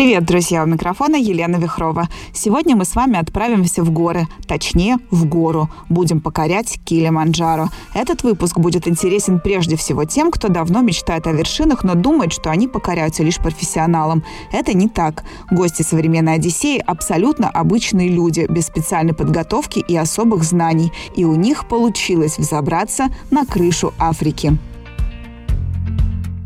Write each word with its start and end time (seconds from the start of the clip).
Привет, 0.00 0.24
друзья! 0.24 0.64
У 0.64 0.66
микрофона 0.66 1.16
Елена 1.16 1.56
Вихрова. 1.56 2.08
Сегодня 2.32 2.74
мы 2.74 2.86
с 2.86 2.94
вами 2.94 3.18
отправимся 3.18 3.82
в 3.82 3.90
горы, 3.90 4.28
точнее, 4.48 4.96
в 5.10 5.26
гору. 5.26 5.68
Будем 5.90 6.22
покорять 6.22 6.80
Килиманджаро. 6.86 7.68
Этот 7.92 8.22
выпуск 8.22 8.58
будет 8.58 8.88
интересен 8.88 9.40
прежде 9.40 9.76
всего 9.76 10.06
тем, 10.06 10.30
кто 10.30 10.48
давно 10.48 10.80
мечтает 10.80 11.26
о 11.26 11.32
вершинах, 11.32 11.84
но 11.84 11.96
думает, 11.96 12.32
что 12.32 12.50
они 12.50 12.66
покоряются 12.66 13.22
лишь 13.22 13.36
профессионалам. 13.36 14.24
Это 14.52 14.72
не 14.72 14.88
так. 14.88 15.22
Гости 15.50 15.82
современной 15.82 16.36
Одиссеи 16.36 16.78
абсолютно 16.78 17.50
обычные 17.50 18.08
люди, 18.08 18.46
без 18.48 18.68
специальной 18.68 19.12
подготовки 19.12 19.80
и 19.80 19.94
особых 19.98 20.44
знаний. 20.44 20.94
И 21.14 21.26
у 21.26 21.34
них 21.34 21.68
получилось 21.68 22.38
взобраться 22.38 23.08
на 23.30 23.44
крышу 23.44 23.92
Африки. 23.98 24.56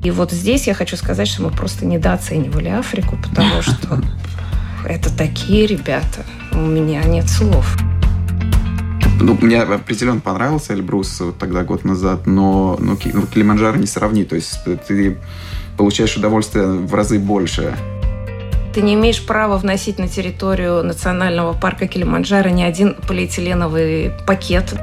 И 0.04 0.10
вот 0.10 0.32
здесь 0.32 0.66
я 0.66 0.74
хочу 0.74 0.98
сказать, 0.98 1.26
что 1.26 1.42
мы 1.42 1.50
просто 1.50 1.86
недооценивали 1.86 2.68
Африку, 2.68 3.16
потому 3.22 3.62
что 3.62 4.00
это 4.86 5.14
такие 5.16 5.66
ребята. 5.66 6.27
У 6.52 6.58
меня 6.58 7.02
нет 7.04 7.28
слов. 7.28 7.77
Ну, 9.18 9.38
мне 9.40 9.62
определенно 9.62 10.20
понравился 10.20 10.74
Эльбрус 10.74 11.20
вот 11.20 11.38
тогда, 11.38 11.64
год 11.64 11.84
назад, 11.84 12.27
но 12.27 12.77
ну, 12.78 12.96
Килиманджаро 12.96 13.78
не 13.78 13.86
сравни. 13.86 14.24
То 14.24 14.36
есть 14.36 14.58
ты 14.86 15.16
получаешь 15.78 16.14
удовольствие 16.16 16.66
в 16.66 16.92
разы 16.94 17.18
больше. 17.18 17.74
Ты 18.74 18.82
не 18.82 18.94
имеешь 18.94 19.24
права 19.24 19.56
вносить 19.56 19.98
на 19.98 20.08
территорию 20.08 20.84
национального 20.84 21.55
парка 21.55 21.86
Килиманджаро 21.86 22.50
ни 22.50 22.62
один 22.62 22.94
полиэтиленовый 23.08 24.12
пакет 24.27 24.75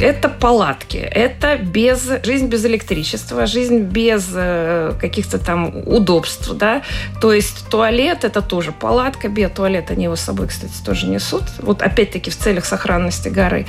это 0.00 0.28
палатки, 0.28 0.96
это 0.96 1.56
без, 1.56 2.08
жизнь 2.24 2.46
без 2.46 2.64
электричества, 2.64 3.46
жизнь 3.46 3.80
без 3.80 4.28
э, 4.34 4.94
каких-то 5.00 5.38
там 5.38 5.72
удобств, 5.86 6.50
да. 6.54 6.82
То 7.20 7.32
есть 7.32 7.68
туалет– 7.68 8.18
это 8.24 8.42
тоже 8.42 8.72
палатка, 8.72 9.28
биотуалет 9.28 9.90
они 9.90 10.04
его 10.04 10.16
с 10.16 10.20
собой, 10.20 10.48
кстати, 10.48 10.72
тоже 10.84 11.06
несут. 11.06 11.44
Вот 11.58 11.82
опять-таки 11.82 12.30
в 12.30 12.36
целях 12.36 12.64
сохранности 12.64 13.28
горы. 13.28 13.66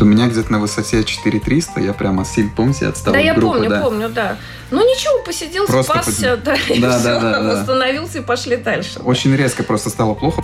У 0.00 0.04
меня 0.04 0.26
где-то 0.26 0.50
на 0.50 0.58
высоте 0.58 1.04
4300, 1.04 1.80
я 1.80 1.92
прямо 1.92 2.24
сильно, 2.24 2.50
помните, 2.54 2.88
отстал 2.88 3.14
Да, 3.14 3.20
я 3.20 3.34
группы, 3.34 3.54
помню, 3.58 3.70
да. 3.70 3.80
помню, 3.80 4.08
да. 4.08 4.36
Ну 4.70 4.80
ничего, 4.80 5.22
посидел, 5.24 5.66
Просто 5.66 5.92
спасся, 5.92 6.30
под... 6.32 6.42
да, 6.42 6.56
да, 6.68 6.74
и 6.74 6.80
да, 6.80 6.98
все, 6.98 7.04
да, 7.04 7.20
да, 7.20 7.40
восстановился 7.42 8.18
и 8.18 8.20
пошли 8.22 8.56
дальше. 8.56 9.00
Очень 9.00 9.36
резко 9.36 9.62
просто 9.62 9.90
стало 9.90 10.14
плохо. 10.14 10.42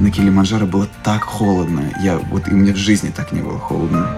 На 0.00 0.10
Килиманджаро 0.10 0.66
было 0.66 0.88
так 1.04 1.24
холодно. 1.24 1.92
Я 2.02 2.16
вот 2.18 2.48
и 2.48 2.52
мне 2.52 2.72
в 2.72 2.76
жизни 2.76 3.12
так 3.14 3.32
не 3.32 3.42
было 3.42 3.58
холодно. 3.58 4.16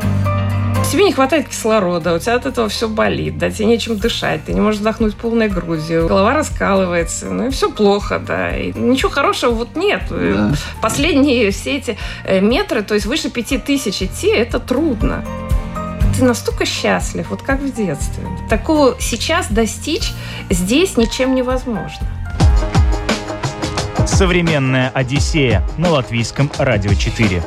Тебе 0.90 1.04
не 1.04 1.12
хватает 1.12 1.48
кислорода, 1.48 2.14
у 2.14 2.18
тебя 2.18 2.34
от 2.34 2.44
этого 2.44 2.68
все 2.68 2.88
болит, 2.88 3.38
да, 3.38 3.50
тебе 3.50 3.66
нечем 3.66 3.96
дышать, 3.96 4.44
ты 4.44 4.52
не 4.52 4.60
можешь 4.60 4.80
вдохнуть 4.80 5.16
полной 5.16 5.48
грудью, 5.48 6.06
голова 6.06 6.34
раскалывается, 6.34 7.30
ну 7.30 7.46
и 7.46 7.50
все 7.50 7.70
плохо, 7.70 8.18
да. 8.18 8.54
И 8.56 8.78
ничего 8.78 9.10
хорошего 9.10 9.52
вот 9.52 9.74
нет. 9.74 10.02
Да. 10.10 10.52
Последние 10.82 11.50
все 11.50 11.78
эти 11.78 11.96
э, 12.24 12.40
метры, 12.40 12.82
то 12.82 12.94
есть 12.94 13.06
выше 13.06 13.30
пяти 13.30 13.58
тысяч 13.58 14.02
идти, 14.02 14.28
это 14.28 14.60
трудно 14.60 15.24
ты 16.18 16.24
настолько 16.24 16.66
счастлив, 16.66 17.30
вот 17.30 17.42
как 17.42 17.60
в 17.60 17.74
детстве. 17.74 18.24
Такого 18.48 18.96
сейчас 19.00 19.48
достичь 19.48 20.12
здесь 20.50 20.96
ничем 20.96 21.34
невозможно. 21.34 22.06
Современная 24.06 24.90
Одиссея 24.90 25.62
на 25.78 25.90
латвийском 25.90 26.50
радио 26.58 26.92
4. 26.92 27.42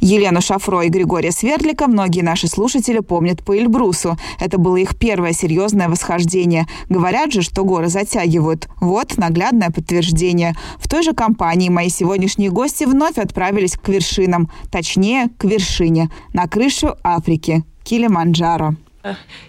Елену 0.00 0.40
Шафро 0.40 0.82
и 0.82 0.88
Григория 0.88 1.30
Свердлика 1.30 1.86
многие 1.86 2.22
наши 2.22 2.48
слушатели 2.48 3.00
помнят 3.00 3.44
по 3.44 3.56
Эльбрусу. 3.56 4.16
Это 4.38 4.58
было 4.58 4.76
их 4.76 4.96
первое 4.96 5.32
серьезное 5.32 5.88
восхождение. 5.88 6.66
Говорят 6.88 7.32
же, 7.32 7.42
что 7.42 7.64
горы 7.64 7.88
затягивают. 7.88 8.68
Вот 8.80 9.18
наглядное 9.18 9.70
подтверждение. 9.70 10.54
В 10.78 10.88
той 10.88 11.02
же 11.02 11.12
компании 11.12 11.68
мои 11.68 11.90
сегодняшние 11.90 12.50
гости 12.50 12.84
вновь 12.84 13.18
отправились 13.18 13.76
к 13.76 13.88
вершинам. 13.88 14.50
Точнее, 14.70 15.28
к 15.36 15.44
вершине. 15.44 16.10
На 16.32 16.46
крышу 16.46 16.94
Африки. 17.02 17.64
Килиманджаро. 17.82 18.74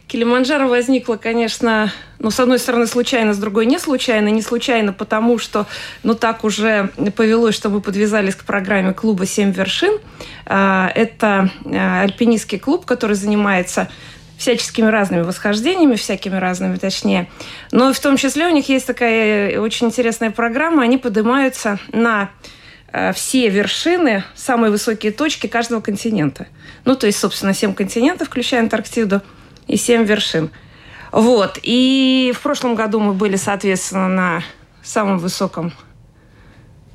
Килиманджаро 0.07 0.67
возникла, 0.67 1.17
конечно, 1.17 1.91
ну, 2.19 2.31
с 2.31 2.39
одной 2.39 2.57
стороны, 2.57 2.87
случайно, 2.87 3.33
с 3.33 3.37
другой 3.37 3.65
не 3.65 3.79
случайно. 3.79 4.29
Не 4.29 4.41
случайно, 4.41 4.93
потому 4.93 5.39
что, 5.39 5.67
ну, 6.03 6.15
так 6.15 6.45
уже 6.45 6.89
повелось, 7.15 7.55
что 7.55 7.69
мы 7.69 7.81
подвязались 7.81 8.35
к 8.35 8.45
программе 8.45 8.93
клуба 8.93 9.25
«Семь 9.25 9.51
вершин». 9.51 9.99
А, 10.45 10.89
это 10.95 11.51
а, 11.65 12.01
альпинистский 12.01 12.59
клуб, 12.59 12.85
который 12.85 13.15
занимается 13.15 13.89
всяческими 14.37 14.87
разными 14.87 15.21
восхождениями, 15.21 15.95
всякими 15.95 16.37
разными, 16.37 16.77
точнее. 16.77 17.29
Но 17.71 17.91
в 17.91 17.99
том 17.99 18.15
числе 18.17 18.47
у 18.47 18.51
них 18.51 18.69
есть 18.69 18.87
такая 18.87 19.59
очень 19.59 19.87
интересная 19.87 20.31
программа. 20.31 20.83
Они 20.83 20.97
поднимаются 20.97 21.77
на 21.91 22.31
все 23.13 23.47
вершины, 23.47 24.25
самые 24.35 24.69
высокие 24.69 25.13
точки 25.13 25.47
каждого 25.47 25.79
континента. 25.79 26.47
Ну, 26.83 26.95
то 26.95 27.05
есть, 27.05 27.19
собственно, 27.19 27.53
семь 27.53 27.73
континентов, 27.73 28.29
включая 28.29 28.61
Антарктиду– 28.61 29.21
и 29.67 29.77
семь 29.77 30.03
вершин. 30.03 30.49
Вот. 31.11 31.59
И 31.61 32.33
в 32.35 32.41
прошлом 32.41 32.75
году 32.75 32.99
мы 32.99 33.13
были, 33.13 33.35
соответственно, 33.35 34.07
на 34.07 34.43
самом 34.81 35.17
высоком 35.19 35.73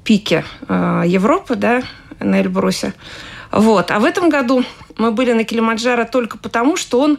пике 0.04 0.44
э, 0.68 1.02
Европы, 1.06 1.56
да, 1.56 1.82
на 2.20 2.40
Эльбрусе. 2.40 2.94
Вот. 3.52 3.90
А 3.90 3.98
в 3.98 4.04
этом 4.04 4.28
году 4.28 4.64
мы 4.96 5.12
были 5.12 5.32
на 5.32 5.44
Килимаджаро 5.44 6.04
только 6.04 6.38
потому, 6.38 6.76
что 6.76 7.00
он 7.00 7.18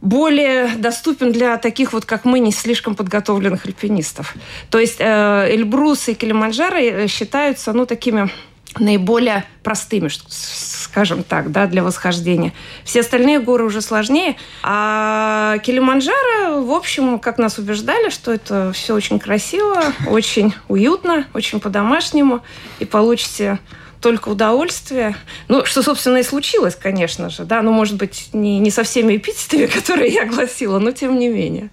более 0.00 0.68
доступен 0.76 1.32
для 1.32 1.56
таких 1.58 1.92
вот, 1.92 2.04
как 2.04 2.24
мы, 2.24 2.38
не 2.38 2.52
слишком 2.52 2.94
подготовленных 2.94 3.66
альпинистов. 3.66 4.34
То 4.70 4.78
есть 4.78 4.96
э, 4.98 5.48
Эльбрус 5.50 6.08
и 6.08 6.14
Килимаджаро 6.14 6.78
э, 6.78 7.06
считаются, 7.06 7.72
ну, 7.72 7.86
такими 7.86 8.30
наиболее 8.78 9.44
простыми, 9.62 10.10
скажем 10.28 11.22
так, 11.22 11.50
да, 11.52 11.66
для 11.66 11.82
восхождения. 11.82 12.52
Все 12.84 13.00
остальные 13.00 13.40
горы 13.40 13.64
уже 13.64 13.80
сложнее. 13.80 14.36
А 14.62 15.58
Килиманджаро, 15.58 16.62
в 16.62 16.72
общем, 16.72 17.18
как 17.18 17.38
нас 17.38 17.58
убеждали, 17.58 18.10
что 18.10 18.32
это 18.32 18.72
все 18.72 18.94
очень 18.94 19.18
красиво, 19.18 19.82
очень 20.06 20.54
уютно, 20.68 21.26
очень 21.34 21.60
по-домашнему, 21.60 22.42
и 22.78 22.84
получите 22.84 23.58
только 24.00 24.30
удовольствие. 24.30 25.14
Ну, 25.48 25.64
что, 25.64 25.82
собственно, 25.82 26.18
и 26.18 26.22
случилось, 26.22 26.74
конечно 26.74 27.28
же, 27.30 27.44
да, 27.44 27.62
ну, 27.62 27.72
может 27.72 27.96
быть, 27.96 28.30
не, 28.32 28.58
не 28.58 28.70
со 28.70 28.82
всеми 28.82 29.16
эпитетами, 29.16 29.66
которые 29.74 30.12
я 30.12 30.22
огласила, 30.22 30.78
но 30.78 30.92
тем 30.92 31.18
не 31.18 31.28
менее. 31.28 31.70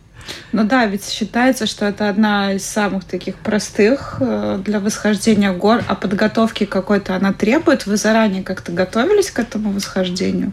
Ну 0.52 0.64
да, 0.64 0.86
ведь 0.86 1.08
считается, 1.10 1.66
что 1.66 1.86
это 1.86 2.10
одна 2.10 2.54
из 2.54 2.66
самых 2.66 3.04
таких 3.04 3.36
простых 3.36 4.18
э, 4.20 4.60
для 4.64 4.80
восхождения 4.80 5.52
гор, 5.54 5.84
а 5.88 5.96
подготовки 5.96 6.66
какой-то 6.66 7.16
она 7.16 7.34
требует. 7.34 7.86
Вы 7.86 7.98
заранее 7.98 8.44
как-то 8.44 8.72
готовились 8.72 9.32
к 9.32 9.40
этому 9.40 9.72
восхождению? 9.72 10.52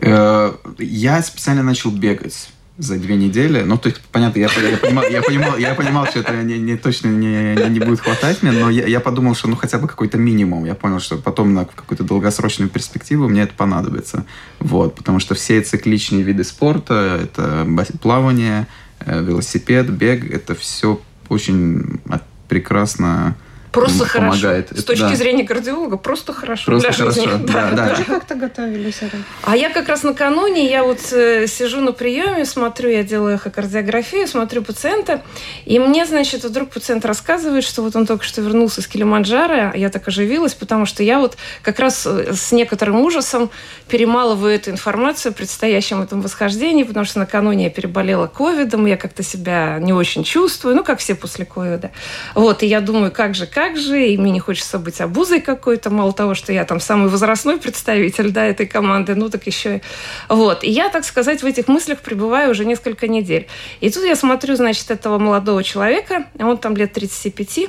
Э, 0.00 0.52
я 0.78 1.22
специально 1.22 1.62
начал 1.62 1.90
бегать 1.90 2.48
за 2.80 2.96
две 2.96 3.16
недели. 3.16 3.62
Ну, 3.62 3.76
то 3.76 3.88
есть, 3.90 4.00
понятно, 4.10 4.38
я, 4.38 4.48
я, 4.48 4.76
понимал, 4.78 5.04
я, 5.04 5.22
понимал, 5.22 5.58
я 5.58 5.74
понимал, 5.74 6.06
что 6.06 6.20
это 6.20 6.32
не, 6.42 6.58
не, 6.58 6.76
точно 6.76 7.08
не, 7.08 7.54
не, 7.68 7.78
будет 7.78 8.00
хватать 8.00 8.42
мне, 8.42 8.52
но 8.52 8.70
я, 8.70 8.86
я 8.86 9.00
подумал, 9.00 9.34
что 9.34 9.48
ну 9.48 9.56
хотя 9.56 9.78
бы 9.78 9.86
какой-то 9.86 10.16
минимум. 10.16 10.64
Я 10.64 10.74
понял, 10.74 10.98
что 10.98 11.16
потом 11.16 11.52
на 11.52 11.66
какую-то 11.66 12.04
долгосрочную 12.04 12.70
перспективу 12.70 13.28
мне 13.28 13.42
это 13.42 13.52
понадобится. 13.54 14.24
Вот, 14.60 14.94
потому 14.94 15.20
что 15.20 15.34
все 15.34 15.60
цикличные 15.60 16.22
виды 16.22 16.42
спорта, 16.42 17.20
это 17.22 17.66
плавание, 18.00 18.66
велосипед, 19.06 19.90
бег, 19.90 20.30
это 20.30 20.54
все 20.54 21.00
очень 21.28 22.00
прекрасно 22.48 23.36
Просто 23.72 24.04
помогает. 24.12 24.68
хорошо. 24.68 24.82
С 24.82 24.84
точки 24.84 25.02
да. 25.02 25.14
зрения 25.14 25.44
кардиолога, 25.44 25.96
просто 25.96 26.32
хорошо 26.32 26.64
просто 26.66 26.88
для 26.88 26.96
хорошо. 26.96 27.20
жизни. 27.20 27.46
Да, 27.46 27.70
да. 27.70 27.94
Вы 27.96 28.04
как-то 28.04 28.34
готовились? 28.34 29.00
А 29.44 29.56
я 29.56 29.70
как 29.70 29.88
раз 29.88 30.02
накануне, 30.02 30.68
я 30.68 30.82
вот 30.82 31.12
э, 31.12 31.46
сижу 31.46 31.80
на 31.80 31.92
приеме, 31.92 32.44
смотрю, 32.44 32.90
я 32.90 33.04
делаю 33.04 33.36
эхокардиографию, 33.36 34.26
смотрю 34.26 34.62
пациента, 34.62 35.22
и 35.66 35.78
мне, 35.78 36.04
значит, 36.04 36.44
вдруг 36.44 36.70
пациент 36.70 37.04
рассказывает, 37.04 37.62
что 37.62 37.82
вот 37.82 37.94
он 37.94 38.06
только 38.06 38.24
что 38.24 38.40
вернулся 38.40 38.82
с 38.82 38.88
Килиманджаро, 38.88 39.72
я 39.74 39.88
так 39.88 40.08
оживилась, 40.08 40.54
потому 40.54 40.84
что 40.84 41.04
я 41.04 41.20
вот 41.20 41.36
как 41.62 41.78
раз 41.78 42.06
э, 42.06 42.34
с 42.34 42.50
некоторым 42.50 43.00
ужасом 43.00 43.50
перемалываю 43.88 44.54
эту 44.54 44.70
информацию 44.70 45.30
о 45.30 45.34
предстоящем 45.34 46.02
этом 46.02 46.22
восхождении, 46.22 46.82
потому 46.82 47.04
что 47.06 47.20
накануне 47.20 47.64
я 47.64 47.70
переболела 47.70 48.26
ковидом, 48.26 48.86
я 48.86 48.96
как-то 48.96 49.22
себя 49.22 49.78
не 49.78 49.92
очень 49.92 50.24
чувствую, 50.24 50.74
ну, 50.74 50.82
как 50.82 50.98
все 50.98 51.14
после 51.14 51.44
ковида. 51.44 51.92
Вот, 52.34 52.64
и 52.64 52.66
я 52.66 52.80
думаю, 52.80 53.12
как 53.12 53.36
же, 53.36 53.46
как 53.46 53.59
как 53.60 53.76
же, 53.76 54.08
и 54.08 54.16
мне 54.16 54.32
не 54.32 54.40
хочется 54.40 54.78
быть 54.78 55.02
обузой 55.02 55.42
какой-то, 55.42 55.90
мало 55.90 56.14
того, 56.14 56.34
что 56.34 56.50
я 56.50 56.64
там 56.64 56.80
самый 56.80 57.10
возрастной 57.10 57.58
представитель, 57.58 58.30
да, 58.30 58.46
этой 58.46 58.66
команды, 58.66 59.14
ну 59.14 59.28
так 59.28 59.46
еще. 59.46 59.82
Вот. 60.30 60.64
И 60.64 60.70
я, 60.70 60.88
так 60.88 61.04
сказать, 61.04 61.42
в 61.42 61.46
этих 61.46 61.68
мыслях 61.68 61.98
пребываю 61.98 62.52
уже 62.52 62.64
несколько 62.64 63.06
недель. 63.06 63.48
И 63.80 63.90
тут 63.90 64.04
я 64.04 64.16
смотрю, 64.16 64.56
значит, 64.56 64.90
этого 64.90 65.18
молодого 65.18 65.62
человека, 65.62 66.24
он 66.38 66.56
там 66.56 66.74
лет 66.74 66.94
35, 66.94 67.68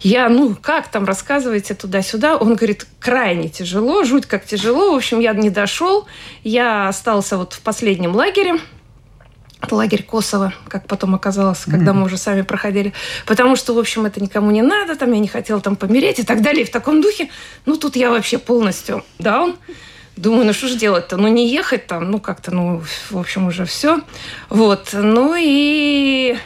я, 0.00 0.28
ну, 0.28 0.56
как 0.60 0.88
там, 0.88 1.04
рассказываете 1.04 1.74
туда-сюда? 1.74 2.36
Он 2.36 2.56
говорит, 2.56 2.88
крайне 2.98 3.48
тяжело, 3.48 4.02
жуть 4.02 4.26
как 4.26 4.44
тяжело. 4.44 4.92
В 4.92 4.96
общем, 4.96 5.20
я 5.20 5.34
не 5.34 5.50
дошел, 5.50 6.08
я 6.42 6.88
остался 6.88 7.36
вот 7.36 7.52
в 7.52 7.60
последнем 7.60 8.16
лагере, 8.16 8.58
лагерь 9.70 10.02
Косово, 10.02 10.52
как 10.68 10.86
потом 10.86 11.14
оказалось, 11.14 11.64
когда 11.64 11.92
мы 11.92 12.04
уже 12.04 12.16
сами 12.16 12.42
проходили. 12.42 12.92
Потому 13.26 13.56
что, 13.56 13.74
в 13.74 13.78
общем, 13.78 14.06
это 14.06 14.22
никому 14.22 14.50
не 14.50 14.62
надо, 14.62 14.96
там 14.96 15.12
я 15.12 15.18
не 15.18 15.28
хотела 15.28 15.60
там 15.60 15.76
помереть 15.76 16.18
и 16.18 16.22
так 16.22 16.42
далее. 16.42 16.62
И 16.62 16.66
в 16.66 16.70
таком 16.70 17.00
духе, 17.00 17.28
ну, 17.66 17.76
тут 17.76 17.96
я 17.96 18.10
вообще 18.10 18.38
полностью 18.38 19.04
даун. 19.18 19.56
Думаю, 20.16 20.46
ну 20.46 20.52
что 20.52 20.66
же 20.66 20.76
делать-то? 20.76 21.16
Ну, 21.16 21.28
не 21.28 21.48
ехать 21.48 21.86
там, 21.86 22.10
ну, 22.10 22.18
как-то, 22.18 22.50
ну, 22.52 22.82
в 23.10 23.18
общем, 23.18 23.46
уже 23.46 23.64
все. 23.64 24.00
Вот. 24.48 24.90
Ну 24.92 25.36
и 25.38 26.36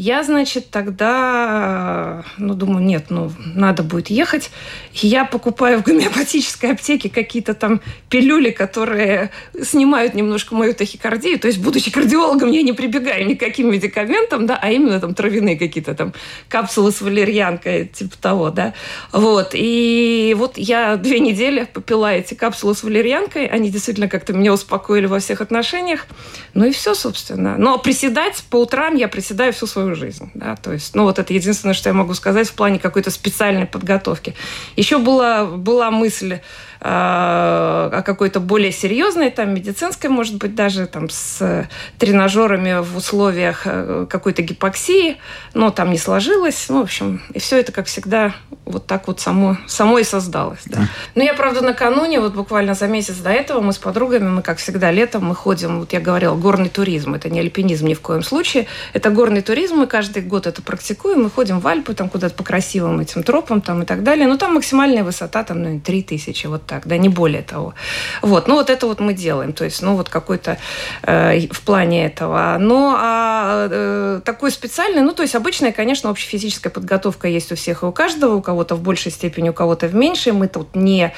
я, 0.00 0.22
значит, 0.22 0.70
тогда, 0.70 2.22
ну, 2.38 2.54
думаю, 2.54 2.86
нет, 2.86 3.06
ну, 3.08 3.32
надо 3.56 3.82
будет 3.82 4.10
ехать. 4.10 4.52
Я 4.92 5.24
покупаю 5.24 5.80
в 5.80 5.82
гомеопатической 5.82 6.70
аптеке 6.70 7.10
какие-то 7.10 7.52
там 7.52 7.80
пилюли, 8.08 8.50
которые 8.50 9.30
снимают 9.60 10.14
немножко 10.14 10.54
мою 10.54 10.72
тахикардию. 10.72 11.40
То 11.40 11.48
есть, 11.48 11.58
будучи 11.58 11.90
кардиологом, 11.90 12.52
я 12.52 12.62
не 12.62 12.72
прибегаю 12.72 13.26
никаким 13.26 13.72
медикаментам, 13.72 14.46
да, 14.46 14.56
а 14.62 14.70
именно 14.70 15.00
там 15.00 15.14
травяные 15.14 15.58
какие-то 15.58 15.96
там 15.96 16.14
капсулы 16.48 16.92
с 16.92 17.00
валерьянкой, 17.00 17.86
типа 17.86 18.16
того, 18.20 18.50
да. 18.50 18.74
Вот. 19.10 19.50
И 19.54 20.32
вот 20.38 20.58
я 20.58 20.96
две 20.96 21.18
недели 21.18 21.64
попила 21.64 22.14
эти 22.14 22.34
капсулы 22.34 22.76
с 22.76 22.84
валерьянкой. 22.84 23.46
Они 23.46 23.68
действительно 23.68 24.08
как-то 24.08 24.32
меня 24.32 24.52
успокоили 24.52 25.06
во 25.06 25.18
всех 25.18 25.40
отношениях. 25.40 26.06
Ну 26.54 26.66
и 26.66 26.70
все, 26.70 26.94
собственно. 26.94 27.58
Но 27.58 27.78
приседать 27.78 28.44
по 28.48 28.58
утрам 28.58 28.94
я 28.94 29.08
приседаю 29.08 29.52
всю 29.52 29.66
свою 29.66 29.87
жизнь. 29.94 30.30
Да? 30.34 30.56
То 30.56 30.72
есть, 30.72 30.94
ну 30.94 31.04
вот 31.04 31.18
это 31.18 31.32
единственное, 31.32 31.74
что 31.74 31.88
я 31.88 31.94
могу 31.94 32.14
сказать 32.14 32.48
в 32.48 32.54
плане 32.54 32.78
какой-то 32.78 33.10
специальной 33.10 33.66
подготовки. 33.66 34.34
Еще 34.76 34.98
была, 34.98 35.44
была 35.44 35.90
мысль 35.90 36.38
о 36.80 38.02
какой-то 38.02 38.40
более 38.40 38.72
серьезной, 38.72 39.30
там, 39.30 39.52
медицинской, 39.54 40.10
может 40.10 40.36
быть, 40.36 40.54
даже 40.54 40.86
там 40.86 41.10
с 41.10 41.68
тренажерами 41.98 42.80
в 42.80 42.96
условиях 42.96 43.62
э, 43.64 44.06
какой-то 44.08 44.42
гипоксии, 44.42 45.16
но 45.54 45.70
там 45.70 45.90
не 45.90 45.98
сложилось. 45.98 46.66
Ну, 46.68 46.80
в 46.80 46.82
общем, 46.84 47.20
и 47.34 47.38
все 47.38 47.58
это, 47.58 47.72
как 47.72 47.86
всегда, 47.86 48.32
вот 48.64 48.86
так 48.86 49.08
вот 49.08 49.20
само, 49.20 49.56
само 49.66 49.98
и 49.98 50.04
создалось. 50.04 50.60
Да. 50.66 50.78
Да. 50.78 50.88
Но 51.14 51.22
я, 51.22 51.34
правда, 51.34 51.62
накануне, 51.62 52.20
вот 52.20 52.34
буквально 52.34 52.74
за 52.74 52.86
месяц 52.86 53.16
до 53.16 53.30
этого, 53.30 53.60
мы 53.60 53.72
с 53.72 53.78
подругами, 53.78 54.28
мы, 54.28 54.42
как 54.42 54.58
всегда, 54.58 54.90
летом 54.90 55.24
мы 55.26 55.34
ходим, 55.34 55.80
вот 55.80 55.92
я 55.92 56.00
говорила, 56.00 56.34
горный 56.36 56.68
туризм. 56.68 57.14
Это 57.14 57.28
не 57.28 57.40
альпинизм 57.40 57.86
ни 57.86 57.94
в 57.94 58.00
коем 58.00 58.22
случае. 58.22 58.66
Это 58.92 59.10
горный 59.10 59.42
туризм, 59.42 59.76
мы 59.76 59.86
каждый 59.86 60.22
год 60.22 60.46
это 60.46 60.62
практикуем, 60.62 61.24
мы 61.24 61.30
ходим 61.30 61.60
в 61.60 61.66
Альпы, 61.66 61.94
там 61.94 62.08
куда-то 62.08 62.34
по 62.34 62.44
красивым 62.44 63.00
этим 63.00 63.22
тропам 63.22 63.60
там 63.60 63.82
и 63.82 63.86
так 63.86 64.02
далее. 64.02 64.26
Но 64.26 64.36
там 64.36 64.54
максимальная 64.54 65.04
высота, 65.04 65.44
там, 65.44 65.58
наверное, 65.58 65.80
3000, 65.80 66.46
вот 66.46 66.66
так, 66.68 66.86
да, 66.86 66.96
не 66.98 67.08
более 67.08 67.42
того. 67.42 67.74
Вот, 68.22 68.46
ну 68.46 68.54
вот 68.54 68.70
это 68.70 68.86
вот 68.86 69.00
мы 69.00 69.14
делаем, 69.14 69.52
то 69.52 69.64
есть, 69.64 69.82
ну 69.82 69.96
вот 69.96 70.08
какой-то 70.08 70.58
э, 71.02 71.48
в 71.50 71.60
плане 71.62 72.06
этого. 72.06 72.56
Но 72.60 72.94
а, 72.96 73.68
э, 73.70 74.20
такой 74.24 74.50
специальный, 74.50 75.02
ну 75.02 75.12
то 75.12 75.22
есть 75.22 75.34
обычная, 75.34 75.72
конечно, 75.72 76.10
общефизическая 76.10 76.70
подготовка 76.70 77.26
есть 77.26 77.50
у 77.50 77.56
всех 77.56 77.82
и 77.82 77.86
у 77.86 77.92
каждого, 77.92 78.34
у 78.34 78.42
кого-то 78.42 78.74
в 78.76 78.82
большей 78.82 79.10
степени, 79.10 79.48
у 79.48 79.52
кого-то 79.52 79.88
в 79.88 79.94
меньшей. 79.94 80.32
Мы 80.32 80.46
тут 80.46 80.76
не, 80.76 81.12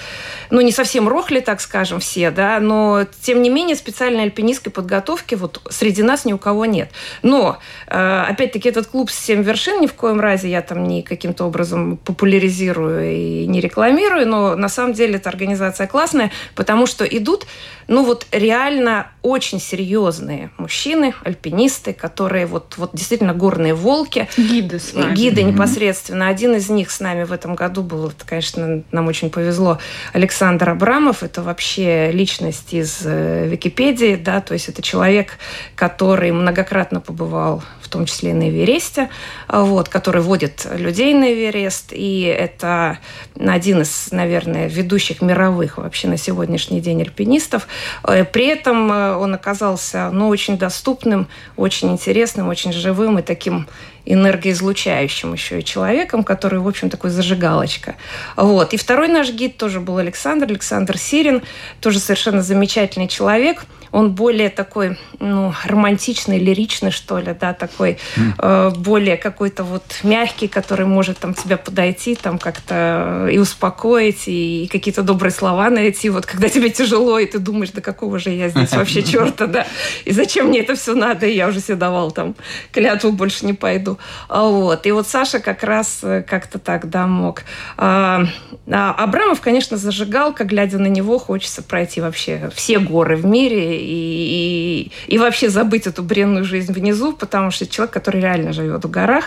ну 0.51 0.61
не 0.61 0.73
совсем 0.73 1.09
рохли, 1.09 1.41
так 1.41 1.61
скажем, 1.61 1.99
все, 1.99 2.31
да, 2.31 2.61
но 2.61 3.07
тем 3.21 3.43
не 3.43 3.51
менее 3.51 3.77
специальной 3.77 4.23
альпинистской 4.23 4.73
подготовки 4.73 5.35
вот 5.35 5.61
среди 5.69 6.03
нас 6.03 6.25
ни 6.25 6.33
у 6.33 6.39
кого 6.39 6.65
нет. 6.65 6.91
Но, 7.23 7.59
э, 7.89 8.25
опять-таки, 8.29 8.69
этот 8.69 8.87
клуб 8.87 9.11
«Семь 9.11 9.43
вершин» 9.43 9.81
ни 9.81 9.87
в 9.87 9.95
коем 9.95 10.21
разе 10.21 10.49
я 10.49 10.63
там 10.63 10.85
не 10.85 11.03
каким-то 11.03 11.45
образом 11.45 11.97
популяризирую 11.97 13.13
и 13.13 13.47
не 13.47 13.61
рекламирую, 13.61 14.29
но 14.29 14.55
на 14.55 14.69
самом 14.69 14.93
деле 14.93 15.17
это 15.17 15.29
организация 15.41 15.87
классная, 15.87 16.31
потому 16.55 16.87
что 16.87 17.05
идут, 17.05 17.47
ну 17.89 18.05
вот 18.05 18.27
реально 18.31 19.09
очень 19.23 19.59
серьезные 19.59 20.51
мужчины, 20.59 21.15
альпинисты, 21.25 21.93
которые 21.93 22.47
вот, 22.47 22.75
вот 22.77 22.91
действительно 22.93 23.33
горные 23.33 23.75
волки. 23.75 24.29
Гиды 24.37 24.79
с 24.79 24.93
вами. 24.93 25.15
Гиды 25.15 25.43
непосредственно. 25.43 26.29
Один 26.29 26.55
из 26.55 26.69
них 26.69 26.91
с 26.91 27.01
нами 27.01 27.25
в 27.25 27.33
этом 27.33 27.55
году 27.55 27.83
был, 27.83 28.09
это, 28.09 28.27
конечно, 28.27 28.83
нам 28.93 29.09
очень 29.09 29.31
повезло, 29.31 29.79
Александр 30.13 30.71
Абрамов. 30.71 31.23
Это 31.23 31.43
вообще 31.43 32.11
личность 32.13 32.75
из 32.75 33.01
э, 33.05 33.49
Википедии, 33.49 34.17
да, 34.17 34.41
то 34.41 34.53
есть 34.53 34.69
это 34.69 34.83
человек, 34.83 35.39
который 35.75 36.33
многократно 36.33 37.01
побывал 37.01 37.63
в 37.81 37.89
том 37.89 38.07
числе 38.07 38.31
и 38.31 38.35
на 38.35 38.49
Эвересте, 38.51 39.11
вот, 39.49 39.89
который 39.89 40.23
водит 40.23 40.65
людей 40.73 41.13
на 41.13 41.33
Эверест, 41.33 41.93
и 41.93 42.23
это 42.23 42.99
один 43.37 43.83
из, 43.83 44.13
наверное, 44.13 44.69
ведущих 44.69 45.23
мировых 45.31 45.79
вообще 45.79 46.09
на 46.09 46.17
сегодняшний 46.17 46.81
день 46.81 47.01
альпинистов. 47.03 47.69
Э, 48.03 48.25
при 48.25 48.47
этом 48.47 48.91
э, 48.93 49.15
он 49.15 49.35
оказался 49.35 50.11
ну, 50.11 50.29
очень 50.29 50.59
доступным, 50.59 51.29
очень 51.57 51.91
интересным, 51.93 52.49
очень 52.49 52.73
живым 52.73 53.19
и 53.19 53.23
таким 53.23 53.69
энергоизлучающим 54.07 55.33
еще 55.33 55.61
и 55.61 55.65
человеком, 55.65 56.25
который, 56.25 56.59
в 56.59 56.67
общем, 56.67 56.91
такой 56.91 57.11
зажигалочка. 57.11 57.95
Вот. 58.37 58.75
И 58.75 58.77
второй 58.77 59.09
наш 59.09 59.31
гид 59.31 59.57
тоже 59.57 59.79
был 59.79 59.99
Александр, 59.99 60.47
Александр 60.47 60.99
Сирин, 60.99 61.43
тоже 61.81 62.01
совершенно 62.01 62.43
замечательный 62.43 63.09
человек. 63.09 63.65
Он 63.93 64.13
более 64.13 64.51
такой, 64.51 64.99
ну, 65.19 65.53
романтичный, 65.65 66.39
лиричный, 66.39 66.91
что 66.91 67.19
ли, 67.19 67.35
да, 67.39 67.53
такой, 67.53 67.99
э, 68.39 68.71
более 68.77 69.17
какой-то 69.17 69.65
вот 69.65 69.83
мягкий, 70.03 70.49
который 70.49 70.87
может 70.87 71.19
там 71.19 71.35
тебя 71.35 71.57
подойти, 71.57 72.15
там 72.15 72.39
как-то 72.39 73.29
и 73.31 73.39
успокоить, 73.39 74.29
и, 74.29 74.65
и 74.65 74.69
какие-то 74.69 75.03
добрые 75.03 75.33
слова 75.33 75.71
найти, 75.71 76.11
вот 76.11 76.27
когда 76.27 76.49
тебе 76.49 76.71
тяжело, 76.71 77.19
и 77.19 77.27
ты 77.27 77.39
думаешь, 77.39 77.71
да 77.71 77.81
какого 77.81 78.19
же 78.19 78.31
я 78.31 78.49
здесь 78.49 78.73
вообще 78.73 79.03
черта, 79.11 79.47
да, 79.47 79.67
и 80.05 80.13
зачем 80.13 80.47
мне 80.47 80.61
это 80.61 80.75
все 80.75 80.95
надо, 80.95 81.27
и 81.27 81.35
я 81.35 81.49
уже 81.49 81.61
себе 81.61 81.77
давал 81.77 82.11
там 82.11 82.35
клятву, 82.73 83.13
больше 83.13 83.47
не 83.47 83.55
пойду. 83.55 83.99
А 84.29 84.45
вот. 84.45 84.87
И 84.87 84.93
вот 84.93 85.07
Саша 85.09 85.41
как 85.41 85.63
раз 85.63 86.01
э, 86.03 86.23
как-то 86.23 86.59
так, 86.59 86.89
да, 86.89 87.07
мог. 87.07 87.43
А, 87.77 88.25
а 88.71 88.93
Абрамов, 88.93 89.41
конечно, 89.41 89.77
зажигалка, 89.77 90.45
глядя 90.45 90.79
на 90.79 90.87
него, 90.87 91.19
хочется 91.19 91.63
пройти 91.63 92.01
вообще 92.01 92.51
все 92.55 92.79
горы 92.79 93.17
в 93.17 93.25
мире 93.25 93.80
и, 93.81 94.91
и, 95.09 95.15
и 95.15 95.19
вообще 95.19 95.49
забыть 95.49 95.87
эту 95.87 96.03
бренную 96.03 96.45
жизнь 96.45 96.73
внизу, 96.73 97.13
потому 97.13 97.51
что 97.51 97.67
человек, 97.67 97.93
который 97.93 98.21
реально 98.21 98.53
живет 98.53 98.85
в 98.85 98.91
горах. 98.91 99.27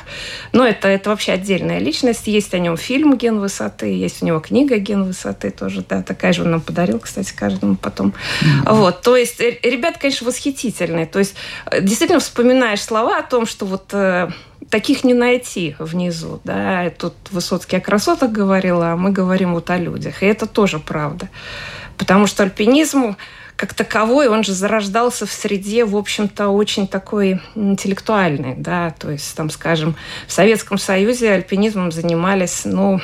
Но 0.51 0.65
это, 0.65 0.87
это 0.87 1.09
вообще 1.09 1.33
отдельная 1.33 1.79
личность. 1.79 2.27
Есть 2.27 2.53
о 2.53 2.59
нем 2.59 2.77
фильм 2.77 3.17
«Ген 3.17 3.39
высоты», 3.39 3.87
есть 3.87 4.21
у 4.21 4.25
него 4.25 4.39
книга 4.39 4.77
«Ген 4.77 5.03
высоты» 5.03 5.51
тоже, 5.51 5.83
да, 5.87 6.01
такая 6.01 6.33
же 6.33 6.43
он 6.43 6.51
нам 6.51 6.61
подарил, 6.61 6.99
кстати, 6.99 7.33
каждому 7.35 7.75
потом. 7.75 8.13
Mm-hmm. 8.41 8.73
Вот, 8.75 9.01
то 9.01 9.15
есть 9.15 9.39
э, 9.41 9.59
ребят, 9.63 9.97
конечно, 9.97 10.27
восхитительные. 10.27 11.05
То 11.05 11.19
есть 11.19 11.35
э, 11.65 11.81
действительно 11.81 12.19
вспоминаешь 12.19 12.81
слова 12.81 13.19
о 13.19 13.23
том, 13.23 13.45
что 13.45 13.65
вот 13.65 13.93
таких 14.69 15.03
не 15.03 15.13
найти 15.13 15.75
внизу. 15.79 16.41
Да? 16.43 16.89
Тут 16.97 17.13
Высоцкий 17.31 17.77
о 17.77 17.81
красотах 17.81 18.31
говорил, 18.31 18.81
а 18.81 18.95
мы 18.95 19.11
говорим 19.11 19.53
вот 19.53 19.69
о 19.69 19.77
людях. 19.77 20.23
И 20.23 20.25
это 20.25 20.45
тоже 20.45 20.79
правда. 20.79 21.29
Потому 21.97 22.27
что 22.27 22.43
альпинизм 22.43 23.15
как 23.55 23.73
таковой, 23.73 24.27
он 24.27 24.43
же 24.43 24.53
зарождался 24.53 25.25
в 25.25 25.31
среде, 25.31 25.85
в 25.85 25.95
общем-то, 25.95 26.49
очень 26.49 26.87
такой 26.87 27.41
интеллектуальной, 27.55 28.55
да, 28.55 28.91
то 28.91 29.11
есть, 29.11 29.35
там, 29.35 29.49
скажем, 29.49 29.95
в 30.27 30.31
Советском 30.31 30.77
Союзе 30.77 31.31
альпинизмом 31.31 31.91
занимались, 31.91 32.61
ну, 32.65 32.99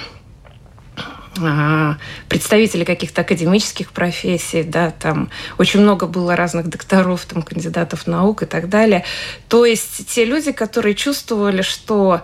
а, 1.41 1.97
представители 2.27 2.83
каких-то 2.83 3.21
академических 3.21 3.91
профессий, 3.91 4.63
да, 4.63 4.91
там 4.91 5.29
очень 5.57 5.81
много 5.81 6.07
было 6.07 6.35
разных 6.35 6.67
докторов, 6.67 7.25
там, 7.25 7.41
кандидатов 7.43 8.07
наук 8.07 8.43
и 8.43 8.45
так 8.45 8.69
далее. 8.69 9.05
То 9.47 9.65
есть 9.65 10.07
те 10.07 10.25
люди, 10.25 10.51
которые 10.51 10.95
чувствовали, 10.95 11.61
что 11.61 12.23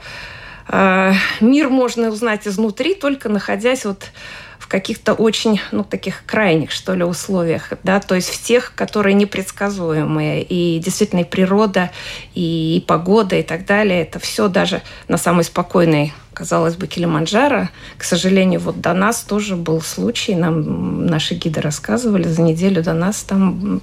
э, 0.68 1.14
мир 1.40 1.70
можно 1.70 2.10
узнать 2.10 2.48
изнутри, 2.48 2.96
только 2.96 3.30
находясь 3.30 3.86
вот 3.86 4.12
в 4.60 4.68
каких-то 4.68 5.14
очень, 5.14 5.60
ну, 5.72 5.84
таких 5.84 6.24
крайних, 6.26 6.72
что 6.72 6.94
ли, 6.94 7.04
условиях, 7.04 7.74
да, 7.84 8.00
то 8.00 8.16
есть 8.16 8.30
в 8.30 8.44
тех, 8.44 8.74
которые 8.76 9.14
непредсказуемые. 9.14 10.44
И 10.44 10.80
действительно 10.80 11.22
и 11.22 11.24
природа, 11.24 11.92
и, 12.34 12.78
и 12.78 12.82
погода, 12.82 13.36
и 13.36 13.44
так 13.44 13.66
далее, 13.66 14.02
это 14.02 14.20
все 14.20 14.48
даже 14.48 14.82
на 15.08 15.18
самой 15.18 15.44
спокойной 15.44 16.14
казалось 16.36 16.76
бы, 16.76 16.86
Килиманджаро. 16.86 17.70
К 17.98 18.04
сожалению, 18.04 18.60
вот 18.60 18.82
до 18.82 18.94
нас 18.94 19.22
тоже 19.22 19.56
был 19.56 19.82
случай, 19.82 20.36
нам 20.36 21.08
наши 21.08 21.34
гиды 21.34 21.62
рассказывали, 21.62 22.28
за 22.28 22.42
неделю 22.42 22.84
до 22.84 22.94
нас 22.94 23.24
там, 23.24 23.82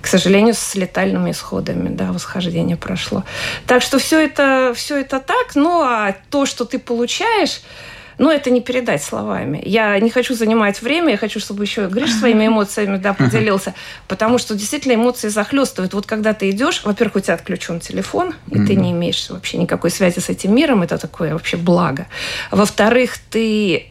к 0.00 0.06
сожалению, 0.06 0.54
с 0.54 0.74
летальными 0.74 1.32
исходами, 1.32 1.88
да, 1.88 2.12
восхождение 2.12 2.76
прошло. 2.76 3.24
Так 3.66 3.82
что 3.82 3.98
все 3.98 4.20
это, 4.20 4.72
все 4.76 5.00
это 5.00 5.18
так, 5.18 5.54
ну 5.54 5.80
а 5.82 6.14
то, 6.30 6.46
что 6.46 6.64
ты 6.64 6.78
получаешь, 6.78 7.62
ну, 8.18 8.30
это 8.30 8.50
не 8.50 8.60
передать 8.60 9.02
словами. 9.02 9.62
Я 9.64 9.98
не 10.00 10.10
хочу 10.10 10.34
занимать 10.34 10.82
время, 10.82 11.12
я 11.12 11.16
хочу, 11.16 11.40
чтобы 11.40 11.64
еще 11.64 11.86
Гриш 11.86 12.12
своими 12.12 12.46
эмоциями 12.48 12.96
да, 12.98 13.14
поделился, 13.14 13.74
потому 14.08 14.38
что 14.38 14.54
действительно 14.54 14.94
эмоции 14.94 15.28
захлестывают. 15.28 15.94
Вот 15.94 16.06
когда 16.06 16.34
ты 16.34 16.50
идешь, 16.50 16.82
во-первых, 16.84 17.16
у 17.16 17.20
тебя 17.20 17.34
отключен 17.34 17.80
телефон, 17.80 18.34
и 18.50 18.58
ты 18.64 18.74
не 18.74 18.92
имеешь 18.92 19.30
вообще 19.30 19.58
никакой 19.58 19.90
связи 19.90 20.18
с 20.18 20.28
этим 20.28 20.54
миром, 20.54 20.82
это 20.82 20.98
такое 20.98 21.32
вообще 21.32 21.56
благо. 21.56 22.06
Во-вторых, 22.50 23.18
ты 23.30 23.86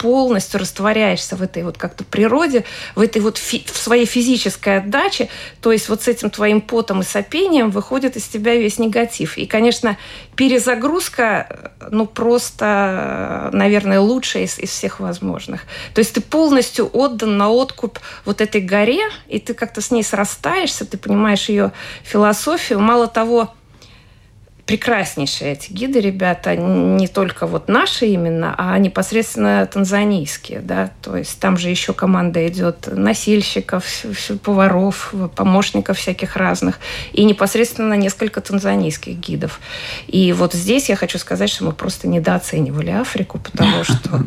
полностью 0.00 0.60
растворяешься 0.60 1.36
в 1.36 1.42
этой 1.42 1.62
вот 1.62 1.76
как-то 1.76 2.04
природе, 2.04 2.64
в 2.96 3.02
этой 3.02 3.20
вот 3.20 3.36
фи- 3.36 3.66
в 3.70 3.76
своей 3.76 4.06
физической 4.06 4.78
отдаче, 4.78 5.28
то 5.60 5.72
есть 5.72 5.90
вот 5.90 6.02
с 6.02 6.08
этим 6.08 6.30
твоим 6.30 6.62
потом 6.62 7.02
и 7.02 7.04
сопением 7.04 7.68
выходит 7.70 8.16
из 8.16 8.26
тебя 8.26 8.56
весь 8.56 8.78
негатив. 8.78 9.36
И, 9.36 9.44
конечно, 9.44 9.98
перезагрузка, 10.36 11.72
ну, 11.90 12.06
просто, 12.06 13.50
наверное, 13.52 14.00
лучшая 14.00 14.44
из, 14.44 14.58
из 14.58 14.70
всех 14.70 15.00
возможных. 15.00 15.64
То 15.92 15.98
есть 15.98 16.14
ты 16.14 16.22
полностью 16.22 16.88
отдан 16.90 17.36
на 17.36 17.50
откуп 17.50 17.98
вот 18.24 18.40
этой 18.40 18.62
горе, 18.62 19.02
и 19.28 19.38
ты 19.38 19.52
как-то 19.52 19.82
с 19.82 19.90
ней 19.90 20.02
срастаешься, 20.02 20.86
ты 20.86 20.96
понимаешь 20.96 21.50
ее 21.50 21.72
философию. 22.04 22.80
Мало 22.80 23.06
того, 23.06 23.52
прекраснейшие 24.70 25.54
эти 25.54 25.72
гиды, 25.72 25.98
ребята, 26.00 26.54
не 26.54 27.08
только 27.08 27.48
вот 27.48 27.66
наши 27.66 28.06
именно, 28.06 28.54
а 28.56 28.78
непосредственно 28.78 29.66
танзанийские, 29.66 30.60
да, 30.60 30.92
то 31.02 31.16
есть 31.16 31.40
там 31.40 31.56
же 31.56 31.70
еще 31.70 31.92
команда 31.92 32.46
идет 32.46 32.86
носильщиков, 32.86 33.84
поваров, 34.44 35.12
помощников 35.34 35.98
всяких 35.98 36.36
разных, 36.36 36.78
и 37.12 37.24
непосредственно 37.24 37.94
несколько 37.94 38.40
танзанийских 38.40 39.16
гидов. 39.16 39.58
И 40.06 40.32
вот 40.32 40.52
здесь 40.52 40.88
я 40.88 40.94
хочу 40.94 41.18
сказать, 41.18 41.50
что 41.50 41.64
мы 41.64 41.72
просто 41.72 42.06
недооценивали 42.06 42.92
Африку, 42.92 43.40
потому 43.40 43.82
что 43.82 44.22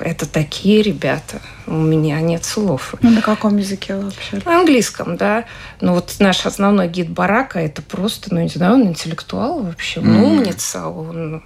это 0.00 0.28
такие 0.30 0.82
ребята. 0.82 1.40
У 1.66 1.74
меня 1.74 2.20
нет 2.20 2.44
слов. 2.44 2.94
Ну, 3.00 3.10
на 3.10 3.22
каком 3.22 3.56
языке 3.56 3.96
вообще? 3.96 4.40
На 4.44 4.60
английском, 4.60 5.16
да. 5.16 5.44
Но 5.80 5.94
вот 5.94 6.14
наш 6.18 6.44
основной 6.46 6.88
гид 6.88 7.10
Барака, 7.10 7.60
это 7.60 7.82
просто, 7.82 8.34
ну, 8.34 8.40
не 8.40 8.48
знаю, 8.48 8.74
он 8.74 8.88
интеллектуал 8.88 9.62
вообще, 9.62 10.00
он 10.00 10.06
mm. 10.06 10.22
умница, 10.22 10.88
он 10.88 11.42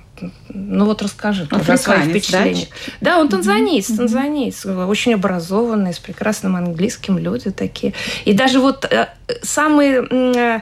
ну 0.48 0.84
вот 0.84 1.02
расскажи 1.02 1.46
тоже 1.46 1.72
о 1.72 1.78
своих 1.78 2.06
впечатлениях. 2.06 2.68
Да? 3.00 3.12
да, 3.12 3.20
он 3.20 3.28
танзанийец, 3.28 3.90
mm-hmm. 3.90 3.96
танзанийец, 3.96 4.66
очень 4.66 5.14
образованный, 5.14 5.94
с 5.94 5.98
прекрасным 5.98 6.56
английским 6.56 7.18
люди 7.18 7.50
такие. 7.50 7.94
И 8.24 8.32
даже 8.32 8.60
вот 8.60 8.84
э, 8.84 9.08
самые 9.42 10.06
э, 10.10 10.60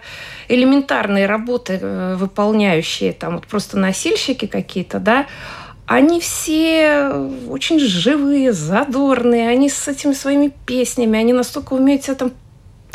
элементарные 0.48 1.26
работы, 1.26 1.78
э, 1.80 2.16
выполняющие 2.16 3.12
там 3.12 3.36
вот 3.36 3.46
просто 3.46 3.78
носильщики 3.78 4.46
какие-то, 4.46 4.98
да, 4.98 5.26
они 5.86 6.20
все 6.20 7.12
очень 7.48 7.78
живые, 7.78 8.52
задорные, 8.52 9.48
они 9.48 9.70
с 9.70 9.86
этими 9.86 10.12
своими 10.12 10.52
песнями, 10.66 11.18
они 11.18 11.32
настолько 11.32 11.74
умеют 11.74 12.04
себя 12.04 12.16
там 12.16 12.32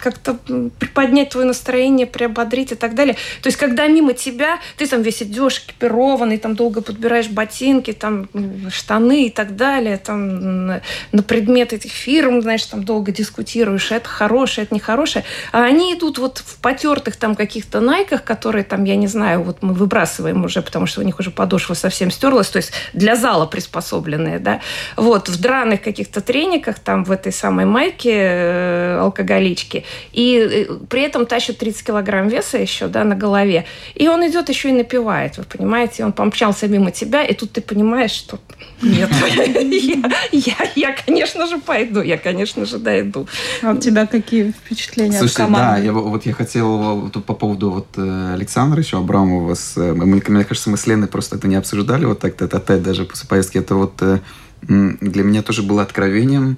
как-то 0.01 0.37
приподнять 0.79 1.29
твое 1.29 1.47
настроение, 1.47 2.07
приободрить 2.07 2.71
и 2.71 2.75
так 2.75 2.95
далее. 2.95 3.15
То 3.41 3.47
есть, 3.47 3.57
когда 3.57 3.87
мимо 3.87 4.13
тебя, 4.13 4.59
ты 4.77 4.87
там 4.87 5.01
весь 5.01 5.23
идешь 5.23 5.59
экипированный, 5.59 6.37
там 6.37 6.55
долго 6.55 6.81
подбираешь 6.81 7.27
ботинки, 7.27 7.93
там 7.93 8.27
штаны 8.69 9.27
и 9.27 9.29
так 9.29 9.55
далее, 9.55 9.97
там 9.97 10.65
на 10.67 11.23
предмет 11.27 11.73
этих 11.73 11.91
фирм, 11.91 12.41
знаешь, 12.41 12.65
там 12.65 12.83
долго 12.83 13.11
дискутируешь, 13.11 13.91
это 13.91 14.07
хорошее, 14.07 14.65
это 14.65 14.75
нехорошее. 14.75 15.23
А 15.51 15.63
они 15.63 15.93
идут 15.93 16.17
вот 16.17 16.39
в 16.39 16.57
потертых 16.57 17.15
там 17.15 17.35
каких-то 17.35 17.79
найках, 17.79 18.23
которые 18.23 18.63
там, 18.63 18.83
я 18.83 18.95
не 18.95 19.07
знаю, 19.07 19.43
вот 19.43 19.61
мы 19.61 19.73
выбрасываем 19.73 20.43
уже, 20.43 20.61
потому 20.61 20.85
что 20.85 21.01
у 21.01 21.03
них 21.03 21.19
уже 21.19 21.31
подошва 21.31 21.73
совсем 21.73 22.11
стерлась, 22.11 22.49
то 22.49 22.57
есть 22.57 22.71
для 22.93 23.15
зала 23.15 23.45
приспособленные, 23.45 24.39
да. 24.39 24.61
Вот, 24.97 25.29
в 25.29 25.39
драных 25.39 25.81
каких-то 25.81 26.21
трениках, 26.21 26.79
там 26.79 27.03
в 27.03 27.11
этой 27.11 27.31
самой 27.31 27.65
майке 27.65 28.13
э, 28.13 28.97
алкоголички, 28.99 29.85
и 30.11 30.67
э, 30.69 30.73
при 30.89 31.01
этом 31.01 31.25
тащит 31.25 31.57
30 31.57 31.83
килограмм 31.85 32.27
веса 32.27 32.57
еще 32.57 32.87
да, 32.87 33.03
на 33.03 33.15
голове. 33.15 33.65
И 33.95 34.07
он 34.07 34.27
идет 34.27 34.49
еще 34.49 34.69
и 34.69 34.73
напивает, 34.73 35.37
вы 35.37 35.43
понимаете? 35.43 36.05
Он 36.05 36.11
помчался 36.11 36.67
мимо 36.67 36.91
тебя, 36.91 37.23
и 37.23 37.33
тут 37.33 37.51
ты 37.51 37.61
понимаешь, 37.61 38.11
что 38.11 38.39
нет, 38.81 39.09
я, 40.31 40.55
я, 40.75 40.95
конечно 41.05 41.47
же, 41.47 41.59
пойду, 41.59 42.01
я, 42.01 42.17
конечно 42.17 42.65
же, 42.65 42.77
дойду. 42.77 43.27
А 43.61 43.71
у 43.71 43.77
тебя 43.77 44.07
какие 44.07 44.51
впечатления 44.51 45.19
от 45.19 45.33
команды? 45.33 45.59
да, 45.59 45.77
я, 45.77 45.93
вот 45.93 46.25
я 46.25 46.33
хотел 46.33 47.09
по 47.09 47.33
поводу 47.33 47.71
вот 47.71 47.87
э, 47.97 48.33
Александра 48.33 48.81
еще 48.81 48.97
Абрамова, 48.97 49.55
э, 49.75 49.93
мы, 49.93 50.21
мне 50.25 50.43
кажется, 50.43 50.69
мы 50.69 50.77
с 50.77 50.87
Леной 50.87 51.07
просто 51.07 51.35
это 51.35 51.47
не 51.47 51.55
обсуждали, 51.55 52.05
вот 52.05 52.19
так 52.19 52.41
это 52.41 52.77
даже 52.79 53.05
после 53.05 53.27
поездки, 53.27 53.57
это 53.57 53.75
вот 53.75 54.01
для 54.61 55.23
меня 55.23 55.41
тоже 55.41 55.63
было 55.63 55.81
откровением, 55.81 56.57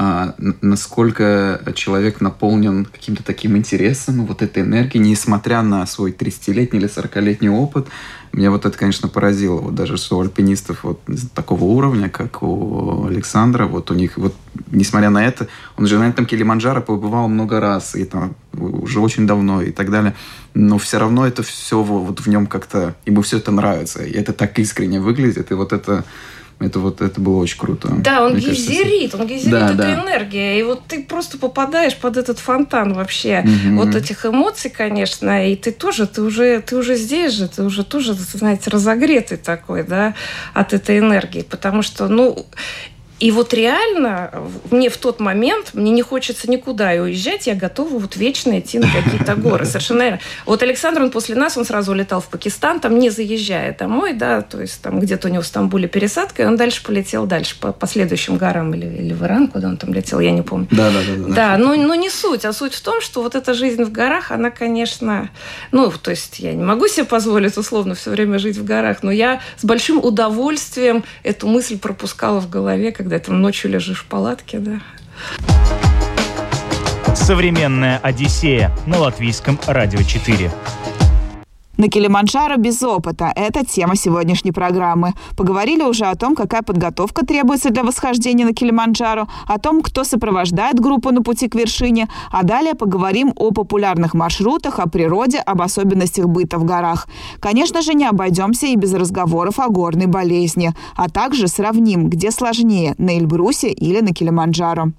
а, 0.00 0.36
насколько 0.38 1.60
человек 1.74 2.20
наполнен 2.20 2.84
каким-то 2.84 3.24
таким 3.24 3.56
интересом, 3.56 4.26
вот 4.26 4.42
этой 4.42 4.62
энергией, 4.62 5.02
несмотря 5.02 5.60
на 5.62 5.84
свой 5.86 6.12
30-летний 6.12 6.78
или 6.78 6.88
40-летний 6.88 7.48
опыт. 7.48 7.88
Меня 8.32 8.52
вот 8.52 8.64
это, 8.64 8.78
конечно, 8.78 9.08
поразило. 9.08 9.60
Вот 9.60 9.74
даже 9.74 9.96
что 9.96 10.18
у 10.18 10.20
альпинистов 10.20 10.84
вот 10.84 11.00
такого 11.34 11.64
уровня, 11.64 12.08
как 12.08 12.44
у 12.44 13.06
Александра, 13.06 13.66
вот 13.66 13.90
у 13.90 13.94
них, 13.94 14.18
вот 14.18 14.36
несмотря 14.70 15.10
на 15.10 15.26
это, 15.26 15.48
он 15.76 15.88
же 15.88 15.98
на 15.98 16.08
этом 16.08 16.26
Килиманджаро 16.26 16.80
побывал 16.80 17.26
много 17.26 17.58
раз, 17.58 17.96
и 17.96 18.04
там 18.04 18.36
уже 18.52 19.00
очень 19.00 19.26
давно 19.26 19.62
и 19.62 19.72
так 19.72 19.90
далее. 19.90 20.14
Но 20.54 20.78
все 20.78 21.00
равно 21.00 21.26
это 21.26 21.42
все 21.42 21.82
вот 21.82 22.20
в 22.20 22.28
нем 22.28 22.46
как-то, 22.46 22.94
ему 23.04 23.22
все 23.22 23.38
это 23.38 23.50
нравится. 23.50 24.04
И 24.04 24.12
это 24.12 24.32
так 24.32 24.60
искренне 24.60 25.00
выглядит, 25.00 25.50
и 25.50 25.54
вот 25.54 25.72
это 25.72 26.04
это 26.60 26.80
вот 26.80 27.00
это 27.00 27.20
было 27.20 27.36
очень 27.36 27.58
круто. 27.58 27.88
Да, 27.98 28.24
он 28.24 28.36
гейзерит, 28.36 29.14
он 29.14 29.26
гейзерит 29.26 29.50
да, 29.50 29.66
это 29.66 29.76
да. 29.76 29.94
энергия. 29.94 30.58
И 30.58 30.62
вот 30.64 30.82
ты 30.88 31.02
просто 31.04 31.38
попадаешь 31.38 31.96
под 31.96 32.16
этот 32.16 32.40
фонтан 32.40 32.94
вообще 32.94 33.44
угу. 33.44 33.84
вот 33.84 33.94
этих 33.94 34.26
эмоций, 34.26 34.70
конечно, 34.70 35.48
и 35.48 35.54
ты 35.54 35.70
тоже, 35.70 36.06
ты 36.06 36.22
уже, 36.22 36.60
ты 36.60 36.76
уже 36.76 36.96
здесь 36.96 37.32
же, 37.32 37.48
ты 37.48 37.62
уже 37.62 37.84
тоже, 37.84 38.14
знаете, 38.14 38.70
разогретый 38.70 39.38
такой, 39.38 39.84
да, 39.84 40.14
от 40.52 40.72
этой 40.72 40.98
энергии. 40.98 41.42
Потому 41.42 41.82
что, 41.82 42.08
ну, 42.08 42.44
и 43.20 43.32
вот 43.32 43.52
реально 43.52 44.32
мне 44.70 44.90
в 44.90 44.96
тот 44.96 45.18
момент, 45.18 45.70
мне 45.74 45.90
не 45.90 46.02
хочется 46.02 46.48
никуда 46.48 46.94
и 46.94 47.00
уезжать, 47.00 47.46
я 47.46 47.54
готова 47.54 47.98
вот 47.98 48.16
вечно 48.16 48.58
идти 48.60 48.78
на 48.78 48.86
какие-то 48.86 49.34
горы. 49.36 49.64
Совершенно 49.66 50.02
верно. 50.02 50.20
Вот 50.46 50.62
Александр, 50.62 51.02
он 51.02 51.10
после 51.10 51.34
нас, 51.34 51.56
он 51.56 51.64
сразу 51.64 51.92
улетал 51.92 52.20
в 52.20 52.28
Пакистан, 52.28 52.78
там 52.78 52.98
не 52.98 53.10
заезжая 53.10 53.76
домой, 53.76 54.12
да, 54.12 54.42
то 54.42 54.60
есть 54.60 54.80
там 54.82 55.00
где-то 55.00 55.28
у 55.28 55.30
него 55.30 55.42
в 55.42 55.46
Стамбуле 55.46 55.88
пересадка, 55.88 56.42
и 56.42 56.46
он 56.46 56.56
дальше 56.56 56.82
полетел 56.84 57.26
дальше 57.26 57.58
по, 57.58 57.72
по 57.72 57.86
следующим 57.86 58.36
горам 58.36 58.72
или, 58.74 58.86
или 58.86 59.12
в 59.12 59.24
Иран, 59.24 59.48
куда 59.48 59.68
он 59.68 59.76
там 59.76 59.92
летел, 59.92 60.20
я 60.20 60.30
не 60.30 60.42
помню. 60.42 60.68
Да, 60.70 60.90
да, 60.90 61.00
да. 61.06 61.28
Да, 61.28 61.34
да 61.34 61.58
но, 61.58 61.74
но 61.74 61.94
не 61.94 62.10
суть, 62.10 62.44
а 62.44 62.52
суть 62.52 62.74
в 62.74 62.80
том, 62.80 63.00
что 63.00 63.22
вот 63.22 63.34
эта 63.34 63.52
жизнь 63.54 63.82
в 63.82 63.90
горах, 63.90 64.30
она, 64.30 64.50
конечно, 64.50 65.30
ну, 65.72 65.90
то 65.90 66.10
есть 66.10 66.38
я 66.38 66.52
не 66.52 66.62
могу 66.62 66.86
себе 66.86 67.04
позволить 67.04 67.56
условно 67.56 67.94
все 67.94 68.10
время 68.10 68.38
жить 68.38 68.56
в 68.56 68.64
горах, 68.64 69.02
но 69.02 69.10
я 69.10 69.40
с 69.56 69.64
большим 69.64 69.98
удовольствием 69.98 71.04
эту 71.24 71.48
мысль 71.48 71.78
пропускала 71.78 72.40
в 72.40 72.48
голове, 72.48 72.92
когда 72.92 73.07
когда 73.08 73.24
там 73.24 73.40
ночью 73.40 73.70
лежишь 73.70 74.00
в 74.00 74.04
палатке, 74.04 74.58
да. 74.58 74.80
Современная 77.14 77.98
Одиссея 78.02 78.70
на 78.84 78.98
латвийском 78.98 79.58
радио 79.66 80.02
4. 80.02 80.50
На 81.78 81.88
Килиманджаро 81.88 82.56
без 82.56 82.82
опыта– 82.82 83.32
это 83.36 83.64
тема 83.64 83.94
сегодняшней 83.94 84.50
программы. 84.50 85.14
Поговорили 85.36 85.84
уже 85.84 86.06
о 86.06 86.16
том, 86.16 86.34
какая 86.34 86.62
подготовка 86.62 87.24
требуется 87.24 87.70
для 87.70 87.84
восхождения 87.84 88.44
на 88.44 88.52
Килиманджаро, 88.52 89.28
о 89.46 89.58
том, 89.60 89.80
кто 89.82 90.02
сопровождает 90.02 90.80
группу 90.80 91.12
на 91.12 91.22
пути 91.22 91.48
к 91.48 91.54
вершине, 91.54 92.08
а 92.32 92.42
далее 92.42 92.74
поговорим 92.74 93.32
о 93.36 93.52
популярных 93.52 94.12
маршрутах, 94.14 94.80
о 94.80 94.88
природе, 94.88 95.38
об 95.38 95.62
особенностях 95.62 96.26
быта 96.26 96.58
в 96.58 96.64
горах. 96.64 97.06
Конечно 97.38 97.80
же, 97.80 97.94
не 97.94 98.06
обойдемся 98.06 98.66
и 98.66 98.74
без 98.74 98.92
разговоров 98.92 99.60
о 99.60 99.68
горной 99.68 100.06
болезни, 100.06 100.74
а 100.96 101.08
также 101.08 101.46
сравним, 101.46 102.10
где 102.10 102.32
сложнее– 102.32 102.96
на 102.98 103.16
Эльбрусе 103.16 103.70
или 103.70 104.00
на 104.00 104.12
Килиманджаро 104.12 104.94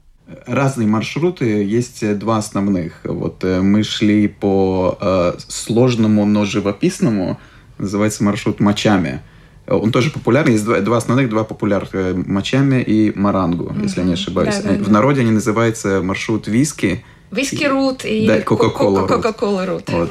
разные 0.45 0.87
маршруты, 0.87 1.63
есть 1.63 2.17
два 2.17 2.37
основных. 2.37 3.01
Вот 3.03 3.43
э, 3.43 3.61
мы 3.61 3.83
шли 3.83 4.27
по 4.27 4.97
э, 4.99 5.33
сложному, 5.47 6.25
но 6.25 6.45
живописному, 6.45 7.39
называется 7.77 8.23
маршрут 8.23 8.59
Мачами. 8.59 9.21
Он 9.67 9.91
тоже 9.91 10.09
популярный. 10.09 10.53
Есть 10.53 10.65
два, 10.65 10.79
два 10.79 10.97
основных, 10.97 11.29
два 11.29 11.43
популярных. 11.43 11.89
Э, 11.93 12.13
Мачами 12.13 12.81
и 12.81 13.17
Марангу, 13.17 13.65
mm-hmm. 13.65 13.83
если 13.83 14.01
я 14.01 14.05
не 14.05 14.13
ошибаюсь. 14.13 14.57
Да, 14.57 14.73
да, 14.73 14.83
В 14.83 14.89
народе 14.89 15.21
они 15.21 15.31
называются 15.31 16.01
маршрут 16.01 16.47
Виски– 16.47 17.03
Виски 17.31 17.63
Рут 17.65 18.05
и 18.05 18.27
да, 18.27 18.41
Кока-Кола 18.41 19.01
Рут. 19.01 19.09
Кока-Кола 19.09 19.65
Рут. 19.65 19.89
Вот. 19.89 20.09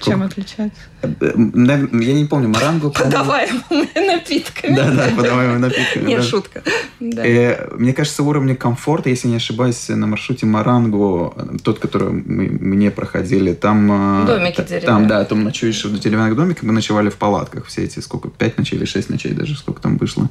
Чем 0.00 0.22
отличается? 0.22 0.80
Я 1.20 2.14
не 2.14 2.24
помню, 2.24 2.48
Маранго. 2.48 2.90
Подаваемыми 2.90 4.06
напитками. 4.06 4.74
Да, 4.74 4.90
да, 4.90 5.08
подаваемыми 5.16 5.58
напитками. 5.58 6.06
Нет, 6.06 6.24
шутка. 6.24 6.62
Э, 7.00 7.68
мне 7.76 7.92
кажется, 7.92 8.22
уровень 8.22 8.56
комфорта, 8.56 9.08
если 9.10 9.28
не 9.28 9.36
ошибаюсь, 9.36 9.88
на 9.88 10.06
маршруте 10.06 10.46
Маранго, 10.46 11.34
тот, 11.62 11.78
который 11.78 12.10
мы 12.10 12.46
не 12.76 12.90
проходили, 12.90 13.52
там... 13.52 14.22
Э, 14.22 14.26
домики 14.26 14.62
деревянные. 14.62 14.86
Там, 14.86 15.08
да, 15.08 15.24
там 15.24 15.44
ночуешь 15.44 15.84
в 15.84 15.98
деревянных 15.98 16.36
домиках, 16.36 16.62
мы 16.62 16.72
ночевали 16.72 17.10
в 17.10 17.16
палатках 17.16 17.66
все 17.66 17.84
эти, 17.84 18.00
сколько, 18.00 18.28
пять 18.28 18.58
ночей 18.58 18.76
или 18.76 18.84
шесть 18.84 19.10
ночей 19.10 19.32
даже, 19.32 19.56
сколько 19.56 19.80
там 19.80 19.96
вышло. 19.96 20.28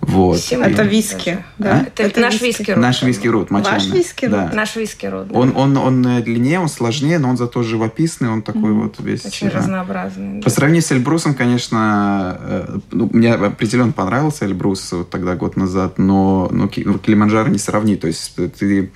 Вот. 0.00 0.38
Семь 0.38 0.62
Это 0.62 0.82
виски, 0.82 1.44
да? 1.58 1.82
Это, 1.86 2.02
Это 2.02 2.20
наш 2.20 2.34
виски. 2.34 2.58
виски 2.60 2.70
рот. 2.72 2.80
Наш 2.80 3.02
виски 3.02 3.28
рут, 3.28 3.50
Ваш 3.50 3.64
мочальный. 3.64 3.96
виски 3.98 4.26
Да. 4.26 4.44
рут? 4.44 4.54
Наш 4.54 4.76
виски 4.76 5.06
да. 5.08 5.26
Он, 5.32 5.52
он, 5.56 5.76
он 5.76 6.06
э, 6.06 6.22
длиннее, 6.22 6.60
он 6.60 6.68
сложнее, 6.68 7.18
но 7.18 7.30
он 7.30 7.36
зато 7.36 7.62
живописный, 7.62 8.28
он 8.28 8.42
такой 8.42 8.72
вот 8.72 8.96
весь... 8.98 9.24
Очень 9.24 9.48
э, 9.48 9.50
разнообразный. 9.50 10.13
По 10.14 10.44
да. 10.44 10.50
сравнению 10.50 10.82
с 10.82 10.92
Эльбрусом, 10.92 11.34
конечно, 11.34 12.38
э, 12.40 12.78
ну, 12.90 13.10
мне 13.12 13.34
определенно 13.34 13.92
понравился 13.92 14.44
Эльбрус 14.46 14.92
вот 14.92 15.10
тогда, 15.10 15.34
год 15.36 15.56
назад, 15.56 15.98
но 15.98 16.48
ну, 16.50 16.68
Ки- 16.68 16.84
Килиманджаро 16.98 17.48
не 17.48 17.58
сравнить. 17.58 18.00
То 18.00 18.06
есть 18.06 18.34
ты 18.58 18.90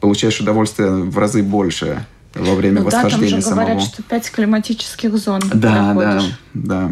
получаешь 0.00 0.40
удовольствие 0.40 0.90
в 0.90 1.16
разы 1.18 1.42
больше 1.42 2.04
во 2.34 2.54
время 2.54 2.80
Ну 2.82 2.84
да, 2.84 2.90
там 2.90 3.04
восхождения 3.04 3.40
же 3.40 3.50
говорят, 3.50 3.68
самого. 3.68 3.80
что 3.80 4.02
пять 4.02 4.30
климатических 4.30 5.16
зон 5.16 5.40
Да, 5.40 5.54
да, 5.54 5.94
проходишь. 5.94 6.38
да. 6.54 6.90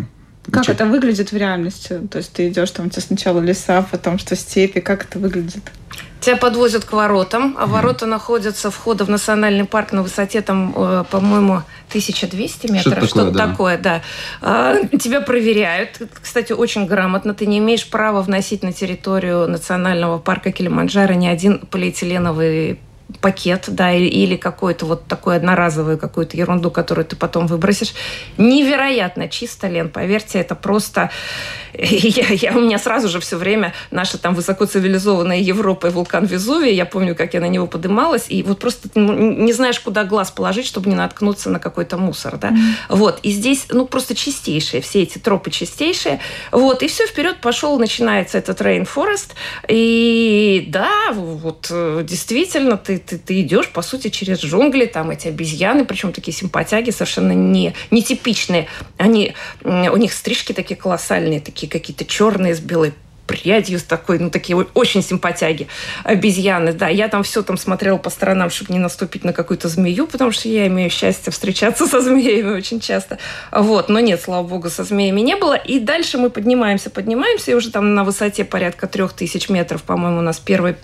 Как 0.51 0.65
Чё- 0.67 0.73
это 0.73 0.87
выглядит 0.87 1.33
в 1.33 1.37
реальности? 1.37 2.01
То 2.11 2.19
есть 2.19 2.33
ты 2.33 2.49
идешь, 2.49 2.71
там 2.71 2.87
у 2.87 2.89
тебя 2.91 3.03
сначала 3.03 3.41
леса, 3.41 3.87
потом 3.91 4.19
что 4.19 4.37
степи, 4.37 4.81
как 4.81 5.05
это 5.05 5.19
выглядит? 5.19 5.63
Тебя 6.21 6.37
подвозят 6.37 6.87
к 6.87 6.93
воротам, 6.93 7.55
а 7.59 7.67
ворота 7.67 8.07
находятся 8.07 8.71
входа 8.71 9.05
в 9.05 9.11
национальный 9.11 9.67
парк 9.67 9.93
на 9.93 10.03
высоте, 10.03 10.41
там, 10.41 10.73
э, 10.75 11.05
по-моему, 11.11 11.63
1200 11.91 12.71
метров. 12.73 13.05
Что-то 13.05 13.31
такое, 13.31 13.33
да. 13.33 13.47
такое, 13.47 13.79
да. 13.79 14.03
А, 14.41 14.97
Тебя 14.97 15.21
проверяют. 15.21 16.01
Кстати, 16.23 16.53
очень 16.53 16.87
грамотно. 16.87 17.35
Ты 17.35 17.45
не 17.45 17.59
имеешь 17.59 17.87
права 17.87 18.23
вносить 18.23 18.63
на 18.63 18.73
территорию 18.73 19.47
национального 19.49 20.19
парка 20.19 20.51
Килиманджаро 20.51 21.13
ни 21.13 21.27
один 21.27 21.59
полиэтиленовый 21.59 22.81
пакет, 23.21 23.65
да, 23.69 23.93
или, 23.93 24.07
или 24.07 24.37
какой-то 24.37 24.87
вот 24.87 25.07
такой 25.07 25.37
одноразовую 25.37 25.99
какую-то 25.99 26.37
ерунду, 26.37 26.71
которую 26.71 27.05
ты 27.05 27.17
потом 27.17 27.47
выбросишь. 27.47 27.95
Невероятно 28.39 29.29
чисто, 29.29 29.69
Лен, 29.69 29.89
поверьте, 29.91 30.39
это 30.39 30.55
просто... 30.55 31.11
Я, 31.77 32.27
я- 32.29 32.53
у 32.57 32.61
меня 32.61 32.79
сразу 32.79 33.09
же 33.09 33.19
все 33.19 33.37
время 33.37 33.75
наша 33.91 34.17
там 34.17 34.35
высокоцивилизованная 34.35 35.39
Европа 35.39 35.89
и 35.89 35.91
вулкан 35.91 36.25
Везувий, 36.25 36.73
я 36.75 36.87
помню, 36.87 37.17
как 37.17 37.35
я 37.35 37.41
на 37.41 37.49
него 37.49 37.67
подымалась, 37.67 38.27
и 38.29 38.45
вот 38.45 38.61
просто 38.61 38.89
не 38.95 39.53
знаешь, 39.53 39.81
куда 39.81 40.05
глаз 40.05 40.31
положить, 40.31 40.67
чтобы 40.67 40.89
не 40.89 40.95
наткнуться 40.95 41.51
на 41.51 41.59
какой-то 41.59 41.97
мусор, 41.97 42.37
да. 42.39 42.53
Вот, 42.89 43.19
и 43.25 43.31
здесь, 43.31 43.67
ну, 43.71 43.87
просто 43.87 44.15
чистейшие, 44.15 44.81
все 44.83 45.03
эти 45.03 45.19
тропы 45.19 45.51
чистейшие, 45.51 46.21
вот, 46.53 46.83
и 46.85 46.87
все, 46.87 47.07
вперед 47.07 47.41
пошел, 47.41 47.77
начинается 47.79 48.39
этот 48.39 48.61
Rainforest, 48.61 49.31
и 49.69 50.67
да, 50.69 51.13
вот, 51.13 51.67
э, 51.71 52.05
действительно, 52.09 52.77
ты, 52.77 52.94
ты, 52.99 53.19
ты 53.19 53.41
идешь, 53.41 53.69
по 53.69 53.83
сути, 53.83 54.09
через 54.09 54.41
джунгли, 54.41 54.87
там 54.87 55.11
эти 55.11 55.29
обезьяны, 55.29 55.85
причем 55.85 56.13
такие 56.13 56.37
симпатяги, 56.37 56.91
совершенно 56.91 57.33
не, 57.33 57.75
нетипичные, 57.91 58.69
они, 58.97 59.35
у 59.63 59.97
них 59.97 60.13
стрижки 60.13 60.53
такие 60.53 60.77
колоссальные, 60.77 61.41
такие 61.41 61.71
какие-то 61.71 62.05
черные 62.05 62.55
с 62.55 62.61
белой 62.61 62.93
прядью 63.27 63.79
с 63.79 63.83
такой, 63.83 64.19
ну, 64.19 64.31
такие 64.31 64.57
очень 64.57 65.03
симпатяги 65.03 65.69
обезьяны, 66.05 66.73
да. 66.73 66.89
Я 66.89 67.09
там 67.09 67.23
все 67.23 67.43
там 67.43 67.57
смотрела 67.57 67.97
по 67.97 68.11
сторонам, 68.11 68.51
чтобы 68.51 68.73
не 68.73 68.79
наступить 68.79 69.25
на 69.25 69.33
какую-то 69.33 69.69
змею, 69.69 70.07
потому 70.07 70.31
что 70.31 70.49
я 70.49 70.67
имею 70.67 70.91
счастье 70.91 71.33
встречаться 71.33 71.87
со 71.87 72.01
змеями 72.01 72.51
очень 72.51 72.81
часто. 72.81 73.19
Вот, 73.51 73.89
но 73.89 74.01
нет, 74.01 74.21
слава 74.23 74.47
богу, 74.47 74.71
со 74.71 74.85
змеями 74.85 75.21
не 75.21 75.37
было. 75.37 75.55
И 75.55 75.79
дальше 75.79 76.19
мы 76.19 76.31
поднимаемся, 76.31 76.91
поднимаемся, 76.91 77.51
и 77.51 77.55
уже 77.55 77.71
там 77.71 77.95
на 77.95 78.05
высоте 78.05 78.45
порядка 78.45 78.87
трех 78.87 79.13
тысяч 79.13 79.49
метров, 79.49 79.83
по-моему, 79.83 80.19
у 80.19 80.23
нас 80.23 80.39
первый, 80.39 80.77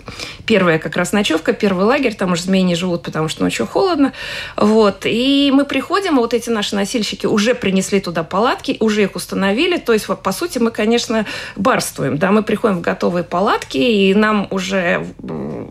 первая 0.45 0.79
как 0.79 0.95
раз 0.95 1.13
ночевка, 1.13 1.53
первый 1.53 1.85
лагерь, 1.85 2.15
там 2.15 2.31
уже 2.31 2.43
змеи 2.43 2.61
не 2.61 2.75
живут, 2.75 3.03
потому 3.03 3.29
что 3.29 3.43
ночью 3.43 3.67
холодно. 3.67 4.13
Вот, 4.57 5.05
и 5.05 5.51
мы 5.53 5.65
приходим, 5.65 6.17
и 6.17 6.19
вот 6.19 6.33
эти 6.33 6.49
наши 6.49 6.75
носильщики 6.75 7.25
уже 7.25 7.53
принесли 7.53 7.99
туда 7.99 8.23
палатки, 8.23 8.77
уже 8.79 9.03
их 9.03 9.15
установили, 9.15 9.77
то 9.77 9.93
есть, 9.93 10.07
вот, 10.07 10.23
по 10.23 10.31
сути, 10.31 10.57
мы, 10.57 10.71
конечно, 10.71 11.25
барствуем, 11.55 12.17
да, 12.17 12.30
мы 12.31 12.43
приходим 12.43 12.77
в 12.77 12.81
готовые 12.81 13.23
палатки, 13.23 13.77
и 13.77 14.13
нам 14.13 14.47
уже 14.51 15.05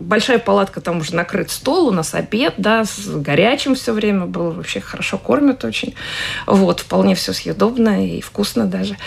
большая 0.01 0.39
палатка, 0.39 0.81
там 0.81 0.99
уже 0.99 1.15
накрыт 1.15 1.51
стол, 1.51 1.87
у 1.87 1.91
нас 1.91 2.13
обед, 2.13 2.55
да, 2.57 2.85
с 2.85 3.07
горячим 3.07 3.75
все 3.75 3.93
время 3.93 4.25
был, 4.25 4.51
вообще 4.51 4.81
хорошо 4.81 5.17
кормят 5.17 5.63
очень, 5.63 5.95
вот, 6.45 6.81
вполне 6.81 7.15
все 7.15 7.33
съедобно 7.33 8.05
и 8.05 8.21
вкусно 8.21 8.65
даже. 8.65 8.97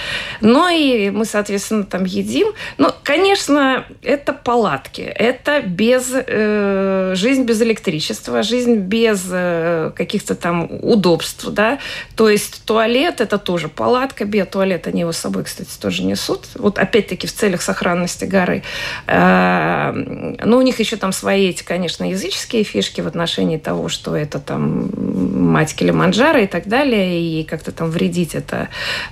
Ну 0.41 0.69
и 0.69 1.11
мы, 1.11 1.25
соответственно, 1.25 1.85
там 1.85 2.05
едим. 2.05 2.49
Ну, 2.79 2.91
конечно, 3.03 3.85
это 4.03 4.33
палатки, 4.33 5.03
это 5.03 5.61
без 5.61 6.13
э, 6.15 7.13
жизнь 7.15 7.45
без 7.45 7.61
электричества, 7.63 8.43
жизнь 8.43 8.77
без 8.77 9.27
э, 9.31 9.93
каких-то 9.95 10.35
там 10.35 10.69
удобств, 10.83 11.47
да. 11.49 11.79
То 12.17 12.29
есть 12.29 12.65
туалет 12.65 13.21
это 13.21 13.39
тоже 13.39 13.69
палатка, 13.69 14.25
биотуалет 14.25 14.87
они 14.87 15.01
его 15.01 15.13
с 15.13 15.19
собой, 15.19 15.45
кстати, 15.45 15.71
тоже 15.81 16.05
несут. 16.05 16.47
Вот 16.55 16.79
опять-таки 16.79 17.27
в 17.27 17.33
целях 17.33 17.63
сохранности 17.63 18.25
горы. 18.25 18.63
Э, 19.07 19.93
ну, 20.45 20.59
у 20.59 20.63
них 20.63 20.81
еще 20.85 20.97
там 20.97 21.13
свои 21.13 21.49
эти, 21.49 21.63
конечно, 21.63 22.09
языческие 22.09 22.63
фишки 22.63 23.01
в 23.01 23.07
отношении 23.07 23.59
того, 23.59 23.89
что 23.89 24.17
это 24.17 24.39
там 24.39 24.91
мать 24.97 25.75
Килиманджаро 25.75 26.41
и 26.41 26.47
так 26.47 26.67
далее, 26.67 27.21
и 27.21 27.45
как-то 27.45 27.73
там 27.73 27.91
вредить 27.91 28.35
это 28.35 28.69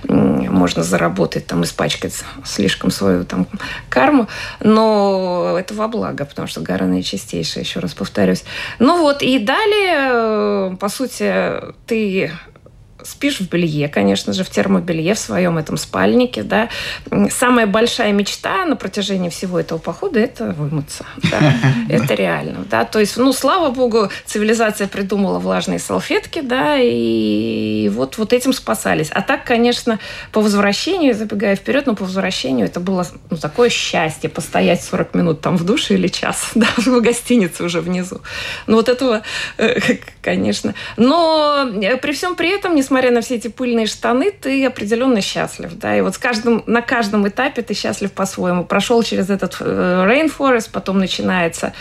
можно 0.07 0.83
заработать, 0.83 1.47
там 1.47 1.63
испачкать 1.63 2.13
слишком 2.45 2.91
свою 2.91 3.25
там 3.25 3.47
карму, 3.89 4.27
но 4.59 5.55
это 5.59 5.73
во 5.73 5.87
благо, 5.87 6.25
потому 6.25 6.47
что 6.47 6.61
гора 6.61 6.85
наичистейшая, 6.85 7.63
еще 7.63 7.79
раз 7.79 7.93
повторюсь. 7.93 8.43
Ну 8.79 9.01
вот, 9.01 9.21
и 9.21 9.39
далее, 9.39 10.73
э, 10.73 10.75
по 10.79 10.89
сути, 10.89 11.33
ты 11.87 12.31
спишь 13.03 13.39
в 13.39 13.49
белье, 13.49 13.87
конечно 13.87 14.33
же, 14.33 14.43
в 14.43 14.49
термобелье, 14.49 15.13
в 15.13 15.19
своем 15.19 15.57
этом 15.57 15.77
спальнике, 15.77 16.43
да. 16.43 16.69
Самая 17.29 17.67
большая 17.67 18.11
мечта 18.13 18.65
на 18.65 18.75
протяжении 18.75 19.29
всего 19.29 19.59
этого 19.59 19.77
похода– 19.77 20.19
это 20.21 20.51
вымыться, 20.51 21.05
да. 21.31 21.53
Это 21.89 22.13
реально, 22.13 22.65
да. 22.69 22.85
То 22.85 22.99
есть, 22.99 23.17
ну, 23.17 23.33
слава 23.33 23.71
богу, 23.71 24.09
цивилизация 24.25 24.87
придумала 24.87 25.39
влажные 25.39 25.79
салфетки, 25.79 26.41
да, 26.41 26.77
и 26.79 27.89
вот, 27.93 28.17
вот 28.17 28.33
этим 28.33 28.53
спасались. 28.53 29.09
А 29.11 29.21
так, 29.21 29.43
конечно, 29.43 29.99
по 30.31 30.41
возвращению, 30.41 31.13
забегая 31.13 31.55
вперед, 31.55 31.85
но 31.85 31.95
по 31.95 32.05
возвращению 32.05 32.67
это 32.67 32.79
было 32.79 33.05
ну, 33.29 33.37
такое 33.37 33.69
счастье 33.69 34.29
постоять 34.29 34.83
40 34.83 35.15
минут 35.15 35.41
там 35.41 35.57
в 35.57 35.63
душе 35.65 35.95
или 35.95 36.07
час, 36.07 36.51
да, 36.55 36.67
в 36.77 37.01
гостинице 37.01 37.63
уже 37.63 37.81
внизу. 37.81 38.21
Ну, 38.67 38.77
вот 38.77 38.89
этого, 38.89 39.21
э, 39.57 39.97
конечно. 40.21 40.73
Но 40.97 41.69
э, 41.81 41.97
при 41.97 42.13
всем 42.13 42.35
при 42.35 42.49
этом, 42.49 42.75
несмотря 42.75 42.92
на 43.01 43.21
все 43.21 43.35
эти 43.35 43.47
пыльные 43.47 43.85
штаны, 43.85 44.31
ты 44.31 44.65
определенно 44.65 45.21
счастлив, 45.21 45.73
да, 45.73 45.97
и 45.97 46.01
вот 46.01 46.15
с 46.15 46.17
каждым, 46.17 46.63
на 46.67 46.81
каждом 46.81 47.27
этапе 47.27 47.61
ты 47.61 47.73
счастлив 47.73 48.11
по-своему. 48.11 48.63
Прошел 48.63 49.01
через 49.03 49.29
этот 49.29 49.57
э, 49.59 50.05
rainforest, 50.07 50.69
потом 50.71 50.99
начинается 50.99 51.73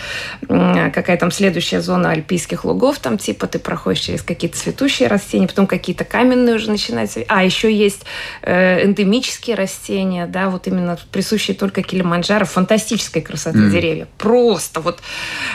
какая 0.48 1.16
там 1.16 1.30
следующая 1.30 1.80
зона 1.80 2.10
альпийских 2.10 2.64
лугов, 2.64 2.98
там 2.98 3.18
типа 3.18 3.46
ты 3.46 3.58
проходишь 3.58 4.00
через 4.00 4.22
какие-то 4.22 4.56
цветущие 4.56 5.08
растения, 5.08 5.46
потом 5.46 5.66
какие-то 5.66 6.04
каменные 6.04 6.56
уже 6.56 6.70
начинаются. 6.70 7.20
А, 7.28 7.44
еще 7.44 7.72
есть 7.72 8.04
э, 8.42 8.84
эндемические 8.84 9.56
растения, 9.56 10.26
да, 10.26 10.48
вот 10.50 10.66
именно 10.66 10.98
присущие 11.10 11.56
только 11.56 11.82
Килиманджаро, 11.82 12.44
фантастической 12.44 13.22
красоты 13.22 13.58
Мгм. 13.58 13.70
деревья. 13.70 14.08
Просто 14.18 14.80
вот 14.80 15.00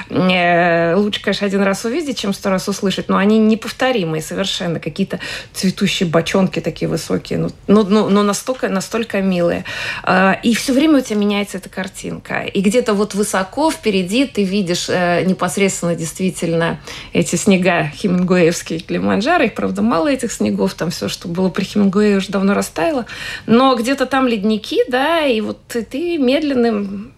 э, 0.09 0.95
лучше, 0.95 1.21
конечно, 1.21 1.47
один 1.47 1.61
раз 1.61 1.85
увидеть, 1.85 2.19
чем 2.19 2.33
сто 2.33 2.49
раз 2.49 2.67
услышать, 2.67 3.09
но 3.09 3.17
они 3.17 3.37
неповторимые 3.37 4.21
совершенно. 4.21 4.79
Какие-то 4.79 5.19
цветущие 5.53 6.07
бочонки 6.07 6.59
такие 6.59 6.87
высокие, 6.87 7.39
ну, 7.39 7.49
ну, 7.67 7.83
ну, 7.83 8.09
ну, 8.09 8.23
настолько, 8.23 8.69
настолько 8.69 9.21
милые. 9.21 9.65
А, 10.03 10.39
И 10.43 10.53
все 10.53 10.73
время 10.73 10.99
у 10.99 11.01
тебя 11.01 11.17
меняется 11.19 11.57
эта 11.57 11.69
картинка. 11.69 12.41
И 12.41 12.61
где-то 12.61 12.93
вот 12.93 13.13
высоко 13.13 13.71
впереди 13.71 14.25
ты 14.25 14.43
видишь 14.43 14.87
э, 14.89 15.23
непосредственно 15.23 15.95
действительно 15.95 16.79
эти 17.13 17.35
снега 17.35 17.91
хемингуэевские 17.95 18.79
Килиманджаро. 18.79 19.45
Их, 19.45 19.53
правда, 19.53 19.81
мало 19.81 20.07
этих 20.07 20.31
снегов. 20.31 20.73
Там 20.73 20.91
все, 20.91 21.07
что 21.07 21.27
было 21.27 21.49
при 21.49 21.63
Хемингуэе, 21.63 22.17
уже 22.17 22.29
давно 22.29 22.53
растаяло. 22.53 23.05
Но 23.45 23.75
где-то 23.75 24.05
там 24.05 24.27
ледники, 24.27 24.83
да, 24.87 25.25
и 25.25 25.41
вот 25.41 25.59
ты 25.67 26.17
медленным 26.17 27.13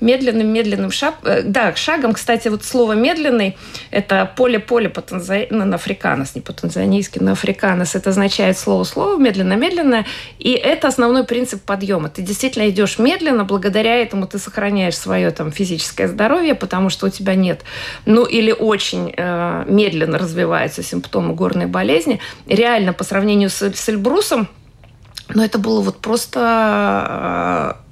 медленным-медленным 0.00 0.90
шаг, 0.90 1.16
э, 1.24 1.42
да, 1.42 1.74
шагом, 1.74 2.12
кстати, 2.12 2.48
вот 2.48 2.64
слово 2.64 2.92
медленный, 2.92 3.56
это 3.90 4.30
поле-поле 4.36 4.88
по 4.88 5.00
танза... 5.00 5.46
ну, 5.50 5.64
на 5.64 5.76
африканос, 5.76 6.34
не 6.34 6.40
по-танзанийски, 6.40 7.18
на 7.18 7.32
африканос, 7.32 7.94
это 7.94 8.10
означает 8.10 8.58
слово-слово, 8.58 9.18
медленно-медленно, 9.18 10.04
и 10.38 10.52
это 10.52 10.88
основной 10.88 11.24
принцип 11.24 11.62
подъема. 11.62 12.08
Ты 12.08 12.22
действительно 12.22 12.68
идешь 12.68 12.98
медленно, 12.98 13.44
благодаря 13.44 13.96
этому 13.96 14.26
ты 14.26 14.38
сохраняешь 14.38 14.96
свое 14.96 15.30
там 15.30 15.50
физическое 15.52 16.08
здоровье, 16.08 16.54
потому 16.54 16.90
что 16.90 17.06
у 17.06 17.10
тебя 17.10 17.34
нет, 17.34 17.62
ну, 18.04 18.24
или 18.24 18.52
очень 18.52 19.14
э, 19.16 19.64
медленно 19.66 20.18
развиваются 20.18 20.82
симптомы 20.82 21.34
горной 21.34 21.66
болезни. 21.66 22.20
Реально, 22.46 22.92
по 22.92 23.04
сравнению 23.04 23.50
с, 23.50 23.62
с 23.62 23.88
Эльбрусом, 23.88 24.48
но 25.34 25.44
это 25.44 25.58
было 25.58 25.80
вот 25.80 25.98
просто 25.98 27.76
э, 27.80 27.85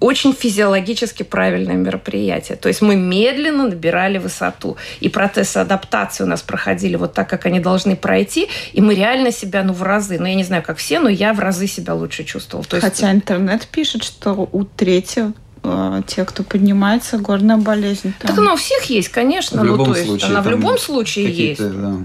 очень 0.00 0.32
физиологически 0.32 1.22
правильное 1.22 1.74
мероприятие. 1.74 2.56
То 2.56 2.68
есть 2.68 2.82
мы 2.82 2.96
медленно 2.96 3.68
набирали 3.68 4.18
высоту. 4.18 4.76
И 5.00 5.08
процессы 5.08 5.58
адаптации 5.58 6.24
у 6.24 6.26
нас 6.26 6.42
проходили 6.42 6.96
вот 6.96 7.14
так, 7.14 7.28
как 7.28 7.46
они 7.46 7.60
должны 7.60 7.96
пройти. 7.96 8.48
И 8.72 8.80
мы 8.80 8.94
реально 8.94 9.32
себя, 9.32 9.62
ну, 9.62 9.72
в 9.72 9.82
разы, 9.82 10.18
ну, 10.18 10.26
я 10.26 10.34
не 10.34 10.44
знаю, 10.44 10.62
как 10.62 10.78
все, 10.78 11.00
но 11.00 11.08
я 11.08 11.32
в 11.32 11.40
разы 11.40 11.66
себя 11.66 11.94
лучше 11.94 12.24
чувствовала. 12.24 12.66
То 12.66 12.76
есть... 12.76 12.88
Хотя 12.88 13.10
интернет 13.12 13.66
пишет, 13.66 14.04
что 14.04 14.48
у 14.50 14.64
третьего 14.64 15.32
э, 15.62 16.02
те, 16.06 16.24
кто 16.24 16.42
поднимается, 16.42 17.18
горная 17.18 17.56
болезнь. 17.56 18.14
Там. 18.18 18.30
Так 18.30 18.38
она 18.38 18.52
у 18.52 18.56
всех 18.56 18.84
есть, 18.84 19.08
конечно. 19.08 19.60
В 19.60 19.64
любом 19.64 19.88
ну, 19.88 19.92
то 19.92 19.98
есть 19.98 20.08
случае, 20.08 20.30
она 20.30 20.42
в 20.42 20.48
любом 20.48 20.78
случае 20.78 21.30
есть. 21.32 21.60
Да 21.60 21.98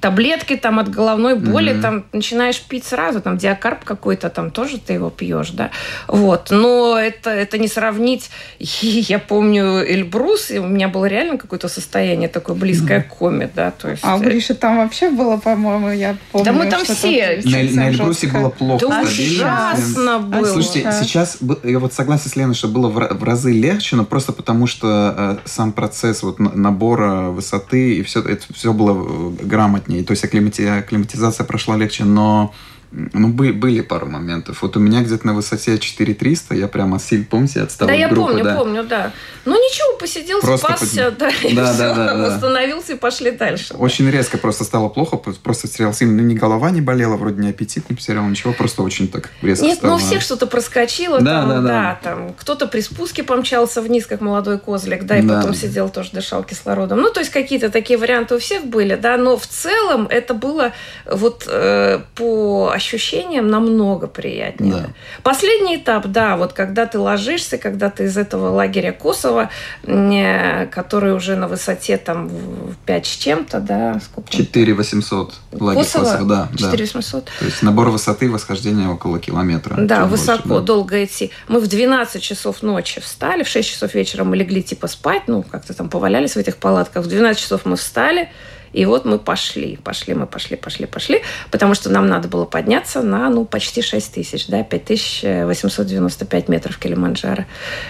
таблетки 0.00 0.56
там 0.56 0.78
от 0.78 0.88
головной 0.88 1.36
боли, 1.36 1.72
mm-hmm. 1.72 1.80
там 1.80 2.04
начинаешь 2.12 2.60
пить 2.60 2.84
сразу, 2.84 3.20
там 3.20 3.36
диакарп 3.36 3.84
какой-то, 3.84 4.30
там 4.30 4.50
тоже 4.50 4.78
ты 4.78 4.94
его 4.94 5.10
пьешь, 5.10 5.50
да, 5.50 5.70
вот, 6.08 6.50
но 6.50 6.98
это, 6.98 7.30
это 7.30 7.58
не 7.58 7.68
сравнить, 7.68 8.30
я 8.58 9.18
помню 9.18 9.84
Эльбрус, 9.86 10.50
и 10.50 10.58
у 10.58 10.66
меня 10.66 10.88
было 10.88 11.06
реально 11.06 11.38
какое-то 11.38 11.68
состояние 11.68 12.28
такое 12.28 12.56
близкое 12.56 13.00
mm-hmm. 13.00 13.02
к 13.02 13.08
коме, 13.08 13.50
да, 13.54 13.70
то 13.70 13.90
есть... 13.90 14.02
А 14.04 14.16
у 14.16 14.20
Гриши 14.20 14.54
там 14.54 14.78
вообще 14.78 15.10
было, 15.10 15.36
по-моему, 15.36 15.90
я 15.90 16.16
помню, 16.32 16.44
Да 16.44 16.52
мы 16.52 16.70
там 16.70 16.84
все... 16.84 17.40
На, 17.44 17.62
на 17.62 17.88
Эльбрусе 17.88 18.28
было 18.28 18.48
плохо. 18.48 18.86
Да 18.86 19.02
ужасно 19.02 20.18
было. 20.18 20.44
Слушайте, 20.44 20.92
сейчас, 21.00 21.38
я 21.64 21.78
вот 21.78 21.92
согласен 21.92 22.30
с 22.30 22.36
Леной, 22.36 22.54
что 22.54 22.68
было 22.68 22.88
в 22.88 23.24
разы 23.24 23.52
легче, 23.52 23.96
но 23.96 24.04
просто 24.04 24.32
потому, 24.32 24.66
что 24.66 25.14
э, 25.16 25.36
сам 25.44 25.72
процесс 25.72 26.22
вот 26.22 26.38
набора 26.38 27.30
высоты 27.30 27.96
и 27.96 28.02
все, 28.02 28.20
это 28.20 28.44
все 28.52 28.72
было 28.72 29.36
э, 29.40 29.44
грамотнее. 29.70 30.04
То 30.04 30.12
есть 30.12 30.24
акклиматизация 30.24 31.44
прошла 31.44 31.76
легче, 31.76 32.04
но 32.04 32.54
ну, 32.92 33.28
были 33.28 33.80
пару 33.82 34.06
моментов. 34.06 34.62
Вот 34.62 34.76
у 34.76 34.80
меня 34.80 35.02
где-то 35.02 35.26
на 35.26 35.34
высоте 35.34 35.78
4300, 35.78 36.54
я 36.54 36.66
прямо 36.68 36.98
сильно, 36.98 37.24
помните, 37.28 37.60
отстал 37.60 37.86
Да, 37.86 37.94
от 37.94 38.00
я 38.00 38.08
группы, 38.08 38.30
помню, 38.32 38.44
да. 38.44 38.56
помню, 38.56 38.84
да. 38.84 39.12
Ну, 39.44 39.54
ничего, 39.54 39.96
посидел, 39.96 40.40
Просто 40.40 40.66
спасся, 40.74 41.04
под... 41.06 41.18
да, 41.18 41.28
и 41.42 41.54
да, 41.54 41.72
все, 41.72 41.78
да, 41.78 41.94
да, 41.94 42.14
да. 42.16 42.30
восстановился 42.30 42.94
и 42.94 42.96
пошли 42.96 43.30
дальше. 43.30 43.74
Очень 43.74 44.06
да. 44.06 44.10
резко 44.10 44.38
просто 44.38 44.64
стало 44.64 44.88
плохо, 44.88 45.16
просто 45.16 45.68
потерял 45.68 45.94
сильно, 45.94 46.20
ну, 46.20 46.28
ни 46.28 46.34
голова 46.34 46.70
не 46.70 46.80
болела, 46.80 47.16
вроде 47.16 47.40
ни 47.40 47.48
аппетит 47.48 47.88
не 47.88 47.96
потерял, 47.96 48.24
ничего, 48.24 48.52
просто 48.52 48.82
очень 48.82 49.08
так 49.08 49.30
резко 49.40 49.64
Нет, 49.66 49.78
стало. 49.78 49.92
ну, 49.92 49.96
у 49.96 50.00
всех 50.00 50.20
что-то 50.22 50.46
проскочило, 50.46 51.20
да, 51.20 51.40
там, 51.40 51.48
да, 51.48 51.54
да. 51.56 51.62
да, 51.62 51.98
там, 52.02 52.34
кто-то 52.34 52.66
при 52.66 52.80
спуске 52.80 53.22
помчался 53.22 53.82
вниз, 53.82 54.06
как 54.06 54.20
молодой 54.20 54.58
козлик, 54.58 55.04
да, 55.04 55.18
и 55.18 55.22
Да. 55.22 55.36
потом 55.36 55.54
сидел 55.54 55.88
тоже, 55.90 56.10
дышал 56.12 56.42
кислородом. 56.42 57.00
Ну, 57.00 57.10
то 57.10 57.20
есть 57.20 57.30
какие-то 57.30 57.70
такие 57.70 57.98
варианты 57.98 58.34
у 58.34 58.38
всех 58.38 58.64
были, 58.66 58.96
да, 58.96 59.16
но 59.16 59.36
в 59.36 59.46
целом 59.46 60.06
это 60.10 60.34
было 60.34 60.72
вот 61.06 61.44
э, 61.46 62.00
по 62.16 62.72
ощущениям 62.80 63.48
намного 63.48 64.06
приятнее. 64.06 64.72
Да. 64.72 64.86
Последний 65.22 65.76
этап, 65.76 66.06
да, 66.06 66.36
вот 66.36 66.52
когда 66.54 66.86
ты 66.86 66.98
ложишься, 66.98 67.58
когда 67.58 67.90
ты 67.90 68.04
из 68.04 68.16
этого 68.16 68.48
лагеря 68.48 68.92
Косово, 68.92 69.50
э, 69.84 70.66
который 70.66 71.14
уже 71.14 71.36
на 71.36 71.46
высоте 71.46 71.98
там 71.98 72.28
в 72.28 72.74
5 72.86 73.06
с 73.06 73.16
чем-то, 73.16 73.60
да, 73.60 74.00
сколько? 74.02 74.32
4800 74.32 75.34
лагерь 75.52 75.82
Косово? 75.82 76.04
Косово, 76.04 76.24
да, 76.24 76.48
да. 76.52 76.58
4800. 76.58 77.24
То 77.24 77.44
есть 77.44 77.62
набор 77.62 77.90
высоты 77.90 78.26
и 78.26 78.28
восхождение 78.28 78.88
около 78.88 79.18
километра. 79.18 79.76
Да, 79.78 80.06
высоко, 80.06 80.48
больше, 80.48 80.60
да. 80.60 80.66
долго 80.66 81.04
идти. 81.04 81.30
Мы 81.48 81.60
в 81.60 81.68
12 81.68 82.22
часов 82.22 82.62
ночи 82.62 83.00
встали, 83.00 83.42
в 83.42 83.48
6 83.48 83.68
часов 83.68 83.94
вечера 83.94 84.24
мы 84.24 84.36
легли 84.36 84.62
типа 84.62 84.88
спать, 84.88 85.22
ну, 85.26 85.42
как-то 85.42 85.74
там 85.74 85.90
повалялись 85.90 86.32
в 86.32 86.36
этих 86.38 86.56
палатках. 86.56 87.04
В 87.04 87.08
12 87.08 87.40
часов 87.40 87.66
мы 87.66 87.76
встали, 87.76 88.30
и 88.72 88.84
вот 88.84 89.04
мы 89.04 89.18
пошли, 89.18 89.78
пошли, 89.82 90.14
мы 90.14 90.26
пошли, 90.26 90.56
пошли, 90.56 90.86
пошли, 90.86 91.22
потому 91.50 91.74
что 91.74 91.90
нам 91.90 92.06
надо 92.08 92.28
было 92.28 92.44
подняться 92.44 93.02
на, 93.02 93.28
ну, 93.30 93.44
почти 93.44 93.82
6 93.82 94.14
тысяч, 94.14 94.46
да, 94.46 94.62
5895 94.62 96.48
метров 96.48 96.78
Килиманджаро. 96.78 97.46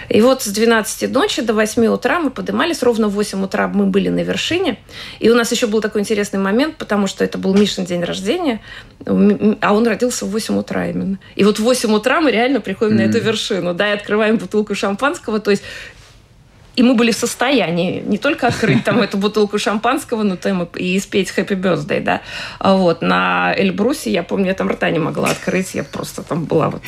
И 0.09 0.21
вот 0.21 0.41
с 0.43 0.47
12 0.47 1.11
ночи 1.11 1.41
до 1.41 1.53
8 1.53 1.85
утра 1.87 2.19
мы 2.19 2.31
поднимались, 2.31 2.81
ровно 2.83 3.07
в 3.07 3.13
8 3.13 3.43
утра 3.43 3.67
мы 3.67 3.85
были 3.85 4.09
на 4.09 4.21
вершине, 4.21 4.79
и 5.19 5.29
у 5.29 5.35
нас 5.35 5.51
еще 5.51 5.67
был 5.67 5.81
такой 5.81 6.01
интересный 6.01 6.39
момент, 6.39 6.77
потому 6.77 7.07
что 7.07 7.23
это 7.23 7.37
был 7.37 7.53
Мишин 7.53 7.85
день 7.85 8.03
рождения, 8.03 8.61
а 9.05 9.73
он 9.73 9.87
родился 9.87 10.25
в 10.25 10.29
8 10.29 10.57
утра 10.57 10.87
именно. 10.87 11.19
И 11.35 11.43
вот 11.43 11.59
в 11.59 11.63
8 11.63 11.93
утра 11.93 12.21
мы 12.21 12.31
реально 12.31 12.61
приходим 12.61 12.95
на 12.95 13.01
эту 13.01 13.19
вершину, 13.19 13.73
да, 13.73 13.91
и 13.91 13.93
открываем 13.93 14.37
бутылку 14.37 14.75
шампанского, 14.75 15.39
то 15.39 15.51
есть 15.51 15.63
и 16.75 16.83
мы 16.83 16.95
были 16.95 17.11
в 17.11 17.15
состоянии 17.15 18.01
не 18.01 18.17
только 18.17 18.47
открыть 18.47 18.83
там 18.83 19.01
эту 19.01 19.17
бутылку 19.17 19.59
шампанского, 19.59 20.23
но 20.23 20.35
там 20.35 20.63
и 20.75 20.99
спеть 20.99 21.33
Happy 21.35 21.59
Birthday, 21.59 22.01
да. 22.01 22.21
А 22.59 22.75
вот 22.75 23.01
на 23.01 23.53
Эльбрусе, 23.57 24.11
я 24.11 24.23
помню, 24.23 24.47
я 24.47 24.53
там 24.53 24.69
рта 24.69 24.89
не 24.89 24.99
могла 24.99 25.29
открыть, 25.31 25.73
я 25.75 25.83
просто 25.83 26.23
там 26.23 26.45
была 26.45 26.69
вот 26.69 26.81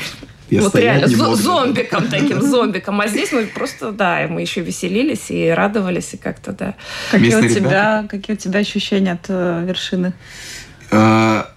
Я 0.50 0.62
вот 0.62 0.76
реально 0.76 1.08
зо- 1.08 1.36
зомбиком 1.36 2.08
таким, 2.08 2.41
зомбиком. 2.41 3.02
А 3.02 3.08
здесь 3.08 3.32
мы 3.34 3.46
просто, 3.46 3.91
да, 3.91 4.26
мы 4.30 4.41
еще 4.41 4.62
веселились 4.62 5.30
и 5.30 5.50
радовались, 5.50 6.13
и 6.13 6.17
как-то, 6.17 6.54
да. 6.54 6.76
Какие 7.12 7.36
у, 7.36 7.50
тебя, 7.50 8.06
какие 8.10 8.36
у 8.36 8.39
тебя 8.39 8.60
ощущения 8.60 9.13
от 9.13 9.26
э, 9.28 9.63
вершины? 9.65 10.13
А, 10.91 11.52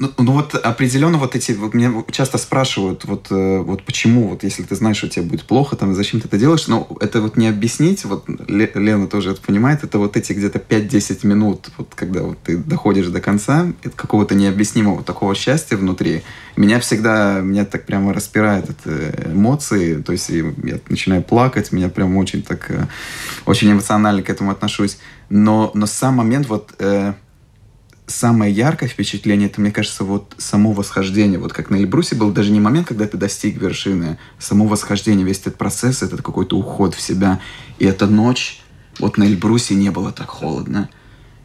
Ну, 0.00 0.12
ну 0.16 0.32
вот 0.32 0.54
определенно 0.54 1.18
вот 1.18 1.34
эти, 1.34 1.52
вот 1.52 1.74
меня 1.74 1.92
часто 2.12 2.38
спрашивают, 2.38 3.04
вот, 3.04 3.26
э, 3.30 3.58
вот 3.58 3.82
почему, 3.82 4.28
вот 4.28 4.44
если 4.44 4.62
ты 4.62 4.76
знаешь, 4.76 4.98
что 4.98 5.08
тебе 5.08 5.24
будет 5.24 5.44
плохо, 5.44 5.74
там, 5.74 5.92
зачем 5.94 6.20
ты 6.20 6.28
это 6.28 6.38
делаешь, 6.38 6.68
но 6.68 6.86
это 7.00 7.20
вот 7.20 7.36
не 7.36 7.48
объяснить, 7.48 8.04
вот 8.04 8.28
Ле- 8.28 8.70
Лена 8.74 9.08
тоже 9.08 9.32
это 9.32 9.40
понимает, 9.40 9.82
это 9.82 9.98
вот 9.98 10.16
эти 10.16 10.32
где-то 10.32 10.60
5-10 10.60 11.26
минут, 11.26 11.70
вот 11.76 11.88
когда 11.96 12.22
вот 12.22 12.38
ты 12.44 12.56
доходишь 12.56 13.08
до 13.08 13.20
конца, 13.20 13.66
это 13.82 13.96
какого-то 13.96 14.36
необъяснимого 14.36 15.02
такого 15.02 15.34
счастья 15.34 15.76
внутри. 15.76 16.22
Меня 16.56 16.78
всегда, 16.78 17.40
меня 17.40 17.64
так 17.64 17.84
прямо 17.84 18.14
распирает 18.14 18.70
от 18.70 18.78
э, 18.84 19.32
эмоции, 19.32 20.00
то 20.00 20.12
есть 20.12 20.28
я 20.28 20.78
начинаю 20.88 21.24
плакать, 21.24 21.72
меня 21.72 21.88
прям 21.88 22.16
очень 22.16 22.42
так, 22.42 22.70
э, 22.70 22.86
очень 23.46 23.72
эмоционально 23.72 24.22
к 24.22 24.30
этому 24.30 24.52
отношусь, 24.52 24.98
но, 25.28 25.72
но 25.74 25.86
сам 25.86 26.14
момент 26.14 26.48
вот... 26.48 26.72
э, 26.78 27.14
самое 28.08 28.52
яркое 28.52 28.88
впечатление, 28.88 29.48
это, 29.48 29.60
мне 29.60 29.70
кажется, 29.70 30.02
вот 30.02 30.34
само 30.38 30.72
восхождение. 30.72 31.38
Вот 31.38 31.52
как 31.52 31.70
на 31.70 31.76
Эльбрусе 31.76 32.16
был 32.16 32.32
даже 32.32 32.50
не 32.50 32.60
момент, 32.60 32.88
когда 32.88 33.06
ты 33.06 33.16
достиг 33.16 33.60
вершины, 33.60 34.18
а 34.38 34.42
само 34.42 34.66
восхождение, 34.66 35.24
весь 35.24 35.40
этот 35.40 35.56
процесс, 35.56 36.02
этот 36.02 36.22
какой-то 36.22 36.56
уход 36.56 36.94
в 36.94 37.00
себя. 37.00 37.40
И 37.78 37.84
эта 37.84 38.06
ночь, 38.06 38.62
вот 38.98 39.18
на 39.18 39.24
Эльбрусе 39.24 39.74
не 39.74 39.90
было 39.90 40.10
так 40.10 40.28
холодно. 40.28 40.88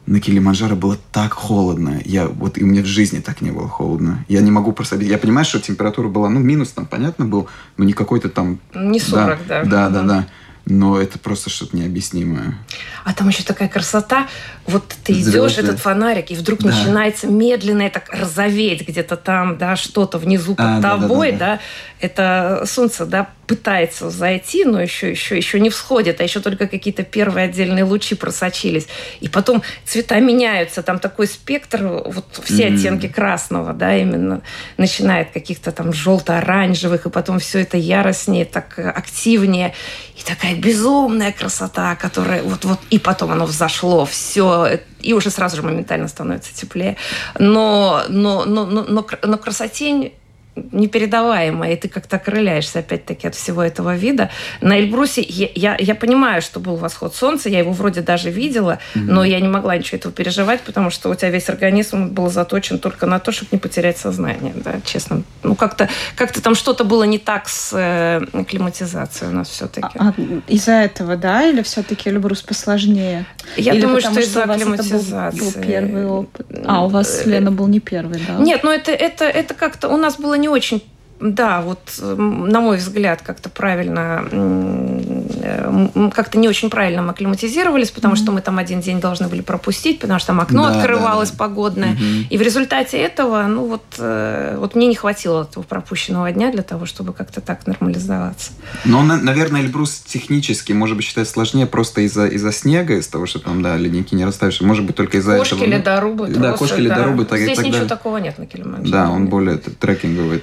На 0.06 0.19
Килиманджаро 0.19 0.76
было 0.76 0.97
так 1.13 1.32
холодно. 1.34 2.02
Я, 2.04 2.28
вот, 2.28 2.58
и 2.58 2.63
мне 2.65 2.82
в 2.82 2.86
жизни 2.86 3.19
так 3.19 3.39
не 3.39 3.52
было 3.52 3.69
холодно. 3.69 4.26
Я 4.28 4.41
не 4.41 4.52
могу 4.52 4.73
просто... 4.73 4.97
Я 4.97 5.17
понимаю, 5.17 5.45
что 5.45 5.62
температура 5.62 6.10
была, 6.10 6.30
ну, 6.30 6.39
минус 6.41 6.71
там, 6.71 6.86
понятно, 6.86 7.26
был, 7.26 7.47
но 7.78 7.86
не 7.86 7.93
какой-то 7.93 8.28
там... 8.28 8.60
Не 8.73 8.99
40, 8.99 9.47
да. 9.47 9.63
Да, 9.63 9.89
да, 9.89 10.02
да. 10.02 10.28
Но 10.65 10.97
это 11.02 11.19
просто 11.19 11.49
что-то 11.49 11.76
необъяснимое. 11.76 12.58
А 13.04 13.13
там 13.13 13.28
еще 13.28 13.43
такая 13.43 13.67
красота. 13.67 14.30
Вот 14.65 14.95
ты 15.04 15.12
идешь, 15.12 15.26
Звезды. 15.26 15.62
этот 15.62 15.80
фонарик, 15.80 16.32
и 16.32 16.36
вдруг 16.36 16.60
Да. 16.62 16.69
начинается 16.69 17.28
медленно 17.28 17.89
так 17.89 18.10
розоветь 18.13 18.88
где-то 18.88 19.17
там, 19.17 19.58
да, 19.58 19.76
что-то 19.76 20.17
внизу 20.17 20.56
под 20.56 20.65
А, 20.65 20.80
да, 20.80 20.95
да, 20.95 21.02
тобой, 21.02 21.32
да, 21.34 21.38
да, 21.38 21.45
да. 21.56 21.60
Это 21.99 22.63
солнце, 22.65 23.06
да, 23.06 23.30
пытается 23.45 24.10
зайти, 24.10 24.63
но 24.63 24.82
еще, 24.82 25.12
еще, 25.12 25.36
еще 25.36 25.60
не 25.60 25.69
всходит, 25.69 26.21
а 26.21 26.23
еще 26.23 26.39
только 26.39 26.67
какие-то 26.67 27.04
первые 27.04 27.45
отдельные 27.45 27.84
лучи 27.84 28.15
просочились. 28.15 28.88
И 29.19 29.28
потом 29.28 29.63
цвета 29.86 30.17
меняются, 30.21 30.82
там 30.82 30.99
такой 30.99 31.28
спектр, 31.28 31.84
вот 31.84 32.39
все 32.45 32.67
Мгм. 32.69 32.76
оттенки 32.76 33.08
красного, 33.10 33.73
да, 33.73 33.97
именно 33.97 34.41
начинает 34.78 35.32
каких-то 35.32 35.73
там 35.73 35.91
желто-оранжевых, 35.91 37.06
и 37.06 37.10
потом 37.10 37.39
все 37.39 37.60
это 37.60 37.76
яростнее, 37.76 38.45
так 38.45 38.80
активнее. 38.80 39.73
И 40.15 40.23
такая 40.23 40.56
безумная 40.56 41.32
красота, 41.32 41.95
которая 41.95 42.43
вот, 42.43 42.65
вот, 42.65 42.80
и 42.91 42.99
потом 42.99 43.32
оно 43.32 43.45
взошло, 43.45 44.06
все, 44.06 44.80
и 45.02 45.13
уже 45.13 45.32
сразу 45.32 45.56
же 45.56 45.63
моментально 45.63 46.08
становится 46.08 46.54
теплее. 46.54 46.97
Но, 47.39 48.04
но, 48.10 48.45
но, 48.45 48.65
но, 48.65 48.84
но, 48.84 49.06
но 49.23 49.38
красотень 49.38 50.13
непередаваемая, 50.56 51.74
и 51.74 51.76
ты 51.76 51.89
как-то 51.89 52.18
окрыляешься 52.18 52.80
опять-таки 52.80 53.28
от 53.28 53.36
всего 53.36 53.63
этого 53.63 53.96
вида. 53.96 54.30
На 54.62 54.80
Эльбрусе 54.80 55.22
я, 55.22 55.50
я, 55.56 55.76
я 55.80 55.96
понимаю, 55.96 56.42
что 56.42 56.60
был 56.60 56.76
восход 56.76 57.16
солнца, 57.16 57.50
я 57.50 57.60
его 57.60 57.72
вроде 57.72 58.02
даже 58.02 58.30
видела, 58.30 58.80
но 58.94 59.24
я 59.24 59.39
не 59.39 59.48
могла 59.48 59.78
ничего 59.78 59.98
этого 59.98 60.13
переживать, 60.13 60.62
потому 60.62 60.89
что 60.89 61.10
у 61.10 61.16
тебя 61.16 61.30
весь 61.30 61.50
организм 61.50 62.10
был 62.10 62.30
заточен 62.30 62.80
только 62.80 63.06
на 63.06 63.20
то, 63.20 63.32
чтобы 63.32 63.50
не 63.54 63.58
потерять 63.58 63.98
сознание, 63.98 64.54
да, 64.56 64.76
честно. 64.86 65.24
Ну, 65.42 65.56
как-то 65.56 65.89
как 66.16 66.32
там 66.32 66.56
что-то 66.56 66.84
было 66.84 67.04
не 67.04 67.18
так 67.18 67.50
с 67.50 67.72
э, 67.74 68.44
климатизацией 68.48 69.32
у 69.32 69.36
нас 69.36 69.50
все-таки. 69.50 69.98
А, 69.98 70.10
а 70.10 70.13
из-за 70.48 70.74
этого, 70.74 71.16
да? 71.16 71.48
Или 71.48 71.62
все-таки 71.63 72.10
Эльбрус 72.10 72.42
посложнее? 72.42 73.26
Я 73.58 73.74
Или 73.74 73.82
думаю, 73.82 73.98
потому 73.98 74.16
что 74.16 74.24
из-за 74.24 74.44
у 74.44 74.48
вас 74.48 74.62
это 74.62 74.84
был-. 74.84 75.39
Был, 75.39 75.52
первый 75.63 76.06
опыт. 76.06 76.48
А, 76.66 76.86
у 76.86 76.89
вас, 76.89 77.26
Лена, 77.26 77.52
был 77.52 77.68
не 77.68 77.80
первый, 77.80 78.22
да? 78.28 78.36
Нет, 78.36 78.62
ну 78.63 78.72
это, 78.72 78.92
это, 78.92 79.26
это 79.26 79.54
как-то 79.54 79.89
у 79.89 79.98
нас 79.98 80.18
было 80.18 80.36
не 80.43 80.49
очень 80.49 80.82
да, 81.31 81.62
вот 81.62 81.79
на 81.99 82.59
мой 82.59 82.77
взгляд, 82.77 83.21
как-то 83.21 83.49
правильно 83.49 84.25
э, 84.31 86.09
как-то 86.13 86.38
не 86.38 86.49
очень 86.49 86.69
правильно 86.69 87.01
мы 87.01 87.12
акклиматизировались, 87.12 87.91
потому 87.91 88.13
mm-hmm. 88.13 88.17
что 88.17 88.31
мы 88.31 88.41
там 88.41 88.57
один 88.57 88.81
день 88.81 88.99
должны 88.99 89.27
были 89.27 89.41
пропустить, 89.41 89.99
потому 89.99 90.19
что 90.19 90.27
там 90.27 90.41
окно 90.41 90.67
да, 90.67 90.79
открывалось 90.79 91.31
да, 91.31 91.38
да. 91.38 91.43
погодное. 91.43 91.93
Mm-hmm. 91.93 92.27
И 92.29 92.38
в 92.38 92.41
результате 92.41 92.97
этого, 92.97 93.43
ну 93.43 93.67
вот, 93.67 93.83
э, 93.97 94.55
вот 94.57 94.75
мне 94.75 94.88
не 94.88 94.95
хватило 94.95 95.43
этого 95.43 95.63
пропущенного 95.63 96.31
дня 96.31 96.51
для 96.51 96.63
того, 96.63 96.86
чтобы 96.86 97.13
как-то 97.13 97.41
так 97.41 97.65
нормализоваться. 97.67 98.51
Но, 98.86 99.01
наверное, 99.03 99.62
Эльбрус 99.62 100.03
технически, 100.05 100.73
может 100.73 100.95
быть, 100.95 101.05
считать 101.05 101.29
сложнее 101.29 101.67
просто 101.67 102.01
из-за 102.01 102.25
из 102.25 102.43
снега, 102.57 102.95
из 102.95 103.07
того, 103.07 103.25
что 103.25 103.39
там, 103.39 103.62
да, 103.62 103.77
ледники 103.77 104.15
не 104.15 104.25
расставишь. 104.25 104.62
Может 104.62 104.86
быть, 104.86 104.95
только 104.95 105.17
из-за 105.17 105.38
кошки, 105.38 105.53
этого. 105.53 105.65
Кошки, 105.65 105.77
ледорубы. 105.77 106.27
Да, 106.27 106.39
тросы, 106.49 106.57
кошки, 106.59 106.79
ледорубы. 106.79 107.25
Да. 107.25 107.38
Здесь 107.38 107.57
тогда... 107.57 107.69
ничего 107.69 107.86
такого 107.86 108.17
нет 108.17 108.38
на 108.38 108.45
Килиманджаро. 108.45 108.91
Да, 108.91 109.09
он 109.09 109.27
более 109.27 109.57
трекинговый, 109.57 110.41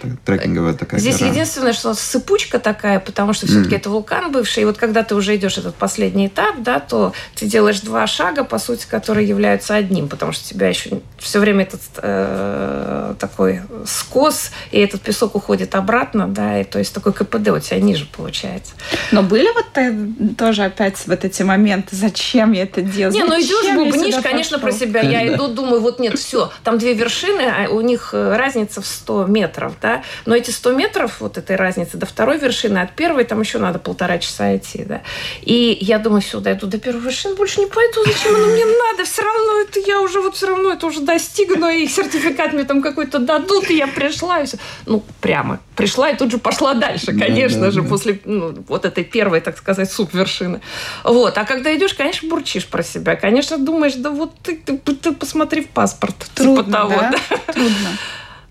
трекинговая 0.70 0.78
такая 0.78 1.00
Здесь 1.00 1.18
гора. 1.18 1.30
единственное, 1.30 1.72
что 1.72 1.94
сыпучка 1.94 2.58
такая, 2.58 3.00
потому 3.00 3.32
что 3.32 3.46
все-таки 3.46 3.74
mm. 3.74 3.78
это 3.78 3.90
вулкан 3.90 4.32
бывший. 4.32 4.62
И 4.62 4.66
вот 4.66 4.78
когда 4.78 5.02
ты 5.02 5.14
уже 5.14 5.36
идешь 5.36 5.58
этот 5.58 5.74
последний 5.74 6.28
этап, 6.28 6.62
да, 6.62 6.80
то 6.80 7.12
ты 7.34 7.46
делаешь 7.46 7.80
два 7.80 8.06
шага, 8.06 8.44
по 8.44 8.58
сути, 8.58 8.86
которые 8.88 9.28
являются 9.28 9.74
одним, 9.74 10.08
потому 10.08 10.32
что 10.32 10.44
у 10.44 10.48
тебя 10.48 10.68
еще 10.68 11.00
все 11.18 11.38
время 11.38 11.64
этот 11.64 11.80
э, 11.98 13.14
такой 13.18 13.62
скос, 13.86 14.50
и 14.70 14.78
этот 14.78 15.00
песок 15.00 15.34
уходит 15.34 15.74
обратно, 15.74 16.28
да, 16.28 16.60
и 16.60 16.64
то 16.64 16.78
есть 16.78 16.94
такой 16.94 17.12
КПД 17.12 17.48
у 17.48 17.58
тебя 17.58 17.80
ниже 17.80 18.06
получается. 18.06 18.72
Но 19.12 19.22
были 19.22 19.48
вот 19.54 20.36
тоже 20.36 20.64
опять 20.64 20.96
вот 21.06 21.24
эти 21.24 21.42
моменты, 21.42 21.96
зачем 21.96 22.52
я 22.52 22.62
это 22.62 22.82
делаю? 22.82 23.14
Не, 23.14 23.24
ну 23.24 23.38
идешь, 23.40 23.74
бубнишь, 23.74 24.22
конечно, 24.22 24.58
пошел? 24.58 24.78
про 24.78 24.86
себя. 24.86 25.00
Я 25.00 25.34
иду, 25.34 25.48
думаю, 25.48 25.80
вот 25.80 25.98
нет, 25.98 26.18
все, 26.18 26.50
там 26.64 26.78
две 26.78 26.94
вершины, 26.94 27.42
а 27.42 27.68
у 27.70 27.80
них 27.80 28.10
э, 28.12 28.36
разница 28.36 28.80
в 28.80 28.86
100 28.86 29.26
метров, 29.26 29.74
да, 29.80 30.02
но 30.26 30.34
эти 30.34 30.49
100 30.50 30.72
метров 30.72 31.20
вот 31.20 31.38
этой 31.38 31.56
разницы 31.56 31.96
до 31.96 32.06
второй 32.06 32.38
вершины, 32.38 32.78
от 32.78 32.92
первой 32.92 33.24
там 33.24 33.40
еще 33.40 33.58
надо 33.58 33.78
полтора 33.78 34.18
часа 34.18 34.56
идти, 34.56 34.84
да. 34.84 35.02
И 35.42 35.78
я 35.80 35.98
думаю, 35.98 36.20
все, 36.20 36.40
дойду 36.40 36.66
до 36.66 36.78
первой 36.78 37.00
вершины, 37.00 37.34
больше 37.34 37.60
не 37.60 37.66
пойду, 37.66 38.04
зачем 38.04 38.34
оно 38.34 38.46
мне 38.46 38.64
надо, 38.64 39.04
все 39.04 39.22
равно 39.22 39.60
это 39.60 39.80
я 39.80 40.00
уже 40.00 40.20
вот 40.20 40.36
все 40.36 40.46
равно 40.46 40.72
это 40.72 40.86
уже 40.86 41.00
достигну, 41.00 41.68
и 41.68 41.86
сертификат 41.86 42.52
мне 42.52 42.64
там 42.64 42.82
какой-то 42.82 43.18
дадут, 43.18 43.70
и 43.70 43.76
я 43.76 43.86
пришла, 43.86 44.40
и 44.40 44.46
все. 44.46 44.58
Ну, 44.86 45.04
прямо 45.20 45.60
пришла 45.80 46.10
и 46.10 46.16
тут 46.16 46.30
же 46.30 46.36
пошла 46.36 46.74
дальше, 46.74 47.18
конечно 47.18 47.62
да, 47.62 47.70
же, 47.70 47.80
да. 47.80 47.88
после 47.88 48.20
ну, 48.26 48.54
вот 48.68 48.84
этой 48.84 49.02
первой, 49.02 49.40
так 49.40 49.56
сказать, 49.56 49.90
суп-вершины. 49.90 50.60
Вот. 51.04 51.38
А 51.38 51.44
когда 51.46 51.74
идешь, 51.74 51.94
конечно, 51.94 52.28
бурчишь 52.28 52.66
про 52.66 52.82
себя. 52.82 53.16
Конечно, 53.16 53.56
думаешь, 53.56 53.94
да 53.94 54.10
вот 54.10 54.34
ты, 54.42 54.56
ты, 54.56 54.76
ты 54.76 55.12
посмотри 55.12 55.62
в 55.62 55.68
паспорт. 55.68 56.16
Типа 56.18 56.34
Трудно, 56.34 56.64
типа 56.64 56.72
того, 56.72 56.96
да? 57.00 57.10
да? 57.30 57.52
Трудно. 57.52 57.88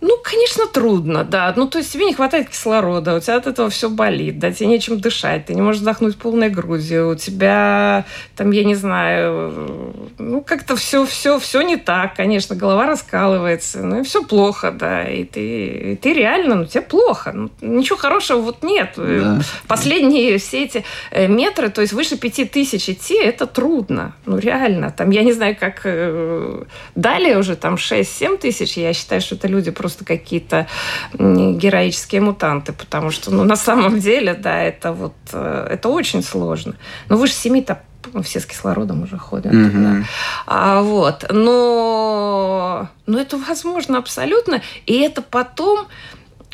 Ну, 0.01 0.17
конечно, 0.23 0.65
трудно, 0.67 1.23
да. 1.25 1.53
Ну, 1.55 1.67
то 1.67 1.79
есть 1.79 1.91
тебе 1.91 2.05
не 2.05 2.13
хватает 2.13 2.49
кислорода, 2.49 3.15
у 3.15 3.19
тебя 3.19 3.35
от 3.35 3.47
этого 3.47 3.69
все 3.69 3.89
болит, 3.89 4.39
да, 4.39 4.51
тебе 4.51 4.67
нечем 4.67 4.99
дышать, 4.99 5.47
ты 5.47 5.53
не 5.53 5.61
можешь 5.61 5.81
вдохнуть 5.81 6.17
полной 6.17 6.49
грудью, 6.49 7.09
у 7.09 7.15
тебя 7.15 8.05
там, 8.37 8.51
я 8.51 8.63
не 8.63 8.75
знаю, 8.75 10.11
ну, 10.17 10.41
как-то 10.41 10.77
все, 10.77 11.05
все, 11.05 11.37
все 11.37 11.61
не 11.61 11.75
так, 11.75 12.15
конечно, 12.15 12.55
голова 12.55 12.85
раскалывается, 12.85 13.83
ну, 13.83 13.99
и 13.99 14.03
все 14.03 14.23
плохо, 14.23 14.71
да, 14.71 15.03
и 15.03 15.25
ты, 15.25 15.65
и 15.91 15.95
ты 15.97 16.13
реально, 16.13 16.55
ну, 16.55 16.65
тебе 16.65 16.81
плохо, 16.81 17.33
ну, 17.33 17.49
ничего 17.59 17.97
хорошего 17.97 18.39
вот 18.39 18.63
нет. 18.63 18.93
Да. 18.95 19.41
Последние 19.67 20.37
все 20.37 20.63
эти 20.63 20.85
э, 21.11 21.27
метры, 21.27 21.69
то 21.69 21.81
есть 21.81 21.93
выше 21.93 22.17
пяти 22.17 22.45
тысяч 22.45 22.87
идти, 22.89 23.15
это 23.15 23.47
трудно, 23.47 24.13
ну, 24.25 24.37
реально. 24.37 24.91
Там, 24.91 25.09
я 25.09 25.23
не 25.23 25.33
знаю, 25.33 25.57
как 25.59 25.81
э, 25.83 26.63
далее 26.95 27.37
уже 27.37 27.57
там 27.57 27.75
6-7 27.75 28.37
тысяч, 28.37 28.77
я 28.77 28.93
считаю, 28.93 29.19
что 29.19 29.35
это 29.35 29.49
люди 29.49 29.71
просто 29.71 29.88
просто 29.89 30.05
какие-то 30.05 30.67
героические 31.13 32.21
мутанты, 32.21 32.73
потому 32.73 33.09
что, 33.09 33.31
ну, 33.31 33.43
на 33.43 33.55
самом 33.55 33.99
деле, 33.99 34.35
да, 34.35 34.61
это 34.61 34.93
вот, 34.93 35.15
э, 35.33 35.67
это 35.71 35.89
очень 35.89 36.21
сложно. 36.21 36.75
Но 37.09 37.17
выше 37.17 37.33
семи-то 37.33 37.81
ну, 38.13 38.21
все 38.21 38.39
с 38.39 38.45
кислородом 38.45 39.03
уже 39.03 39.17
ходят. 39.17 39.51
Mm-hmm. 39.51 39.99
Да. 39.99 40.05
А, 40.45 40.81
вот. 40.81 41.25
Но, 41.31 42.87
но 43.07 43.19
это 43.19 43.37
возможно 43.37 43.97
абсолютно. 43.97 44.61
И 44.85 44.99
это 44.99 45.21
потом 45.21 45.87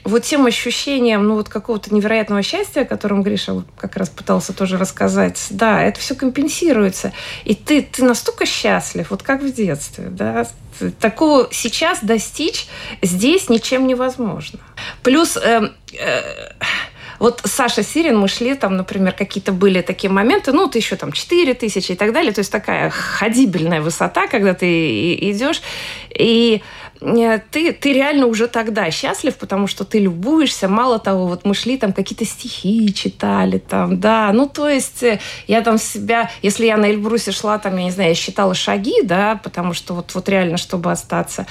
вот 0.05 0.23
тем 0.23 0.45
ощущением, 0.45 1.27
ну, 1.27 1.33
вот 1.33 1.49
какого-то 1.49 1.93
невероятного 1.93 2.43
счастья, 2.43 2.81
о 2.81 2.85
котором 2.85 3.23
Гриша 3.23 3.63
как 3.75 3.97
раз 3.97 4.07
пытался 4.09 4.53
тоже 4.53 4.77
рассказать, 4.77 5.43
да, 5.49 5.81
это 5.81 5.99
все 5.99 6.13
компенсируется. 6.13 7.11
И 7.43 7.55
ты, 7.55 7.81
ты 7.81 8.03
настолько 8.03 8.45
счастлив, 8.45 9.09
вот 9.09 9.23
как 9.23 9.41
в 9.41 9.51
детстве, 9.51 10.05
да, 10.09 10.47
такого 10.99 11.49
сейчас 11.51 11.99
достичь 12.03 12.67
здесь 13.01 13.49
ничем 13.49 13.87
невозможно. 13.87 14.59
Плюс 15.01 15.37
э, 15.37 15.71
э, 15.93 16.21
вот 17.17 17.41
Саша 17.43 17.81
Сирин, 17.81 18.17
мы 18.17 18.27
шли, 18.27 18.53
там, 18.55 18.77
например, 18.77 19.13
какие-то 19.13 19.51
были 19.51 19.81
такие 19.81 20.11
моменты, 20.11 20.51
ну, 20.51 20.67
ты 20.67 20.77
еще 20.79 20.97
там 20.97 21.11
4 21.11 21.53
тысячи 21.55 21.93
и 21.93 21.95
так 21.95 22.13
далее, 22.13 22.31
то 22.31 22.39
есть 22.39 22.51
такая 22.51 22.91
ходибельная 22.91 23.81
высота, 23.81 24.27
когда 24.27 24.53
ты 24.53 25.15
идешь, 25.15 25.61
и 26.09 26.61
ты, 26.99 27.73
ты 27.73 27.93
реально 27.93 28.27
уже 28.27 28.47
тогда 28.47 28.89
счастлив, 28.89 29.35
потому 29.35 29.67
что 29.67 29.83
ты 29.83 29.99
любуешься. 29.99 30.67
Мало 30.67 30.99
того, 30.99 31.27
вот 31.27 31.45
мы 31.45 31.53
шли, 31.53 31.77
там 31.77 31.93
какие-то 31.93 32.25
стихи 32.25 32.93
читали, 32.93 33.57
там, 33.57 33.99
да. 33.99 34.31
Ну, 34.33 34.47
то 34.47 34.69
есть 34.69 35.03
э, 35.03 35.19
я 35.47 35.61
там 35.61 35.77
себя... 35.77 36.31
Если 36.41 36.65
я 36.65 36.77
на 36.77 36.85
Эльбрусе 36.85 37.31
шла, 37.31 37.57
там, 37.57 37.77
я 37.77 37.83
не 37.83 37.91
знаю, 37.91 38.09
я 38.09 38.15
считала 38.15 38.55
шаги, 38.55 39.01
да, 39.03 39.39
потому 39.43 39.73
что 39.73 39.93
вот, 39.93 40.13
вот 40.15 40.29
реально, 40.29 40.57
чтобы 40.57 40.91
остаться, 40.91 41.45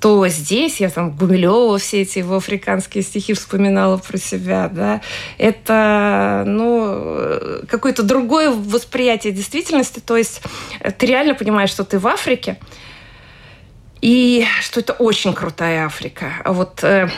то 0.00 0.26
здесь 0.28 0.80
я 0.80 0.90
там 0.90 1.10
Гумилева 1.12 1.78
все 1.78 2.02
эти 2.02 2.18
его 2.18 2.36
африканские 2.36 3.02
стихи 3.02 3.34
вспоминала 3.34 3.96
про 3.98 4.18
себя, 4.18 4.68
да. 4.72 5.00
Это, 5.38 6.44
ну, 6.46 6.86
э, 6.88 7.62
какое-то 7.68 8.02
другое 8.02 8.50
восприятие 8.50 9.32
действительности. 9.32 10.00
То 10.00 10.16
есть 10.16 10.42
ты 10.98 11.06
реально 11.06 11.34
понимаешь, 11.34 11.70
что 11.70 11.84
ты 11.84 11.98
в 11.98 12.06
Африке, 12.06 12.58
и 14.00 14.44
что 14.60 14.80
это 14.80 14.92
очень 14.92 15.32
крутая 15.32 15.86
Африка. 15.86 16.32
Вот 16.44 16.82
э, 16.84 17.08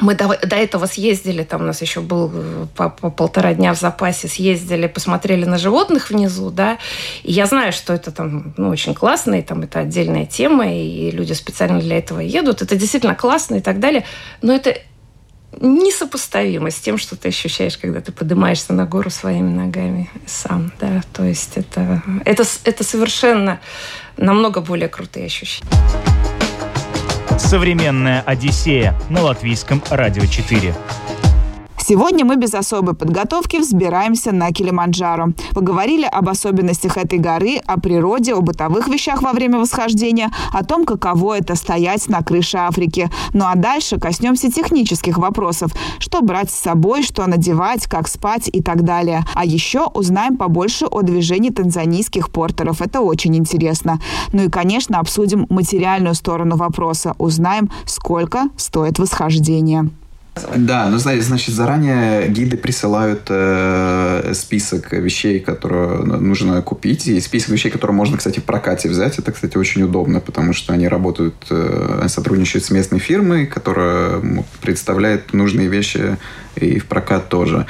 мы 0.00 0.14
до, 0.14 0.28
до 0.28 0.56
этого 0.56 0.86
съездили, 0.86 1.44
там 1.44 1.62
у 1.62 1.64
нас 1.64 1.80
еще 1.80 2.00
был 2.00 2.30
по, 2.76 2.90
по 2.90 3.10
полтора 3.10 3.54
дня 3.54 3.74
в 3.74 3.78
запасе, 3.78 4.28
съездили, 4.28 4.86
посмотрели 4.86 5.44
на 5.44 5.58
животных 5.58 6.10
внизу, 6.10 6.50
да, 6.50 6.78
и 7.22 7.32
я 7.32 7.46
знаю, 7.46 7.72
что 7.72 7.92
это 7.92 8.10
там, 8.10 8.54
ну, 8.56 8.70
очень 8.70 8.94
классно, 8.94 9.34
и 9.34 9.42
там 9.42 9.62
это 9.62 9.80
отдельная 9.80 10.26
тема, 10.26 10.72
и 10.72 11.10
люди 11.10 11.32
специально 11.32 11.80
для 11.80 11.98
этого 11.98 12.20
едут, 12.20 12.62
это 12.62 12.76
действительно 12.76 13.14
классно 13.14 13.56
и 13.56 13.60
так 13.60 13.78
далее, 13.78 14.04
но 14.42 14.52
это 14.52 14.76
несопоставимо 15.60 16.70
с 16.70 16.76
тем, 16.76 16.98
что 16.98 17.16
ты 17.16 17.28
ощущаешь, 17.28 17.76
когда 17.78 18.00
ты 18.00 18.12
поднимаешься 18.12 18.72
на 18.72 18.86
гору 18.86 19.10
своими 19.10 19.50
ногами 19.50 20.10
сам, 20.26 20.72
да, 20.80 21.02
то 21.12 21.24
есть 21.24 21.56
это, 21.56 22.02
это, 22.24 22.44
это 22.64 22.84
совершенно 22.84 23.60
намного 24.16 24.60
более 24.60 24.88
крутые 24.88 25.26
ощущения. 25.26 25.70
Современная 27.38 28.22
Одиссея 28.22 28.94
на 29.10 29.22
латвийском 29.22 29.82
радио 29.90 30.24
4. 30.24 30.74
Сегодня 31.86 32.24
мы 32.24 32.36
без 32.36 32.54
особой 32.54 32.94
подготовки 32.94 33.58
взбираемся 33.58 34.32
на 34.32 34.50
Килиманджаро. 34.52 35.34
Поговорили 35.52 36.06
об 36.06 36.30
особенностях 36.30 36.96
этой 36.96 37.18
горы, 37.18 37.58
о 37.66 37.78
природе, 37.78 38.32
о 38.32 38.40
бытовых 38.40 38.88
вещах 38.88 39.20
во 39.20 39.32
время 39.32 39.58
восхождения, 39.58 40.30
о 40.54 40.64
том, 40.64 40.86
каково 40.86 41.36
это 41.36 41.54
стоять 41.56 42.08
на 42.08 42.22
крыше 42.22 42.56
Африки. 42.56 43.10
Ну 43.34 43.44
а 43.44 43.54
дальше 43.54 44.00
коснемся 44.00 44.50
технических 44.50 45.18
вопросов. 45.18 45.72
Что 45.98 46.22
брать 46.22 46.50
с 46.50 46.54
собой, 46.54 47.02
что 47.02 47.26
надевать, 47.26 47.84
как 47.84 48.08
спать 48.08 48.48
и 48.50 48.62
так 48.62 48.82
далее. 48.82 49.22
А 49.34 49.44
еще 49.44 49.84
узнаем 49.84 50.38
побольше 50.38 50.86
о 50.86 51.02
движении 51.02 51.50
танзанийских 51.50 52.30
портеров. 52.30 52.80
Это 52.80 53.02
очень 53.02 53.36
интересно. 53.36 54.00
Ну 54.32 54.44
и, 54.44 54.48
конечно, 54.48 55.00
обсудим 55.00 55.44
материальную 55.50 56.14
сторону 56.14 56.56
вопроса. 56.56 57.14
Узнаем, 57.18 57.70
сколько 57.84 58.48
стоит 58.56 58.98
восхождение. 58.98 59.90
Да, 60.56 60.88
ну 60.88 60.98
значит, 60.98 61.54
заранее 61.54 62.28
гиды 62.28 62.56
присылают 62.56 63.22
э, 63.28 64.32
список 64.34 64.92
вещей, 64.92 65.38
которые 65.38 66.02
нужно 66.02 66.60
купить, 66.60 67.06
и 67.06 67.20
список 67.20 67.50
вещей, 67.50 67.70
которые 67.70 67.94
можно, 67.94 68.16
кстати, 68.16 68.40
в 68.40 68.44
прокате 68.44 68.88
взять. 68.88 69.18
Это, 69.18 69.30
кстати, 69.30 69.56
очень 69.56 69.82
удобно, 69.82 70.18
потому 70.18 70.52
что 70.52 70.72
они 70.72 70.88
работают, 70.88 71.36
э, 71.50 72.06
сотрудничают 72.08 72.64
с 72.64 72.70
местной 72.70 72.98
фирмой, 72.98 73.46
которая 73.46 74.20
представляет 74.60 75.32
нужные 75.32 75.68
вещи 75.68 76.16
и 76.56 76.80
в 76.80 76.86
прокат 76.86 77.28
тоже. 77.28 77.66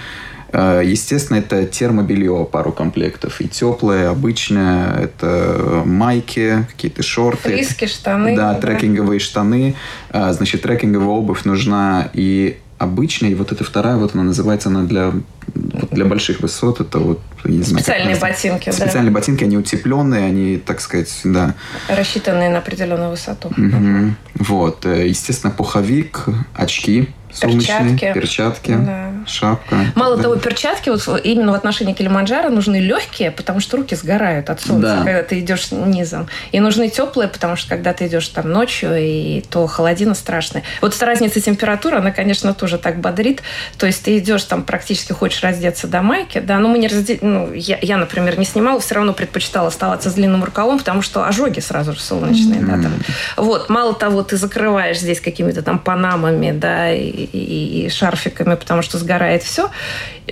Э, 0.55 0.83
естественно, 0.85 1.39
это 1.39 1.67
термобелье, 1.67 2.47
пару 2.51 2.71
комплектов. 2.71 3.41
И 3.41 3.49
теплое, 3.49 4.09
обычное, 4.09 4.95
это 4.95 5.83
майки, 5.85 6.65
какие-то 6.71 7.03
шорты. 7.03 7.51
Фриски, 7.51 7.87
штаны. 7.87 8.37
Да, 8.37 8.55
да, 8.55 8.61
трекинговые 8.61 9.19
штаны. 9.19 9.75
Э, 10.11 10.33
значит, 10.33 10.63
трекинговая 10.63 11.09
обувь 11.09 11.45
нужна 11.45 12.09
и 12.13 12.59
обычная, 12.79 13.31
и 13.31 13.35
вот 13.35 13.51
эта 13.51 13.65
вторая, 13.65 13.97
вот 13.97 14.15
она 14.15 14.25
называется, 14.25 14.69
она 14.69 14.83
для, 14.83 15.13
вот 15.55 15.91
для 15.91 16.05
больших 16.05 16.41
высот, 16.41 16.81
это 16.81 16.99
вот, 16.99 17.21
не 17.45 17.63
знаю, 17.63 17.83
Специальные 17.83 18.17
ботинки, 18.17 18.71
Специальные 18.71 19.11
да. 19.11 19.15
ботинки, 19.15 19.45
они 19.45 19.57
утепленные, 19.57 20.25
они, 20.25 20.59
так 20.59 20.81
сказать, 20.81 21.21
да. 21.25 21.55
Рассчитанные 21.89 22.51
на 22.51 22.59
определенную 22.59 23.11
высоту. 23.11 23.49
Угу. 23.49 24.15
Вот, 24.35 24.87
э, 24.87 25.09
естественно, 25.09 25.53
пуховик, 25.53 26.27
очки 26.55 27.09
солнечные, 27.33 27.91
перчатки. 27.91 28.13
перчатки. 28.13 28.71
Да 28.73 29.14
шапка. 29.29 29.77
Мало 29.95 30.17
того, 30.21 30.37
перчатки 30.37 30.91
вот 30.91 31.09
именно 31.25 31.53
в 31.53 31.55
отношении 31.55 31.93
Килиманджаро 31.95 32.51
нужны 32.51 32.81
легкие, 32.81 33.31
потому 33.31 33.61
что 33.61 33.77
руки 33.77 33.95
сгорают 33.95 34.51
от 34.51 34.61
солнца, 34.61 34.89
Да. 34.89 34.97
когда 35.05 35.23
ты 35.23 35.41
идешь 35.41 35.71
низом. 35.71 36.29
И 36.53 36.61
нужны 36.61 36.89
теплые, 36.89 37.29
потому 37.29 37.57
что 37.57 37.69
когда 37.69 37.93
ты 37.93 38.07
идешь 38.07 38.29
там 38.29 38.51
ночью, 38.51 38.95
и 38.99 39.43
то 39.51 39.67
холодина 39.67 40.15
страшная. 40.15 40.63
Вот 40.81 40.95
эта 40.95 41.07
разница 41.07 41.41
температуры, 41.41 41.99
она, 41.99 42.11
конечно, 42.11 42.55
тоже 42.55 42.79
так 42.79 43.01
бодрит. 43.01 43.43
То 43.79 43.87
есть 43.87 44.03
ты 44.05 44.19
идешь 44.19 44.45
там 44.45 44.63
практически 44.63 45.13
хочешь 45.13 45.43
раздеться 45.43 45.87
до 45.87 46.03
майки, 46.03 46.39
да, 46.41 46.59
но 46.59 46.69
мы 46.69 46.79
не 46.79 46.89
разде... 46.89 47.19
ну, 47.21 47.53
я, 47.53 47.79
я, 47.83 47.97
например, 47.97 48.39
не 48.39 48.45
снимала, 48.45 48.81
все 48.81 48.95
равно 48.97 49.13
предпочитала 49.13 49.69
оставаться 49.69 50.11
с 50.11 50.15
длинным 50.15 50.45
рукавом, 50.45 50.79
потому 50.79 51.03
что 51.03 51.27
ожоги 51.27 51.61
сразу 51.61 51.93
же 51.93 52.01
солнечные, 52.01 52.61
да, 52.61 52.73
там. 52.75 52.93
Вот, 53.37 53.69
мало 53.69 53.95
того, 53.95 54.23
ты 54.23 54.37
закрываешь 54.37 54.99
здесь 54.99 55.21
какими-то 55.21 55.63
там 55.63 55.79
панамами, 55.79 56.53
да, 56.53 56.93
и, 56.93 57.09
и- 57.09 57.87
и 57.87 57.89
шарфиками, 57.89 58.55
потому 58.55 58.83
что 58.83 58.99
сгорает 59.15 59.43
все. 59.43 59.71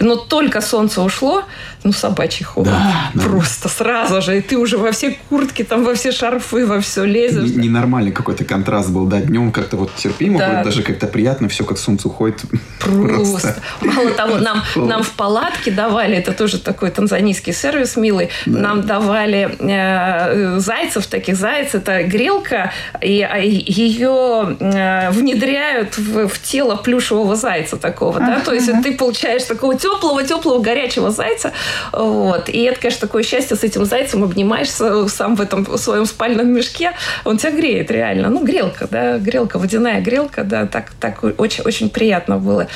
Но 0.01 0.17
только 0.17 0.63
солнце 0.63 1.03
ушло, 1.03 1.43
ну, 1.85 1.93
собачий 1.93 2.47
холод. 2.47 2.71
Да, 2.71 3.11
да. 3.13 3.23
Просто 3.25 3.69
сразу 3.69 4.23
же. 4.23 4.39
И 4.39 4.41
ты 4.41 4.57
уже 4.57 4.79
во 4.79 4.91
все 4.91 5.19
куртки, 5.29 5.63
там, 5.65 5.85
во 5.85 5.95
все 5.95 6.13
шарфы, 6.13 6.65
во 6.65 6.81
все 6.81 7.05
лезешь. 7.05 7.51
Не- 7.51 7.69
Ненормальный 7.69 8.11
какой-то 8.11 8.45
контраст 8.45 8.89
был, 8.89 9.05
да, 9.05 9.21
днем 9.21 9.53
как-то 9.53 9.77
вот 9.77 9.95
терпимо, 9.95 10.39
Да. 10.39 10.49
вроде 10.49 10.65
даже 10.65 10.83
как-то 10.83 11.07
приятно, 11.07 11.49
все 11.51 11.65
как 11.65 11.77
солнце 11.77 12.09
уходит. 12.09 12.41
Просто. 12.81 13.57
Мало 13.83 14.11
того, 14.13 14.39
нам, 14.39 14.63
нам 14.77 15.03
в 15.03 15.11
палатке 15.11 15.71
давали, 15.71 16.17
это 16.17 16.33
тоже 16.33 16.59
такой 16.59 16.91
танзанийский 16.91 17.53
сервис 17.53 17.97
милый, 17.97 18.31
нам 18.47 18.87
давали 18.87 19.55
э, 19.61 20.59
зайцев, 20.59 21.07
таких 21.07 21.37
зайц, 21.37 21.75
это 21.75 22.03
грелка, 22.05 22.73
и 23.03 23.21
а, 23.21 23.37
ее 23.37 24.57
э, 24.59 25.11
внедряют 25.11 25.99
в, 25.99 26.29
в 26.29 26.43
тело 26.43 26.77
плюшевого 26.77 27.37
зайца 27.37 27.77
такого, 27.77 28.19
да, 28.21 28.41
то 28.41 28.55
есть 28.55 28.71
ты 28.81 28.97
получаешь 28.97 29.45
такого 29.45 29.77
теплого-теплого 29.77 30.61
горячего 30.61 31.11
зайца, 31.11 31.53
вот, 31.93 32.49
и 32.49 32.63
это, 32.63 32.81
конечно, 32.81 33.07
такое 33.07 33.23
счастье 33.23 33.57
с 33.57 33.65
этим 33.65 33.85
зайцем, 33.85 34.25
обнимаешься 34.25 35.09
сам 35.09 35.37
в 35.37 35.41
этом 35.41 35.79
своем 35.79 36.07
спальном 36.07 36.49
мешке, 36.49 36.93
он 37.25 37.39
тебя 37.39 37.53
греет 37.53 37.91
реально, 37.91 38.29
ну, 38.29 38.45
грелка, 38.45 38.87
да, 38.91 39.19
грелка, 39.19 39.59
водяная 39.59 40.01
грелка, 40.01 40.45
да, 40.45 40.67
так, 40.67 40.93
так 41.01 41.23
очень, 41.39 41.65
очень 41.65 41.91
приятно 41.91 42.39
было. 42.39 42.69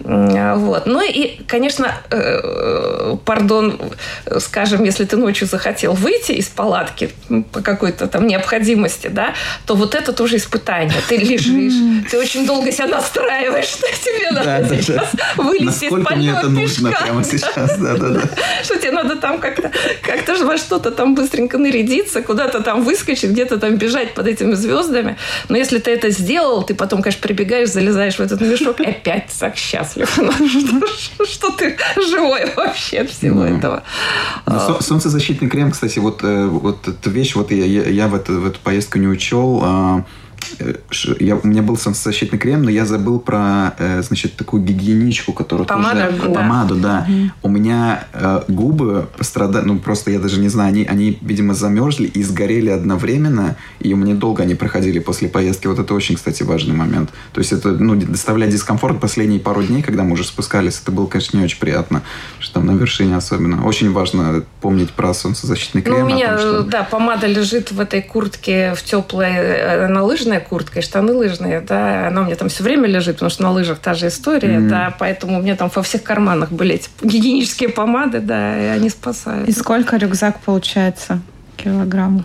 Вот. 0.00 0.86
Ну 0.86 1.00
и, 1.02 1.40
конечно, 1.46 1.94
э, 2.10 3.16
пардон, 3.24 3.80
скажем, 4.38 4.84
если 4.84 5.04
ты 5.04 5.16
ночью 5.16 5.46
захотел 5.46 5.92
выйти 5.92 6.32
из 6.32 6.48
палатки 6.48 7.10
по 7.52 7.60
какой-то 7.60 8.06
там 8.06 8.26
необходимости, 8.26 9.08
да, 9.08 9.34
то 9.66 9.74
вот 9.74 9.94
это 9.94 10.12
тоже 10.12 10.36
испытание. 10.36 11.00
Ты 11.08 11.16
лежишь, 11.16 12.10
ты 12.10 12.18
очень 12.18 12.46
долго 12.46 12.72
себя 12.72 12.86
настраиваешь, 12.86 13.66
что 13.66 13.86
тебе 13.86 14.30
надо 14.30 14.82
сейчас. 14.82 15.10
Вылезти 15.44 15.84
из 15.86 15.90
Насколько 15.92 16.16
мне 16.16 16.30
это 16.30 16.48
нужно 16.48 16.92
прямо 16.92 17.24
сейчас, 17.24 17.78
да, 17.78 17.96
да, 17.96 18.08
да. 18.08 18.20
Что 18.62 18.76
тебе 18.78 18.90
надо 18.90 19.16
там 19.16 19.38
как-то 19.38 19.70
как 20.02 20.36
же 20.36 20.44
во 20.44 20.56
что-то 20.56 20.90
там 20.90 21.14
быстренько 21.14 21.58
нарядиться, 21.58 22.22
куда-то 22.22 22.60
там 22.60 22.82
выскочить, 22.82 23.30
где-то 23.30 23.58
там 23.58 23.76
бежать 23.76 24.14
под 24.14 24.26
этими 24.26 24.54
звездами. 24.54 25.16
Но 25.48 25.56
если 25.56 25.78
ты 25.78 25.90
это 25.92 26.10
сделал, 26.10 26.62
ты 26.62 26.74
потом, 26.74 27.02
конечно, 27.02 27.22
прибегаешь, 27.22 27.68
залезаешь 27.70 28.16
в 28.16 28.20
этот 28.20 28.40
мешок 28.40 28.80
и 28.80 28.84
опять 28.84 29.30
так 29.38 29.56
счастлив. 29.56 30.18
Ну, 31.18 31.26
что, 31.26 31.50
ты 31.50 31.76
живой 32.08 32.50
вообще 32.56 32.98
от 32.98 33.10
всего 33.10 33.44
Ну. 33.44 33.58
этого. 33.58 33.82
Ну, 34.46 34.58
со- 34.58 34.82
солнцезащитный 34.82 35.48
крем, 35.48 35.70
кстати, 35.70 35.98
вот, 35.98 36.20
э, 36.22 36.50
эта 36.86 37.10
вещь, 37.10 37.34
вот 37.34 37.50
я, 37.50 38.08
в, 38.08 38.14
эту, 38.14 38.40
в 38.40 38.46
эту 38.46 38.58
поездку 38.60 38.98
не 38.98 39.06
учел. 39.06 40.04
Э, 40.58 40.74
я, 41.20 41.36
у 41.36 41.46
меня 41.46 41.62
был 41.62 41.76
солнцезащитный 41.76 42.38
крем, 42.38 42.62
но 42.62 42.70
я 42.70 42.86
забыл 42.86 43.18
про, 43.18 43.74
э, 43.78 44.02
значит, 44.02 44.36
такую 44.36 44.62
гигиеничку, 44.62 45.32
которую 45.32 45.66
Помада, 45.66 46.06
тоже... 46.06 46.28
да. 46.28 46.34
Помаду, 46.34 46.74
да. 46.76 47.06
У 47.42 47.48
меня 47.48 48.04
э, 48.12 48.42
губы 48.48 49.08
пострадали, 49.16 49.64
ну, 49.64 49.78
просто 49.78 50.10
я 50.10 50.18
даже 50.18 50.40
не 50.40 50.48
знаю, 50.48 50.68
они, 50.68 50.84
они, 50.84 51.18
видимо, 51.20 51.54
замерзли 51.54 52.06
и 52.06 52.22
сгорели 52.22 52.70
одновременно, 52.70 53.56
и 53.80 53.92
у 53.92 53.96
меня 53.96 54.14
долго 54.14 54.42
они 54.42 54.54
проходили 54.54 54.98
после 54.98 55.28
поездки. 55.28 55.66
Вот 55.66 55.78
это 55.78 55.94
очень, 55.94 56.16
кстати, 56.16 56.42
важный 56.42 56.74
момент. 56.74 57.10
То 57.32 57.40
есть 57.40 57.52
это, 57.52 57.70
ну, 57.72 57.94
доставляет 57.94 58.52
дискомфорт 58.52 59.00
последние 59.00 59.40
пару 59.40 59.62
дней, 59.62 59.82
когда 59.82 60.02
мы 60.02 60.12
уже 60.12 60.24
спускались, 60.24 60.80
это 60.82 60.92
было, 60.92 61.06
конечно, 61.06 61.38
не 61.38 61.44
очень 61.44 61.58
приятно, 61.58 62.02
что 62.38 62.54
там 62.54 62.66
на 62.66 62.72
вершине 62.72 63.16
особенно. 63.16 63.66
Очень 63.66 63.92
важно 63.92 64.44
помнить 64.60 64.90
про 64.90 65.14
солнцезащитный 65.14 65.82
крем. 65.82 65.98
Ну, 65.98 66.04
у 66.04 66.08
меня, 66.08 66.36
том, 66.36 66.38
что- 66.38 66.62
да, 66.62 66.82
помада 66.82 67.26
лежит 67.26 67.72
в 67.72 67.80
этой 67.80 68.02
куртке, 68.02 68.74
в 68.74 68.82
теплой, 68.82 69.32
э, 69.32 69.86
она 69.86 70.04
лыжная 70.34 70.40
куртка, 70.40 70.78
и 70.80 70.82
штаны 70.82 71.12
лыжные, 71.12 71.60
да, 71.60 72.08
она 72.08 72.22
у 72.22 72.24
меня 72.24 72.36
там 72.36 72.48
все 72.48 72.62
время 72.64 72.86
лежит, 72.88 73.16
потому 73.16 73.30
что 73.30 73.42
на 73.42 73.52
лыжах 73.52 73.78
та 73.78 73.94
же 73.94 74.08
история, 74.08 74.58
Мгм. 74.58 74.68
да, 74.68 74.94
поэтому 74.98 75.38
у 75.38 75.42
меня 75.42 75.56
там 75.56 75.70
во 75.74 75.82
всех 75.82 76.02
карманах 76.02 76.50
были 76.50 76.74
эти 76.74 76.88
гигиенические 77.02 77.68
помады, 77.68 78.20
да, 78.20 78.58
и 78.60 78.66
они 78.66 78.90
спасают. 78.90 79.48
И 79.48 79.52
сколько 79.52 79.96
рюкзак 79.96 80.40
получается? 80.40 81.20
Килограмм. 81.56 82.24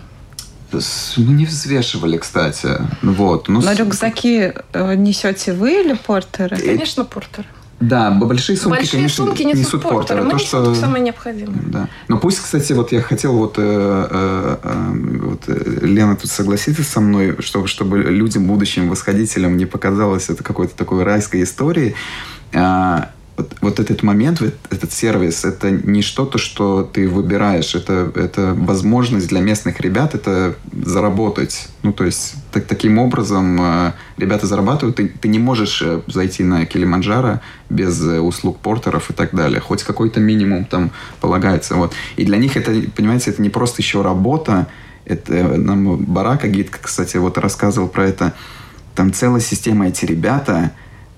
Мы 0.72 0.80
не 1.34 1.46
взвешивали, 1.46 2.16
кстати. 2.18 2.68
Вот. 3.02 3.48
Ну, 3.48 3.60
Но 3.60 3.72
с- 3.74 3.76
рюкзаки 3.78 4.52
э, 4.72 4.94
несете 4.94 5.52
вы 5.52 5.80
или 5.82 5.94
портеры? 5.94 6.56
Конечно, 6.56 7.04
портер. 7.04 7.44
Да, 7.80 8.10
большие 8.10 8.58
сумки, 8.58 8.76
Большие 8.76 8.98
конечно, 8.98 9.24
сумки 9.24 9.42
несут, 9.42 9.82
портеры. 9.82 9.94
портеры. 9.94 10.22
Мы 10.22 10.30
То, 10.32 10.38
что... 10.38 10.64
только 10.64 10.78
самое 10.78 11.02
необходимое. 11.02 11.62
Да. 11.66 11.88
Но 12.08 12.18
пусть, 12.18 12.38
кстати, 12.40 12.74
вот 12.74 12.92
я 12.92 13.00
хотел 13.00 13.32
вот, 13.32 13.54
э, 13.56 13.62
э, 13.62 14.56
э, 14.62 15.18
вот 15.22 15.42
э, 15.46 15.78
Лена 15.86 16.14
тут 16.14 16.30
согласится 16.30 16.82
со 16.82 17.00
мной, 17.00 17.36
чтобы, 17.40 17.68
чтобы 17.68 17.98
людям, 17.98 18.44
будущим 18.44 18.90
восходителям 18.90 19.56
не 19.56 19.64
показалось 19.64 20.28
это 20.28 20.44
какой-то 20.44 20.76
такой 20.76 21.04
райской 21.04 21.42
историей. 21.42 21.94
А, 22.52 23.12
вот, 23.36 23.56
вот 23.60 23.80
этот 23.80 24.02
момент, 24.02 24.40
вот 24.40 24.54
этот 24.70 24.92
сервис, 24.92 25.44
это 25.44 25.70
не 25.70 26.02
что-то, 26.02 26.38
что 26.38 26.82
ты 26.82 27.08
выбираешь, 27.08 27.74
это, 27.74 28.12
это 28.14 28.54
возможность 28.56 29.28
для 29.28 29.40
местных 29.40 29.80
ребят 29.80 30.14
это 30.14 30.56
заработать. 30.72 31.68
Ну, 31.82 31.92
то 31.92 32.04
есть, 32.04 32.34
так, 32.52 32.66
таким 32.66 32.98
образом 32.98 33.60
э, 33.60 33.92
ребята 34.18 34.46
зарабатывают, 34.46 34.96
ты, 34.96 35.08
ты 35.08 35.28
не 35.28 35.38
можешь 35.38 35.80
э, 35.82 36.02
зайти 36.06 36.44
на 36.44 36.66
Килиманджаро 36.66 37.40
без 37.70 38.02
э, 38.02 38.20
услуг 38.20 38.58
портеров 38.58 39.10
и 39.10 39.14
так 39.14 39.34
далее. 39.34 39.60
Хоть 39.60 39.82
какой-то 39.82 40.20
минимум 40.20 40.64
там 40.64 40.90
полагается. 41.20 41.76
Вот. 41.76 41.94
И 42.16 42.24
для 42.24 42.36
них 42.36 42.56
это, 42.56 42.72
понимаете, 42.94 43.30
это 43.30 43.40
не 43.40 43.50
просто 43.50 43.80
еще 43.80 44.02
работа, 44.02 44.66
это 45.04 45.34
э, 45.34 45.56
нам 45.56 45.96
Барака 45.96 46.48
Гид, 46.48 46.70
кстати, 46.70 47.16
вот 47.16 47.38
рассказывал 47.38 47.88
про 47.88 48.06
это. 48.06 48.34
Там 48.94 49.12
целая 49.12 49.40
система 49.40 49.88
эти 49.88 50.04
ребята, 50.04 50.72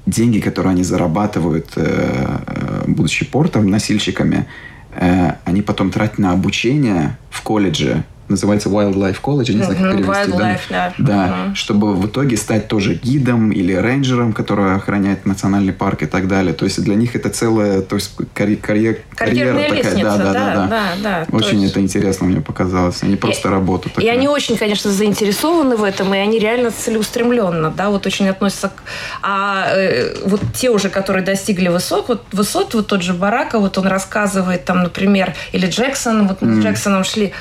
деньги, 0.07 0.41
которые 0.41 0.73
они 0.73 0.83
зарабатывают, 0.83 1.73
э, 1.77 2.39
э, 2.47 2.85
будучи 2.87 3.25
портом, 3.25 3.69
носильщиками, 3.69 4.47
э, 4.95 5.33
они 5.45 5.63
потом 5.63 5.91
тратят 5.91 6.19
на 6.19 6.33
обучение 6.33 7.17
в 7.31 7.43
колледже. 7.43 8.05
Называется 8.29 8.69
Wildlife 8.69 9.17
College, 9.23 9.53
я 9.53 9.55
не 9.55 9.63
знаю, 9.65 9.79
как 9.81 9.93
перевести. 9.97 10.33
да? 10.33 10.53
Wildlife, 10.53 10.61
да. 10.71 10.93
Да, 10.99 11.27
Мгм. 11.27 11.55
чтобы 11.55 11.95
в 11.95 12.07
итоге 12.07 12.37
стать 12.37 12.69
тоже 12.69 12.95
гидом 12.95 13.51
или 13.53 13.73
рейнджером, 13.75 14.33
который 14.33 14.75
охраняет 14.75 15.27
национальный 15.27 15.73
парк 15.73 16.03
и 16.03 16.07
так 16.07 16.29
далее. 16.29 16.55
То 16.55 16.65
есть 16.65 16.83
для 16.83 16.95
них 16.95 17.15
это 17.17 17.29
целая 17.31 17.83
то 17.83 17.97
есть 17.97 18.13
карьер, 18.35 18.59
карьер, 18.59 18.99
карьера 19.15 19.59
такая. 19.59 19.73
лестница, 19.77 20.03
да, 20.03 20.17
да, 20.17 20.33
да, 20.33 20.55
да. 20.55 20.67
да, 21.03 21.27
да, 21.31 21.37
Очень 21.37 21.65
это 21.67 21.81
интересно 21.81 22.27
мне 22.27 22.41
показалось, 22.41 23.03
не 23.03 23.17
просто 23.17 23.51
работу. 23.51 23.89
И 23.89 23.93
такая. 23.93 24.13
они 24.13 24.29
очень, 24.29 24.57
конечно, 24.57 24.91
заинтересованы 24.91 25.77
в 25.77 25.85
этом, 25.85 26.15
и 26.15 26.19
они 26.19 26.39
реально 26.39 26.71
целеустремленно, 26.71 27.71
да, 27.71 27.91
вот 27.91 28.07
очень 28.07 28.29
относятся 28.29 28.69
к... 28.69 28.83
А 29.23 29.67
э, 29.75 30.15
вот 30.25 30.41
те 30.55 30.71
уже, 30.71 30.89
которые 30.89 31.25
достигли 31.25 31.69
высот, 31.69 32.09
вот 32.09 32.23
высот, 32.33 32.75
вот 32.75 32.87
тот 32.87 33.03
же 33.03 33.13
Барака, 33.15 33.59
вот 33.59 33.77
он 33.79 33.87
рассказывает 33.87 34.65
там, 34.65 34.83
например, 34.83 35.35
или 35.53 35.67
Джексон, 35.67 36.29
вот 36.29 36.41
мы 36.43 36.61
с 36.61 36.65
Джексоном 36.65 37.05
шли, 37.05 37.33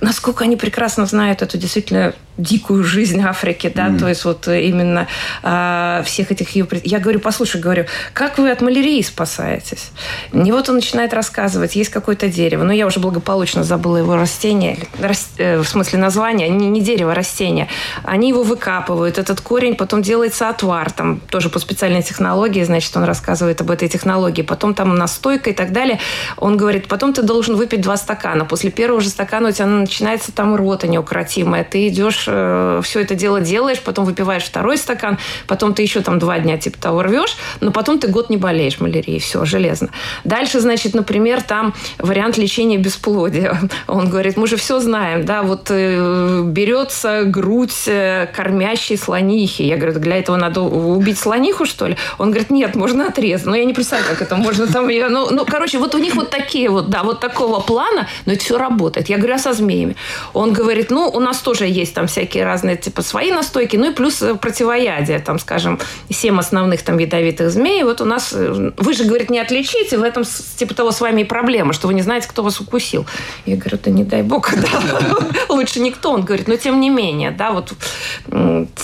насколько 0.00 0.44
они 0.44 0.56
прекрасно 0.56 1.06
знают 1.06 1.42
эту 1.42 1.58
действительно 1.58 2.14
дикую 2.36 2.82
жизнь 2.82 3.20
Африки, 3.22 3.70
да, 3.74 3.96
то 3.96 4.08
есть 4.08 4.24
вот 4.24 4.48
именно 4.48 5.06
а, 5.42 6.02
всех 6.04 6.32
этих 6.32 6.50
ее... 6.56 6.66
Я 6.82 6.98
говорю, 6.98 7.20
послушай, 7.20 7.60
говорю, 7.60 7.84
как 8.12 8.38
вы 8.38 8.50
от 8.50 8.60
малярии 8.60 9.02
спасаетесь? 9.02 9.90
И 10.32 10.50
вот 10.50 10.68
он 10.68 10.76
начинает 10.76 11.14
рассказывать, 11.14 11.76
есть 11.76 11.90
какое-то 11.90 12.28
дерево, 12.28 12.64
но 12.64 12.72
я 12.72 12.86
уже 12.86 12.98
благополучно 12.98 13.62
забыла 13.62 13.98
его 13.98 14.16
растение, 14.16 14.78
рас- 14.98 15.30
э, 15.38 15.58
в 15.58 15.68
смысле 15.68 16.00
название, 16.00 16.48
не, 16.48 16.66
не 16.68 16.80
дерево, 16.80 17.12
а 17.12 17.14
растение. 17.14 17.68
Они 18.02 18.30
его 18.30 18.42
выкапывают, 18.42 19.18
этот 19.18 19.40
корень, 19.40 19.76
потом 19.76 20.02
делается 20.02 20.48
отвар, 20.48 20.90
там 20.90 21.20
тоже 21.20 21.50
по 21.50 21.60
специальной 21.60 22.02
технологии, 22.02 22.64
значит, 22.64 22.96
он 22.96 23.04
рассказывает 23.04 23.60
об 23.60 23.70
этой 23.70 23.88
технологии, 23.88 24.42
потом 24.42 24.74
там 24.74 24.96
настойка 24.96 25.50
и 25.50 25.52
так 25.52 25.72
далее. 25.72 26.00
Он 26.36 26.56
говорит, 26.56 26.88
потом 26.88 27.12
ты 27.12 27.22
должен 27.22 27.54
выпить 27.54 27.80
два 27.80 27.96
стакана. 27.96 28.44
После 28.44 28.70
первого 28.70 29.00
же 29.00 29.08
стакана 29.08 29.50
у 29.50 29.52
тебя 29.52 29.66
начинается 29.84 30.32
там 30.32 30.54
рвота 30.56 30.86
неукротимая. 30.86 31.64
Ты 31.64 31.88
идешь, 31.88 32.24
э, 32.26 32.80
все 32.82 33.00
это 33.00 33.14
дело 33.14 33.40
делаешь, 33.40 33.80
потом 33.80 34.04
выпиваешь 34.04 34.44
второй 34.44 34.76
стакан, 34.78 35.18
потом 35.46 35.74
ты 35.74 35.82
еще 35.82 36.00
там 36.00 36.18
два 36.18 36.38
дня 36.38 36.58
типа 36.58 36.78
того 36.78 37.02
рвешь, 37.02 37.36
но 37.60 37.70
потом 37.70 37.98
ты 37.98 38.08
год 38.08 38.30
не 38.30 38.36
болеешь 38.36 38.80
малярией, 38.80 39.20
все, 39.20 39.44
железно. 39.44 39.90
Дальше, 40.24 40.60
значит, 40.60 40.94
например, 40.94 41.42
там 41.42 41.74
вариант 41.98 42.36
лечения 42.36 42.78
бесплодия. 42.78 43.58
Он 43.86 44.08
говорит, 44.08 44.36
мы 44.36 44.46
же 44.46 44.56
все 44.56 44.80
знаем, 44.80 45.24
да, 45.24 45.42
вот 45.42 45.68
э, 45.70 46.42
берется 46.44 47.24
грудь 47.24 47.84
э, 47.86 48.26
кормящей 48.34 48.96
слонихи. 48.96 49.62
Я 49.62 49.76
говорю, 49.76 49.98
для 49.98 50.18
этого 50.18 50.36
надо 50.36 50.60
убить 50.60 51.18
слониху, 51.18 51.66
что 51.66 51.86
ли? 51.86 51.96
Он 52.18 52.30
говорит, 52.30 52.50
нет, 52.50 52.74
можно 52.74 53.08
отрезать. 53.08 53.46
Но 53.46 53.56
я 53.56 53.64
не 53.64 53.74
представляю, 53.74 54.10
как 54.10 54.22
это 54.22 54.36
можно 54.36 54.66
там... 54.66 54.86
Ну, 54.86 55.30
ну, 55.30 55.44
короче, 55.44 55.78
вот 55.78 55.94
у 55.94 55.98
них 55.98 56.14
вот 56.14 56.30
такие 56.30 56.68
вот, 56.68 56.90
да, 56.90 57.02
вот 57.02 57.20
такого 57.20 57.60
плана, 57.60 58.08
но 58.26 58.32
это 58.32 58.44
все 58.44 58.58
работает. 58.58 59.08
Я 59.08 59.18
говорю, 59.18 59.34
а 59.34 59.38
со 59.38 59.52
змеями? 59.64 59.96
Он 60.32 60.52
говорит, 60.52 60.90
ну, 60.90 61.08
у 61.08 61.20
нас 61.20 61.38
тоже 61.38 61.66
есть 61.66 61.94
там 61.94 62.06
всякие 62.06 62.44
разные, 62.44 62.76
типа, 62.76 63.02
свои 63.02 63.32
настойки, 63.32 63.76
ну 63.76 63.90
и 63.90 63.94
плюс 63.94 64.22
э, 64.22 64.34
противоядие, 64.34 65.18
там, 65.18 65.38
скажем, 65.38 65.80
семь 66.10 66.38
основных 66.38 66.82
там 66.82 66.98
ядовитых 66.98 67.50
змей. 67.50 67.82
Вот 67.84 68.00
у 68.00 68.04
нас... 68.04 68.32
Э, 68.34 68.72
вы 68.76 68.92
же, 68.94 69.04
говорит, 69.04 69.30
не 69.30 69.38
отличите, 69.38 69.98
в 69.98 70.02
этом, 70.02 70.24
типа 70.56 70.74
того, 70.74 70.90
с 70.90 71.00
вами 71.00 71.22
и 71.22 71.24
проблема, 71.24 71.72
что 71.72 71.88
вы 71.88 71.94
не 71.94 72.02
знаете, 72.02 72.28
кто 72.28 72.42
вас 72.42 72.60
укусил. 72.60 73.06
Я 73.46 73.56
говорю, 73.56 73.78
да 73.82 73.90
не 73.90 74.04
дай 74.04 74.22
бог, 74.22 74.54
да, 74.54 75.16
лучше 75.48 75.80
никто. 75.80 76.12
Он 76.12 76.24
говорит, 76.24 76.48
но 76.48 76.56
тем 76.56 76.80
не 76.80 76.90
менее, 76.90 77.30
да, 77.30 77.52
вот 77.52 77.72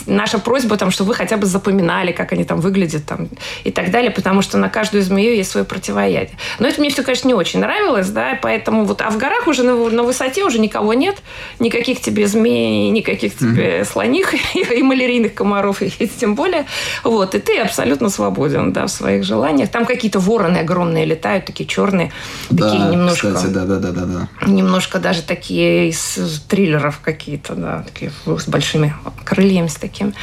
наша 0.06 0.38
просьба, 0.38 0.76
там, 0.76 0.90
чтобы 0.90 1.08
вы 1.08 1.14
хотя 1.14 1.36
бы 1.36 1.46
запоминали, 1.46 2.12
как 2.12 2.32
они 2.32 2.44
там 2.44 2.60
выглядят 2.60 3.06
там, 3.06 3.28
и 3.64 3.70
так 3.70 3.90
далее, 3.90 4.10
потому 4.10 4.42
что 4.42 4.58
на 4.58 4.68
каждую 4.68 5.02
змею 5.02 5.34
есть 5.34 5.50
свое 5.50 5.66
противоядие. 5.66 6.36
Но 6.58 6.68
это 6.68 6.80
мне 6.80 6.90
все, 6.90 7.02
конечно, 7.02 7.28
не 7.28 7.34
очень 7.34 7.60
нравилось, 7.60 8.08
да, 8.08 8.38
поэтому 8.40 8.84
вот, 8.84 9.00
а 9.02 9.10
в 9.10 9.18
горах 9.18 9.46
уже 9.46 9.62
на, 9.62 9.74
на 9.74 10.02
высоте 10.02 10.44
уже 10.44 10.58
никого 10.70 10.94
нет, 10.94 11.16
никаких 11.58 12.00
тебе 12.00 12.28
змей, 12.28 12.90
никаких 12.90 13.36
тебе 13.36 13.80
mm-hmm. 13.80 13.84
слоних 13.84 14.34
и, 14.54 14.82
малярийных 14.82 15.34
комаров, 15.34 15.82
и, 15.82 15.90
тем 16.06 16.34
более, 16.34 16.66
вот, 17.02 17.34
и 17.34 17.40
ты 17.40 17.58
абсолютно 17.58 18.08
свободен, 18.08 18.72
да, 18.72 18.86
в 18.86 18.90
своих 18.90 19.24
желаниях. 19.24 19.68
Там 19.70 19.84
какие-то 19.84 20.20
вороны 20.20 20.58
огромные 20.58 21.04
летают, 21.04 21.44
такие 21.44 21.66
черные, 21.66 22.12
да, 22.50 22.70
такие 22.70 22.90
немножко... 22.90 23.34
Кстати, 23.34 23.52
да, 23.52 23.64
да, 23.64 23.78
да, 23.78 23.90
да, 23.90 24.04
да. 24.06 24.28
Немножко 24.46 24.98
даже 24.98 25.22
такие 25.22 25.88
из 25.88 26.42
триллеров 26.48 27.00
какие-то, 27.00 27.54
да, 27.54 27.82
такие 27.82 28.12
с 28.26 28.48
большими 28.48 28.94
крыльями 29.24 29.66
с 29.66 29.74
таким. 29.74 30.14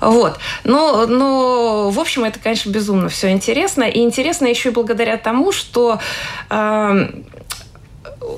Вот. 0.00 0.38
Но, 0.64 1.06
но, 1.06 1.90
в 1.90 1.98
общем, 1.98 2.24
это, 2.24 2.38
конечно, 2.38 2.70
безумно 2.70 3.08
все 3.08 3.30
интересно. 3.30 3.82
И 3.82 4.00
интересно 4.00 4.46
еще 4.46 4.68
и 4.68 4.72
благодаря 4.72 5.16
тому, 5.16 5.50
что 5.52 5.98
э, 6.50 7.08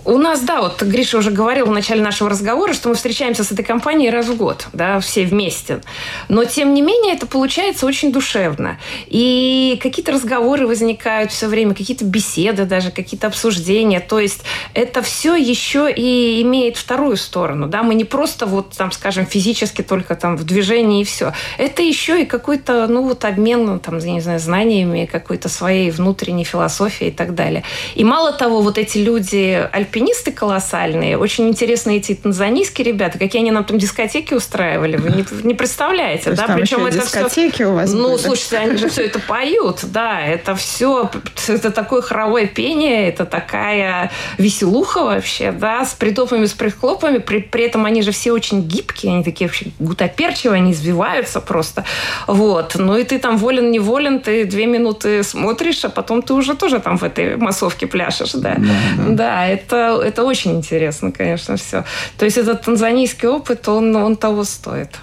у 0.04 0.18
нас, 0.18 0.40
да, 0.40 0.60
вот 0.60 0.82
Гриша 0.82 1.18
уже 1.18 1.30
говорил 1.30 1.66
в 1.66 1.70
начале 1.70 2.02
нашего 2.02 2.30
разговора, 2.30 2.72
что 2.72 2.88
мы 2.88 2.94
встречаемся 2.94 3.44
с 3.44 3.52
этой 3.52 3.64
компанией 3.64 4.10
раз 4.10 4.26
в 4.26 4.36
год, 4.36 4.66
да, 4.72 5.00
все 5.00 5.24
вместе. 5.24 5.80
Но, 6.28 6.44
тем 6.44 6.74
не 6.74 6.82
менее, 6.82 7.14
это 7.14 7.26
получается 7.26 7.86
очень 7.86 8.12
душевно. 8.12 8.78
И 9.06 9.78
какие-то 9.82 10.12
разговоры 10.12 10.66
возникают 10.66 11.32
все 11.32 11.46
время, 11.46 11.74
какие-то 11.74 12.04
беседы 12.04 12.64
даже, 12.64 12.90
какие-то 12.90 13.26
обсуждения. 13.26 14.00
То 14.00 14.18
есть 14.18 14.42
это 14.74 15.02
все 15.02 15.34
еще 15.34 15.90
и 15.90 16.42
имеет 16.42 16.76
вторую 16.76 17.16
сторону, 17.16 17.66
да. 17.66 17.82
Мы 17.82 17.94
не 17.94 18.04
просто 18.04 18.46
вот, 18.46 18.70
там, 18.70 18.92
скажем, 18.92 19.26
физически 19.26 19.82
только 19.82 20.14
там 20.14 20.36
в 20.36 20.44
движении 20.44 21.02
и 21.02 21.04
все. 21.04 21.32
Это 21.56 21.82
еще 21.82 22.22
и 22.22 22.26
какой-то, 22.26 22.86
ну, 22.86 23.02
вот 23.02 23.24
обмен, 23.24 23.64
ну, 23.64 23.78
там, 23.78 23.98
я 23.98 24.12
не 24.12 24.20
знаю, 24.20 24.40
знаниями, 24.40 25.08
какой-то 25.10 25.48
своей 25.48 25.90
внутренней 25.90 26.44
философией 26.44 27.10
и 27.10 27.14
так 27.14 27.34
далее. 27.34 27.64
И 27.94 28.04
мало 28.04 28.32
того, 28.32 28.60
вот 28.60 28.76
эти 28.76 28.98
люди, 28.98 29.69
альпинисты 29.72 30.32
колоссальные, 30.32 31.18
очень 31.18 31.48
интересные 31.48 31.98
эти 31.98 32.14
танзанийские 32.14 32.86
ребята, 32.86 33.18
какие 33.18 33.42
они 33.42 33.50
нам 33.50 33.64
там 33.64 33.78
дискотеки 33.78 34.34
устраивали, 34.34 34.96
вы 34.96 35.10
не, 35.10 35.24
не 35.44 35.54
представляете, 35.54 36.32
да? 36.32 36.46
Причем 36.54 36.86
это 36.86 37.02
все... 37.02 37.66
у 37.66 37.74
вас 37.74 37.92
Ну, 37.92 38.12
были. 38.12 38.16
слушайте, 38.22 38.58
они 38.58 38.76
же 38.76 38.88
все 38.88 39.06
это 39.06 39.18
поют, 39.20 39.80
да, 39.84 40.20
это 40.20 40.54
все, 40.54 41.10
это 41.48 41.70
такое 41.70 42.02
хоровое 42.02 42.46
пение, 42.46 43.08
это 43.08 43.24
такая 43.24 44.10
веселуха 44.38 45.04
вообще, 45.04 45.52
да, 45.52 45.84
с 45.84 45.94
притопами, 45.94 46.46
с 46.46 46.52
прихлопами, 46.52 47.18
при, 47.18 47.40
при 47.40 47.64
этом 47.64 47.84
они 47.84 48.02
же 48.02 48.12
все 48.12 48.32
очень 48.32 48.62
гибкие, 48.62 49.12
они 49.14 49.24
такие 49.24 49.48
вообще 49.48 49.66
гутоперчивые, 49.78 50.58
они 50.58 50.72
извиваются 50.72 51.40
просто, 51.40 51.84
вот. 52.26 52.74
Ну 52.76 52.96
и 52.96 53.04
ты 53.04 53.18
там 53.18 53.36
волен-неволен, 53.36 54.20
ты 54.20 54.44
две 54.44 54.66
минуты 54.66 55.22
смотришь, 55.22 55.84
а 55.84 55.88
потом 55.88 56.22
ты 56.22 56.34
уже 56.34 56.54
тоже 56.54 56.80
там 56.80 56.98
в 56.98 57.04
этой 57.04 57.36
массовке 57.36 57.86
пляшешь, 57.86 58.32
да. 58.32 58.56
Да, 58.58 58.64
да. 58.96 59.04
да 59.08 59.48
это 59.62 60.00
это, 60.02 60.24
очень 60.24 60.56
интересно, 60.56 61.12
конечно, 61.12 61.56
все. 61.56 61.84
То 62.18 62.24
есть 62.24 62.36
этот 62.38 62.62
танзанийский 62.62 63.28
опыт, 63.28 63.68
он, 63.68 63.94
он 63.96 64.16
того 64.16 64.44
стоит. 64.44 64.98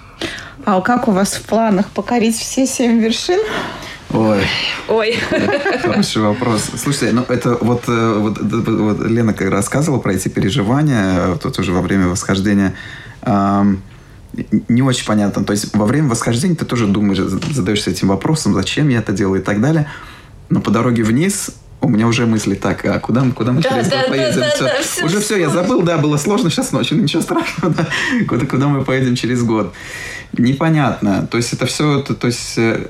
А 0.65 0.81
как 0.81 1.07
у 1.07 1.11
вас 1.11 1.33
в 1.33 1.43
планах 1.43 1.87
покорить 1.89 2.37
все 2.37 2.65
семь 2.65 2.99
вершин? 2.99 3.39
Ой. 4.11 4.41
Ой. 4.87 5.15
Хороший 5.81 6.21
вопрос. 6.21 6.69
Слушайте, 6.75 7.13
ну 7.13 7.25
это 7.27 7.57
вот, 7.59 7.83
э, 7.87 8.13
вот, 8.17 8.39
вот 8.39 8.99
Лена 9.05 9.33
как 9.33 9.49
рассказывала 9.49 9.99
про 9.99 10.13
эти 10.13 10.29
переживания, 10.29 11.35
тут 11.35 11.59
уже 11.59 11.71
во 11.73 11.81
время 11.81 12.07
восхождения. 12.07 12.73
Эм, 13.23 13.81
не 14.67 14.81
очень 14.81 15.05
понятно. 15.05 15.43
То 15.43 15.51
есть 15.53 15.75
во 15.75 15.85
время 15.85 16.09
восхождения 16.09 16.55
ты 16.55 16.65
тоже 16.65 16.87
думаешь, 16.87 17.19
задаешься 17.19 17.91
этим 17.91 18.07
вопросом, 18.09 18.53
зачем 18.53 18.87
я 18.89 18.99
это 18.99 19.11
делаю 19.11 19.41
и 19.41 19.43
так 19.43 19.61
далее. 19.61 19.89
Но 20.49 20.61
по 20.61 20.71
дороге 20.71 21.03
вниз 21.03 21.51
у 21.81 21.89
меня 21.89 22.07
уже 22.07 22.25
мысли 22.25 22.55
так, 22.55 22.83
а 22.85 22.99
куда, 22.99 23.23
мы 23.23 23.31
куда 23.31 23.51
мы 23.51 23.61
да, 23.61 23.69
через 23.69 23.87
да, 23.87 23.97
год 23.97 24.07
поедем? 24.09 24.39
Да, 24.41 24.49
все. 24.49 24.63
Да, 24.63 24.81
все 24.81 25.05
уже 25.05 25.19
все, 25.19 25.37
я 25.37 25.49
забыл, 25.49 25.81
да, 25.83 25.97
было 25.97 26.17
сложно 26.17 26.49
сейчас 26.49 26.71
ночью, 26.71 27.01
ничего 27.01 27.21
страшного, 27.21 27.73
да. 27.73 27.87
Куда, 28.27 28.45
куда 28.45 28.67
мы 28.67 28.83
поедем 28.83 29.15
через 29.15 29.43
год? 29.43 29.73
непонятно. 30.33 31.27
То 31.29 31.37
есть 31.37 31.53
это 31.53 31.65
все, 31.65 32.01
то, 32.01 32.13
то 32.13 32.27
есть 32.27 32.57
э, 32.57 32.85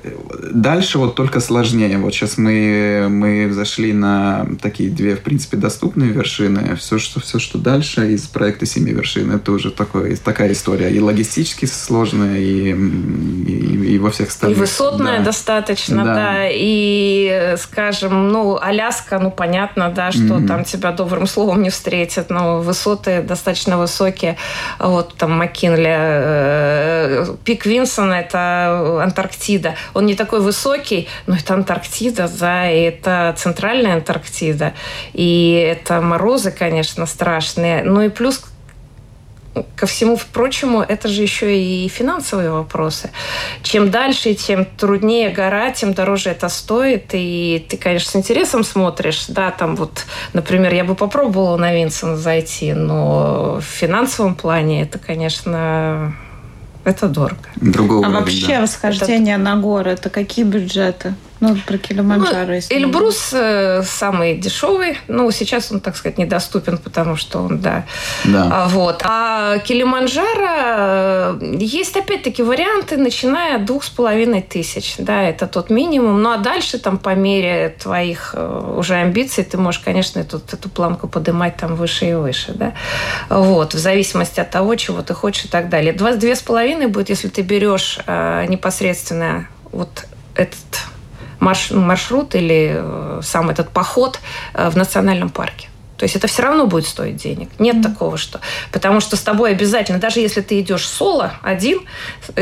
дальше 0.52 0.98
вот 0.98 1.16
только 1.16 1.40
сложнее. 1.40 1.98
Вот 1.98 2.14
сейчас 2.14 2.38
мы, 2.38 3.08
мы 3.10 3.52
зашли 3.52 3.94
на 3.94 4.48
такие 4.62 4.90
две, 4.90 5.16
в 5.16 5.22
принципе, 5.22 5.58
доступные 5.58 6.12
вершины. 6.12 6.76
Все, 6.76 6.98
что, 6.98 7.20
все, 7.20 7.40
что 7.40 7.58
дальше 7.58 8.12
из 8.12 8.28
проекта 8.28 8.66
«Семи 8.66 8.92
вершин», 8.92 9.32
это 9.32 9.52
уже 9.52 9.72
такое, 9.72 10.16
такая 10.18 10.52
история. 10.52 10.90
И 10.90 11.00
логистически 11.00 11.66
сложная, 11.66 12.40
и, 12.40 12.72
и, 12.72 13.94
и 13.94 14.00
во 14.00 14.12
всех 14.12 14.30
остальных. 14.30 14.58
И 14.58 14.62
высотная 14.62 15.20
да. 15.20 15.26
достаточно, 15.26 16.04
да. 16.04 16.16
да. 16.16 16.50
И, 16.52 17.56
скажем, 17.58 18.30
ну, 18.30 18.58
Аляска, 18.78 19.18
ну, 19.20 19.32
понятно, 19.32 19.90
да, 19.90 20.12
что 20.12 20.22
mm-hmm. 20.22 20.48
там 20.48 20.64
тебя 20.64 20.92
добрым 20.92 21.26
словом 21.26 21.64
не 21.64 21.70
встретят, 21.70 22.30
но 22.30 22.60
высоты 22.60 23.22
достаточно 23.22 23.78
высокие. 23.78 24.38
Вот 24.80 25.16
там 25.16 25.32
Маккинли 25.38 25.96
э, 25.98 27.26
пик 27.44 27.66
Винсона– 27.66 28.14
это 28.16 29.02
Антарктида. 29.04 29.76
Он 29.94 30.06
не 30.06 30.14
такой 30.14 30.42
высокий, 30.42 31.08
но 31.26 31.36
это 31.36 31.56
Антарктида, 31.56 32.30
да, 32.40 32.70
и 32.70 32.82
это 32.82 33.34
центральная 33.38 33.96
Антарктида. 33.96 34.74
И 35.14 35.76
это 35.76 36.02
морозы, 36.02 36.52
конечно, 36.52 37.06
страшные. 37.08 37.84
Ну 37.84 38.02
и 38.02 38.10
плюс 38.10 38.44
ко 39.76 39.86
всему 39.86 40.20
прочему, 40.34 40.82
это 40.82 41.08
же 41.08 41.22
еще 41.22 41.58
и 41.58 41.88
финансовые 41.88 42.52
вопросы. 42.52 43.12
Чем 43.64 43.92
дальше, 43.92 44.34
тем 44.34 44.66
труднее 44.66 45.30
гора, 45.30 45.72
тем 45.72 45.94
дороже 45.94 46.30
это 46.30 46.50
стоит. 46.50 47.10
И 47.14 47.66
ты, 47.70 47.78
конечно, 47.78 48.12
с 48.12 48.16
интересом 48.16 48.64
смотришь. 48.64 49.26
Да, 49.28 49.52
там 49.52 49.76
вот, 49.76 50.06
например, 50.34 50.74
я 50.74 50.84
бы 50.84 50.96
попробовала 50.96 51.58
на 51.58 51.74
Винсона 51.74 52.18
зайти, 52.18 52.74
но 52.74 53.60
в 53.60 53.64
финансовом 53.64 54.36
плане 54.36 54.84
это, 54.84 55.00
конечно, 55.00 56.14
это 56.84 57.08
дорого. 57.08 57.38
Другого 57.56 58.06
а 58.06 58.10
уровень, 58.10 58.20
вообще 58.20 58.48
да. 58.48 58.62
восхождение 58.62 59.36
это... 59.36 59.44
на 59.44 59.56
горы, 59.58 59.92
это 59.92 60.10
какие 60.10 60.46
бюджеты? 60.46 61.16
Ну, 61.40 61.56
про 61.66 61.78
Килиманджаро. 61.78 62.54
Ну, 62.54 62.62
Эльбрус 62.70 63.30
э, 63.34 63.84
самый 63.84 64.38
дешевый. 64.38 64.98
Ну, 65.08 65.30
сейчас 65.32 65.72
он, 65.72 65.80
так 65.80 65.96
сказать, 65.96 66.18
недоступен, 66.18 66.78
потому 66.78 67.16
что 67.16 67.40
он, 67.40 67.60
да. 67.60 67.86
да. 68.24 68.50
А, 68.52 68.68
вот. 68.68 69.02
А 69.04 69.60
Килиманджаро 69.60 71.38
э, 71.40 71.56
есть, 71.60 71.96
опять-таки, 71.96 72.42
варианты, 72.42 72.98
начиная 72.98 73.58
от 73.58 73.66
двух 73.66 73.84
с 73.84 73.90
половиной 73.90 74.42
тысяч. 74.42 74.96
Да, 74.98 75.22
это 75.24 75.48
тот 75.48 75.70
минимум. 75.70 76.22
Ну, 76.22 76.32
а 76.32 76.38
дальше, 76.38 76.80
там, 76.80 76.98
по 76.98 77.14
мере 77.14 77.76
твоих 77.82 78.32
э, 78.34 78.74
уже 78.78 78.96
амбиций, 78.96 79.44
ты 79.44 79.58
можешь, 79.58 79.82
конечно, 79.82 80.20
эту, 80.20 80.38
эту 80.38 80.70
планку 80.70 81.08
поднимать 81.08 81.58
там 81.58 81.76
выше 81.76 82.06
и 82.06 82.14
выше, 82.14 82.54
да. 82.54 82.74
Вот. 83.30 83.76
В 83.76 83.78
зависимости 83.78 84.40
от 84.40 84.50
того, 84.50 84.76
чего 84.76 85.04
ты 85.04 85.14
хочешь 85.14 85.46
и 85.46 85.48
так 85.50 85.70
далее. 85.70 85.94
Два, 85.94 86.14
две 86.14 86.36
с 86.36 86.42
половиной 86.42 86.88
будет, 86.88 87.10
если 87.10 87.28
ты 87.28 87.42
берешь 87.42 88.00
э, 88.08 88.46
непосредственно 88.48 89.48
вот 89.72 90.06
этот 90.36 90.58
маршрут 91.40 92.36
или 92.36 92.74
э, 92.76 93.22
сам 93.24 93.50
этот 93.50 93.70
поход 93.70 94.20
э, 94.54 94.70
в 94.70 94.78
национальном 94.78 95.30
парке. 95.30 95.70
То 95.98 96.04
есть 96.04 96.16
это 96.16 96.28
все 96.28 96.44
равно 96.44 96.68
будет 96.68 96.86
стоить 96.86 97.16
денег. 97.16 97.50
Нет 97.58 97.78
mm-hmm. 97.78 97.84
такого, 97.84 98.18
что... 98.18 98.40
Потому 98.72 99.00
что 99.00 99.16
с 99.16 99.22
тобой 99.22 99.52
обязательно, 99.52 99.98
даже 100.00 100.20
если 100.20 100.42
ты 100.42 100.60
идешь 100.60 100.88
соло, 100.88 101.34
один, 101.42 101.80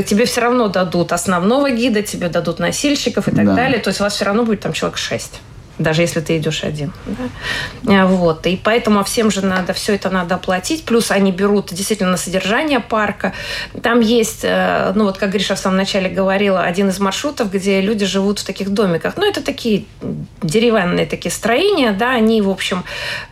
тебе 0.06 0.26
все 0.26 0.41
равно 0.41 0.68
дадут 0.68 1.14
основного 1.14 1.72
гида, 1.72 2.04
тебе 2.04 2.28
дадут 2.28 2.60
носильщиков 2.60 3.28
и 3.30 3.32
так 3.32 3.46
да. 3.46 3.56
далее. 3.56 3.80
То 3.80 3.89
есть 3.89 4.02
у 4.02 4.04
вас 4.04 4.14
все 4.14 4.26
равно 4.26 4.43
будет 4.43 4.60
там 4.60 4.74
человек 4.74 4.98
шесть. 4.98 5.39
Даже 5.78 6.02
если 6.02 6.22
ты 6.22 6.38
идешь 6.38 6.64
один. 6.64 6.94
Да? 7.84 8.04
А, 8.04 8.06
вот. 8.06 8.46
И 8.48 8.56
поэтому 8.56 9.04
всем 9.04 9.30
же 9.32 9.46
надо, 9.46 9.74
все 9.74 9.96
это 9.96 10.10
надо 10.10 10.36
оплатить. 10.36 10.86
Плюс 10.86 11.12
они 11.12 11.32
берут 11.32 11.74
действительно 11.74 12.12
на 12.12 12.18
содержание 12.18 12.80
парка. 12.80 13.34
Там 13.82 14.00
есть, 14.00 14.42
э, 14.44 14.94
ну 14.96 15.06
вот 15.06 15.18
как 15.18 15.32
Гриша 15.32 15.56
в 15.56 15.60
самом 15.60 15.78
начале 15.78 16.10
говорила, 16.10 16.62
один 16.62 16.90
из 16.90 17.00
маршрутов, 17.00 17.52
где 17.52 17.82
люди 17.82 18.06
живут 18.06 18.40
в 18.40 18.46
таких 18.46 18.70
домиках. 18.70 19.18
Ну, 19.18 19.28
это 19.28 19.42
такие 19.44 19.86
деревянные 20.42 21.06
такие 21.06 21.32
строения, 21.32 21.92
да, 21.92 22.12
они, 22.12 22.42
в 22.42 22.50
общем, 22.50 22.84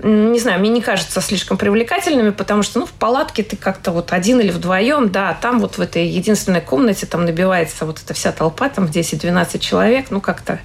не 0.01 0.39
знаю, 0.39 0.59
мне 0.59 0.69
не 0.69 0.81
кажутся 0.81 1.21
слишком 1.21 1.57
привлекательными, 1.57 2.31
потому 2.31 2.63
что, 2.63 2.79
ну, 2.79 2.85
в 2.85 2.91
палатке 2.91 3.43
ты 3.43 3.55
как-то 3.55 3.91
вот 3.91 4.11
один 4.11 4.39
или 4.39 4.51
вдвоем, 4.51 5.09
да, 5.09 5.29
а 5.29 5.33
там 5.33 5.59
вот 5.59 5.77
в 5.77 5.81
этой 5.81 6.07
единственной 6.07 6.61
комнате 6.61 7.05
там 7.05 7.25
набивается 7.25 7.85
вот 7.85 8.01
эта 8.03 8.13
вся 8.13 8.31
толпа, 8.31 8.69
там 8.69 8.85
10-12 8.85 9.59
человек, 9.59 10.07
ну, 10.09 10.19
как-то 10.19 10.59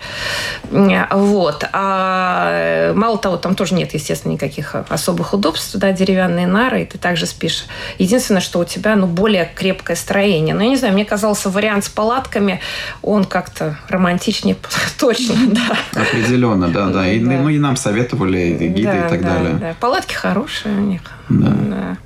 вот. 0.71 1.68
А 1.73 2.51
э, 2.53 2.93
мало 2.95 3.19
того, 3.19 3.37
там 3.37 3.55
тоже 3.55 3.75
нет, 3.75 3.95
естественно, 3.95 4.33
никаких 4.33 4.75
особых 4.89 5.35
удобств, 5.35 5.77
да, 5.77 5.93
деревянные 5.93 6.47
нары, 6.47 6.83
и 6.83 6.85
ты 6.85 6.99
также 6.99 7.27
спишь. 7.27 7.67
Единственное, 7.99 8.41
что 8.41 8.61
у 8.61 8.65
тебя, 8.65 8.97
ну, 8.97 9.07
более 9.07 9.51
крепкое 9.55 9.97
строение. 9.97 10.55
Но 10.55 10.63
я 10.63 10.69
не 10.69 10.77
знаю, 10.77 10.95
мне 10.95 11.05
казался 11.05 11.51
вариант 11.51 11.85
с 11.85 11.89
палатками, 11.89 12.61
он 13.03 13.25
как-то 13.25 13.79
романтичнее 13.89 14.57
точно, 14.99 15.35
да. 15.49 16.03
Определенно, 16.03 16.69
да, 16.69 16.87
да. 16.87 17.09
И, 17.09 17.21
ну, 17.21 17.49
и 17.49 17.59
нам 17.59 17.77
советовали 17.77 18.39
и 18.39 18.69
гиды 18.69 18.83
да, 18.85 19.07
и 19.07 19.09
так 19.09 19.23
да, 19.23 19.35
далее. 19.35 19.55
Да. 19.55 19.75
Палатки 19.81 20.15
хорошие 20.15 20.75
у 20.75 20.81
них. 20.81 21.03
Да. 21.29 21.51
да. 21.51 21.97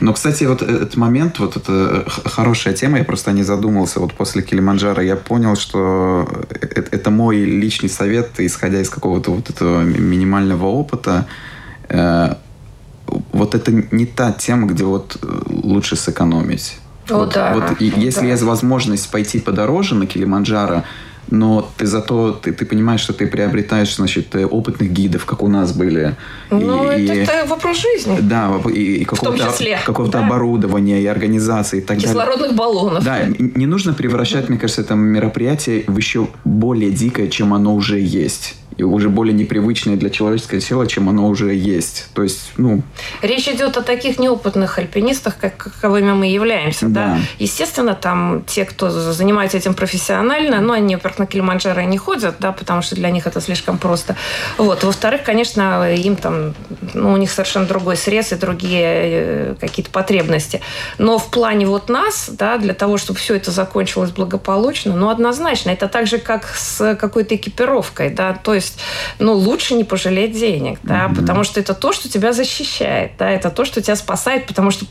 Но, 0.00 0.12
кстати, 0.12 0.44
вот 0.44 0.62
этот 0.62 0.96
момент, 0.96 1.38
вот 1.38 1.56
это 1.56 2.04
хорошая 2.24 2.74
тема, 2.74 2.98
я 2.98 3.04
просто 3.04 3.32
не 3.32 3.42
задумался. 3.42 4.00
Вот 4.00 4.14
после 4.14 4.42
Килиманджаро 4.42 5.02
я 5.02 5.16
понял, 5.16 5.56
что 5.56 6.28
это 6.50 7.10
мой 7.10 7.38
личный 7.44 7.88
совет, 7.88 8.30
исходя 8.38 8.80
из 8.80 8.90
какого-то 8.90 9.30
вот 9.30 9.50
этого 9.50 9.82
минимального 9.82 10.66
опыта. 10.66 11.26
Э, 11.88 12.34
вот 13.32 13.54
это 13.54 13.72
не 13.72 14.06
та 14.06 14.32
тема, 14.32 14.66
где 14.66 14.84
вот 14.84 15.16
лучше 15.46 15.96
сэкономить. 15.96 16.78
О, 17.08 17.18
вот, 17.18 17.34
да. 17.34 17.54
Вот 17.54 17.80
если 17.80 18.20
да. 18.20 18.26
есть 18.26 18.42
возможность 18.42 19.10
пойти 19.10 19.38
подороже 19.38 19.94
на 19.94 20.06
Килиманджаро, 20.06 20.84
но 21.32 21.66
ты 21.78 21.86
зато 21.86 22.32
ты, 22.32 22.52
ты 22.52 22.66
понимаешь, 22.66 23.00
что 23.00 23.14
ты 23.14 23.26
приобретаешь, 23.26 23.96
значит, 23.96 24.34
э, 24.34 24.44
опытных 24.44 24.92
гидов, 24.92 25.24
как 25.24 25.42
у 25.42 25.48
нас 25.48 25.72
были. 25.72 26.14
Ну, 26.50 26.84
это, 26.84 27.12
это 27.14 27.46
вопрос 27.48 27.80
жизни. 27.80 28.18
Да, 28.20 28.60
и, 28.68 28.96
и 28.96 29.04
какого-то, 29.04 29.50
какого-то 29.86 30.18
да. 30.18 30.26
оборудования, 30.26 31.00
и 31.00 31.06
организации, 31.06 31.78
и 31.78 31.80
так 31.80 31.98
Кислородных 31.98 32.38
далее. 32.38 32.56
баллонов. 32.56 33.02
Да, 33.02 33.20
не 33.24 33.64
нужно 33.64 33.94
превращать, 33.94 34.50
мне 34.50 34.58
кажется, 34.58 34.82
это 34.82 34.94
мероприятие 34.94 35.84
в 35.86 35.96
еще 35.96 36.28
более 36.44 36.90
дикое, 36.90 37.28
чем 37.28 37.54
оно 37.54 37.74
уже 37.74 37.98
есть 37.98 38.56
и 38.76 38.82
уже 38.82 39.08
более 39.08 39.34
непривычное 39.34 39.96
для 39.96 40.10
человеческого 40.10 40.60
тела, 40.60 40.86
чем 40.86 41.08
оно 41.08 41.28
уже 41.28 41.54
есть. 41.54 42.08
То 42.14 42.22
есть, 42.22 42.52
ну... 42.56 42.82
Речь 43.20 43.48
идет 43.48 43.76
о 43.76 43.82
таких 43.82 44.18
неопытных 44.18 44.78
альпинистах, 44.78 45.36
как, 45.38 45.56
каковыми 45.56 46.12
мы 46.12 46.26
являемся. 46.26 46.86
Да. 46.88 47.06
да. 47.06 47.18
Естественно, 47.38 47.94
там 47.94 48.44
те, 48.46 48.64
кто 48.64 48.90
занимается 48.90 49.58
этим 49.58 49.74
профессионально, 49.74 50.60
ну, 50.60 50.72
они, 50.72 50.96
во-первых, 50.96 51.18
на 51.18 51.26
Килиманджаро 51.26 51.82
не 51.82 51.98
ходят, 51.98 52.36
да, 52.38 52.52
потому 52.52 52.82
что 52.82 52.94
для 52.94 53.10
них 53.10 53.26
это 53.26 53.40
слишком 53.40 53.78
просто. 53.78 54.16
Вот. 54.58 54.84
Во-вторых, 54.84 55.22
конечно, 55.22 55.92
им 55.92 56.16
там, 56.16 56.54
ну, 56.94 57.12
у 57.12 57.16
них 57.16 57.30
совершенно 57.30 57.66
другой 57.66 57.96
срез 57.96 58.32
и 58.32 58.36
другие 58.36 58.82
э, 58.84 59.54
какие-то 59.60 59.90
потребности. 59.90 60.60
Но 60.98 61.18
в 61.18 61.30
плане 61.30 61.66
вот 61.66 61.88
нас, 61.88 62.30
да, 62.30 62.58
для 62.58 62.74
того, 62.74 62.98
чтобы 62.98 63.18
все 63.18 63.36
это 63.36 63.50
закончилось 63.50 64.10
благополучно, 64.10 64.94
ну, 64.94 65.08
однозначно, 65.08 65.70
это 65.70 65.88
так 65.88 66.06
же, 66.06 66.18
как 66.18 66.46
с 66.46 66.96
какой-то 66.96 67.34
экипировкой, 67.34 68.10
да, 68.10 68.32
то 68.32 68.54
есть 68.54 68.71
есть, 68.72 68.80
ну, 69.18 69.34
лучше 69.34 69.74
не 69.74 69.84
пожалеть 69.84 70.32
денег, 70.32 70.78
да, 70.82 71.06
mm-hmm. 71.06 71.16
потому 71.16 71.44
что 71.44 71.60
это 71.60 71.74
то, 71.74 71.92
что 71.92 72.08
тебя 72.08 72.32
защищает, 72.32 73.12
да, 73.18 73.30
это 73.30 73.50
то, 73.50 73.64
что 73.64 73.80
тебя 73.82 73.96
спасает, 73.96 74.46
потому 74.46 74.70
что 74.70 74.86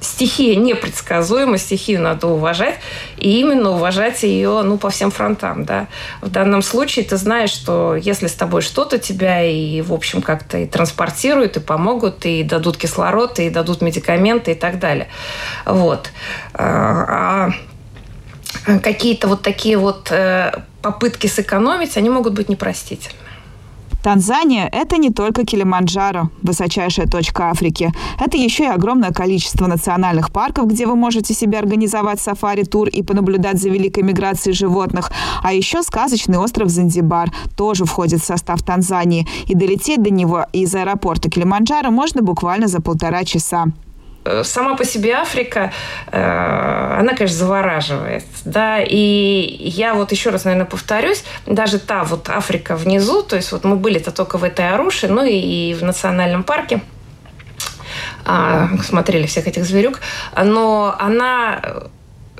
стихия 0.00 0.56
непредсказуема, 0.56 1.58
стихию 1.58 2.02
надо 2.02 2.26
уважать, 2.28 2.76
и 3.16 3.40
именно 3.40 3.70
уважать 3.70 4.22
ее, 4.22 4.62
ну, 4.62 4.78
по 4.78 4.90
всем 4.90 5.10
фронтам, 5.10 5.64
да. 5.64 5.88
В 6.20 6.30
данном 6.30 6.62
случае 6.62 7.04
ты 7.04 7.16
знаешь, 7.16 7.50
что 7.50 7.96
если 7.96 8.26
с 8.26 8.34
тобой 8.34 8.60
что-то, 8.60 8.98
тебя 8.98 9.42
и, 9.42 9.80
в 9.80 9.92
общем, 9.92 10.22
как-то 10.22 10.58
и 10.58 10.66
транспортируют, 10.66 11.56
и 11.56 11.60
помогут, 11.60 12.26
и 12.26 12.42
дадут 12.42 12.76
кислород, 12.76 13.38
и 13.38 13.50
дадут 13.50 13.80
медикаменты 13.80 14.52
и 14.52 14.54
так 14.54 14.78
далее. 14.78 15.08
Вот. 15.64 16.10
А, 16.52 17.48
а 17.48 17.52
какие-то 18.82 19.28
вот 19.28 19.42
такие 19.42 19.76
вот 19.78 20.10
э, 20.10 20.52
попытки 20.82 21.26
сэкономить, 21.26 21.96
они 21.96 22.10
могут 22.10 22.34
быть 22.34 22.48
непростительны. 22.48 23.26
Танзания– 24.06 24.68
это 24.72 24.98
не 24.98 25.10
только 25.10 25.44
Килиманджаро, 25.44 26.30
высочайшая 26.40 27.06
точка 27.06 27.50
Африки. 27.50 27.92
Это 28.20 28.36
еще 28.36 28.62
и 28.62 28.68
огромное 28.68 29.10
количество 29.10 29.66
национальных 29.66 30.30
парков, 30.30 30.68
где 30.68 30.86
вы 30.86 30.94
можете 30.94 31.34
себе 31.34 31.58
организовать 31.58 32.20
сафари-тур 32.20 32.86
и 32.86 33.02
понаблюдать 33.02 33.60
за 33.60 33.68
великой 33.68 34.04
миграцией 34.04 34.54
животных. 34.54 35.10
А 35.42 35.52
еще 35.52 35.82
сказочный 35.82 36.38
остров 36.38 36.68
Занзибар 36.68 37.32
тоже 37.56 37.84
входит 37.84 38.20
в 38.20 38.24
состав 38.24 38.62
Танзании. 38.62 39.26
И 39.48 39.56
долететь 39.56 40.00
до 40.00 40.10
него 40.10 40.46
из 40.52 40.72
аэропорта 40.76 41.28
Килиманджаро 41.28 41.90
можно 41.90 42.22
буквально 42.22 42.68
за 42.68 42.80
полтора 42.80 43.24
часа. 43.24 43.72
Э, 44.26 44.44
сама 44.44 44.74
по 44.74 44.84
себе 44.84 45.14
Африка, 45.14 45.72
э, 46.10 46.96
она, 46.98 47.14
конечно, 47.14 47.38
завораживает. 47.38 48.24
Да? 48.44 48.80
И 48.80 49.56
я 49.60 49.94
вот 49.94 50.12
еще 50.12 50.30
раз, 50.30 50.44
наверное, 50.44 50.66
повторюсь, 50.66 51.24
даже 51.46 51.78
та 51.78 52.02
вот 52.02 52.28
Африка 52.28 52.76
внизу, 52.76 53.22
то 53.22 53.36
есть 53.36 53.52
вот 53.52 53.64
мы 53.64 53.76
были-то 53.76 54.10
только 54.10 54.38
в 54.38 54.44
этой 54.44 54.68
Аруше, 54.68 55.08
ну 55.08 55.24
и 55.24 55.74
в 55.74 55.84
национальном 55.84 56.42
парке, 56.42 56.80
а, 58.24 58.68
смотрели 58.82 59.26
всех 59.26 59.46
этих 59.46 59.64
зверюк, 59.64 60.00
но 60.36 60.94
она 60.98 61.60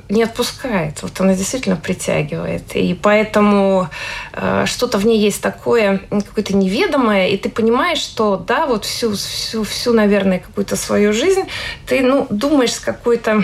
не 0.09 0.23
отпускает. 0.23 1.01
Вот 1.01 1.19
она 1.19 1.33
действительно 1.35 1.75
притягивает. 1.75 2.75
И 2.75 2.93
поэтому 2.93 3.89
э, 4.33 4.63
что-то 4.65 4.97
в 4.97 5.05
ней 5.05 5.19
есть 5.19 5.41
такое, 5.41 6.01
какое-то 6.09 6.55
неведомое, 6.55 7.27
и 7.27 7.37
ты 7.37 7.49
понимаешь, 7.49 7.99
что 7.99 8.37
да, 8.37 8.65
вот 8.67 8.85
всю, 8.85 9.15
всю, 9.15 9.63
всю 9.63 9.93
наверное, 9.93 10.39
какую-то 10.39 10.75
свою 10.75 11.13
жизнь 11.13 11.43
ты 11.85 12.01
ну, 12.01 12.27
думаешь 12.29 12.73
с 12.73 12.79
какой-то 12.79 13.43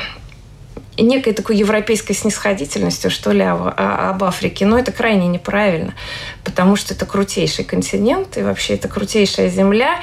некой 0.97 1.33
такой 1.33 1.57
европейской 1.57 2.13
снисходительностью, 2.13 3.09
что 3.09 3.31
ли, 3.31 3.41
об, 3.41 3.73
об 3.75 4.23
Африке. 4.23 4.65
Но 4.65 4.77
это 4.77 4.91
крайне 4.91 5.27
неправильно, 5.27 5.95
потому 6.43 6.75
что 6.75 6.93
это 6.93 7.05
крутейший 7.05 7.65
континент, 7.65 8.37
и 8.37 8.41
вообще 8.41 8.75
это 8.75 8.87
крутейшая 8.87 9.49
земля, 9.49 9.99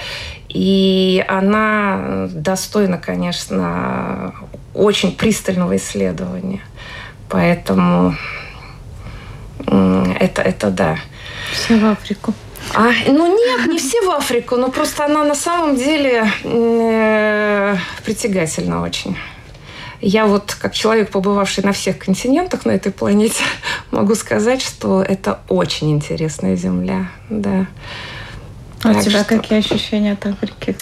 и 0.49 1.25
она 1.29 2.29
достойна, 2.33 2.99
конечно, 2.99 4.35
очень 4.75 5.16
пристального 5.16 5.77
исследования. 5.77 6.61
Поэтому 7.29 8.16
это, 9.66 10.43
это 10.43 10.71
да. 10.71 10.99
Все 11.53 11.77
в 11.77 11.85
Африку. 11.87 12.35
А, 12.75 12.91
ну 13.07 13.37
нет, 13.37 13.66
не 13.66 13.79
все 13.79 14.01
в 14.03 14.11
Африку, 14.11 14.57
но 14.57 14.71
просто 14.71 15.05
она 15.05 15.25
на 15.25 15.35
самом 15.35 15.77
деле 15.77 16.31
э, 16.45 17.77
притягательна 18.05 18.83
очень. 18.83 19.16
Я 20.01 20.27
вот, 20.27 20.57
как 20.59 20.73
человек, 20.73 21.11
побывавший 21.11 21.64
на 21.64 21.73
всех 21.73 21.99
континентах 21.99 22.64
на 22.64 22.71
этой 22.71 22.93
планете, 22.93 23.43
могу 23.91 24.14
сказать, 24.14 24.62
что 24.62 25.03
это 25.03 25.41
очень 25.49 25.91
интересная 25.91 26.57
земля, 26.57 27.11
да. 27.29 27.66
А 28.83 28.91
у 28.91 29.01
тебя 29.01 29.25
что... 29.25 29.37
какие 29.37 29.59
ощущения 29.59 30.12
от 30.12 30.27
Африки? 30.27 30.77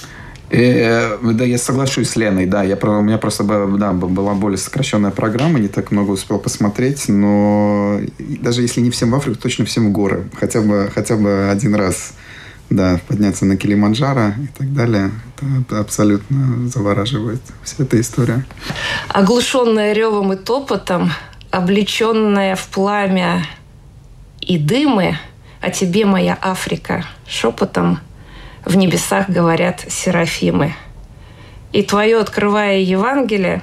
Э, 0.51 1.19
да, 1.23 1.45
я 1.45 1.59
соглашусь 1.59 2.11
с 2.11 2.17
Леной, 2.17 2.47
да, 2.47 2.63
я, 2.63 2.77
у 2.77 3.03
меня 3.03 3.19
просто 3.19 3.45
да, 3.45 3.93
была 3.93 4.35
более 4.35 4.57
сокращенная 4.57 5.11
программа, 5.11 5.59
не 5.59 5.69
так 5.69 5.91
много 5.91 6.13
успел 6.13 6.39
посмотреть, 6.39 7.09
но 7.09 8.01
даже 8.19 8.63
если 8.63 8.81
не 8.81 8.91
всем 8.91 9.11
в 9.11 9.15
Африку, 9.15 9.39
точно 9.39 9.67
всем 9.67 9.91
в 9.91 9.93
горы, 9.93 10.31
хотя 10.35 10.63
бы, 10.63 10.91
хотя 10.95 11.17
бы 11.17 11.51
один 11.51 11.75
раз, 11.75 12.15
да, 12.71 12.99
подняться 13.07 13.45
на 13.45 13.59
Килиманджаро 13.59 14.35
и 14.43 14.47
так 14.57 14.73
далее, 14.73 15.11
это 15.61 15.81
абсолютно 15.81 16.69
завораживает 16.69 17.43
вся 17.63 17.85
эта 17.85 18.01
история. 18.01 18.47
Оглушенная 19.09 19.93
ревом 19.93 20.33
и 20.33 20.37
топотом, 20.37 21.11
облеченная 21.51 22.57
в 22.57 22.67
пламя 22.69 23.45
и 24.41 24.57
дымы, 24.57 25.19
о 25.61 25.71
тебе, 25.71 26.07
моя 26.07 26.39
Африка, 26.41 27.05
шепотом 27.27 27.99
в 28.69 28.77
небесах 28.77 29.31
говорят 29.31 29.87
серафимы. 29.89 30.75
И 31.73 31.83
твое, 31.83 32.21
открывая 32.21 32.79
Евангелие, 32.81 33.63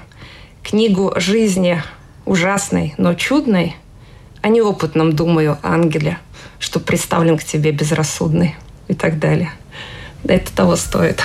книгу 0.64 1.14
жизни 1.18 1.84
ужасной, 2.26 2.96
но 2.98 3.14
чудной, 3.14 3.76
о 4.42 4.48
неопытном, 4.48 5.14
думаю, 5.14 5.60
ангеле, 5.62 6.18
что 6.58 6.80
представлен 6.80 7.38
к 7.38 7.44
тебе 7.44 7.72
безрассудный 7.72 8.56
и 8.88 8.96
так 8.96 9.20
далее. 9.20 9.52
Да 10.24 10.34
это 10.34 10.52
того 10.56 10.76
стоит. 10.76 11.24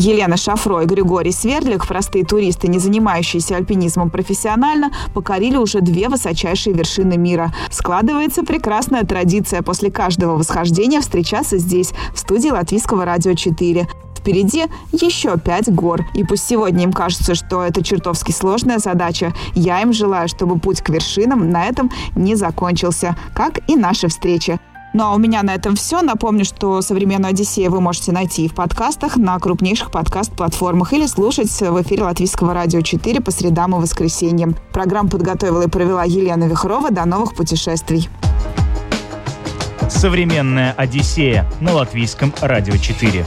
Елена 0.00 0.38
Шафро 0.38 0.80
и 0.80 0.86
Григорий 0.86 1.30
Свердлик, 1.30 1.86
простые 1.86 2.24
туристы, 2.24 2.68
не 2.68 2.78
занимающиеся 2.78 3.56
альпинизмом 3.56 4.08
профессионально, 4.08 4.90
покорили 5.12 5.58
уже 5.58 5.82
две 5.82 6.08
высочайшие 6.08 6.74
вершины 6.74 7.18
мира. 7.18 7.52
Складывается 7.70 8.42
прекрасная 8.42 9.04
традиция 9.04 9.60
после 9.60 9.90
каждого 9.90 10.38
восхождения 10.38 11.02
встречаться 11.02 11.58
здесь, 11.58 11.92
в 12.14 12.18
студии 12.18 12.48
Латвийского 12.48 13.04
радио 13.04 13.34
4. 13.34 13.86
Впереди 14.16 14.64
еще 14.90 15.36
пять 15.36 15.70
гор. 15.70 16.06
И 16.14 16.24
пусть 16.24 16.48
сегодня 16.48 16.84
им 16.84 16.94
кажется, 16.94 17.34
что 17.34 17.62
это 17.62 17.84
чертовски 17.84 18.32
сложная 18.32 18.78
задача, 18.78 19.34
я 19.54 19.82
им 19.82 19.92
желаю, 19.92 20.28
чтобы 20.28 20.58
путь 20.58 20.80
к 20.80 20.88
вершинам 20.88 21.50
на 21.50 21.66
этом 21.66 21.90
не 22.16 22.36
закончился, 22.36 23.16
как 23.34 23.58
и 23.68 23.76
наша 23.76 24.08
встреча. 24.08 24.60
Ну 24.92 25.04
а 25.04 25.14
у 25.14 25.18
меня 25.18 25.42
на 25.42 25.54
этом 25.54 25.76
все. 25.76 26.02
Напомню, 26.02 26.44
что 26.44 26.82
«Современную 26.82 27.30
Одиссею» 27.30 27.70
вы 27.70 27.80
можете 27.80 28.10
найти 28.10 28.48
в 28.48 28.54
подкастах 28.54 29.16
на 29.16 29.38
крупнейших 29.38 29.92
подкаст-платформах 29.92 30.92
или 30.92 31.06
слушать 31.06 31.50
в 31.50 31.82
эфире 31.82 32.02
Латвийского 32.02 32.54
радио 32.54 32.80
4 32.80 33.20
по 33.20 33.30
средам 33.30 33.76
и 33.76 33.78
воскресеньям. 33.78 34.56
Программу 34.72 35.08
подготовила 35.08 35.62
и 35.62 35.68
провела 35.68 36.02
Елена 36.02 36.44
Вихрова. 36.44 36.90
До 36.90 37.04
новых 37.04 37.36
путешествий. 37.36 38.08
«Современная 39.88 40.72
Одиссея» 40.72 41.46
на 41.60 41.72
Латвийском 41.72 42.34
радио 42.40 42.76
4. 42.76 43.26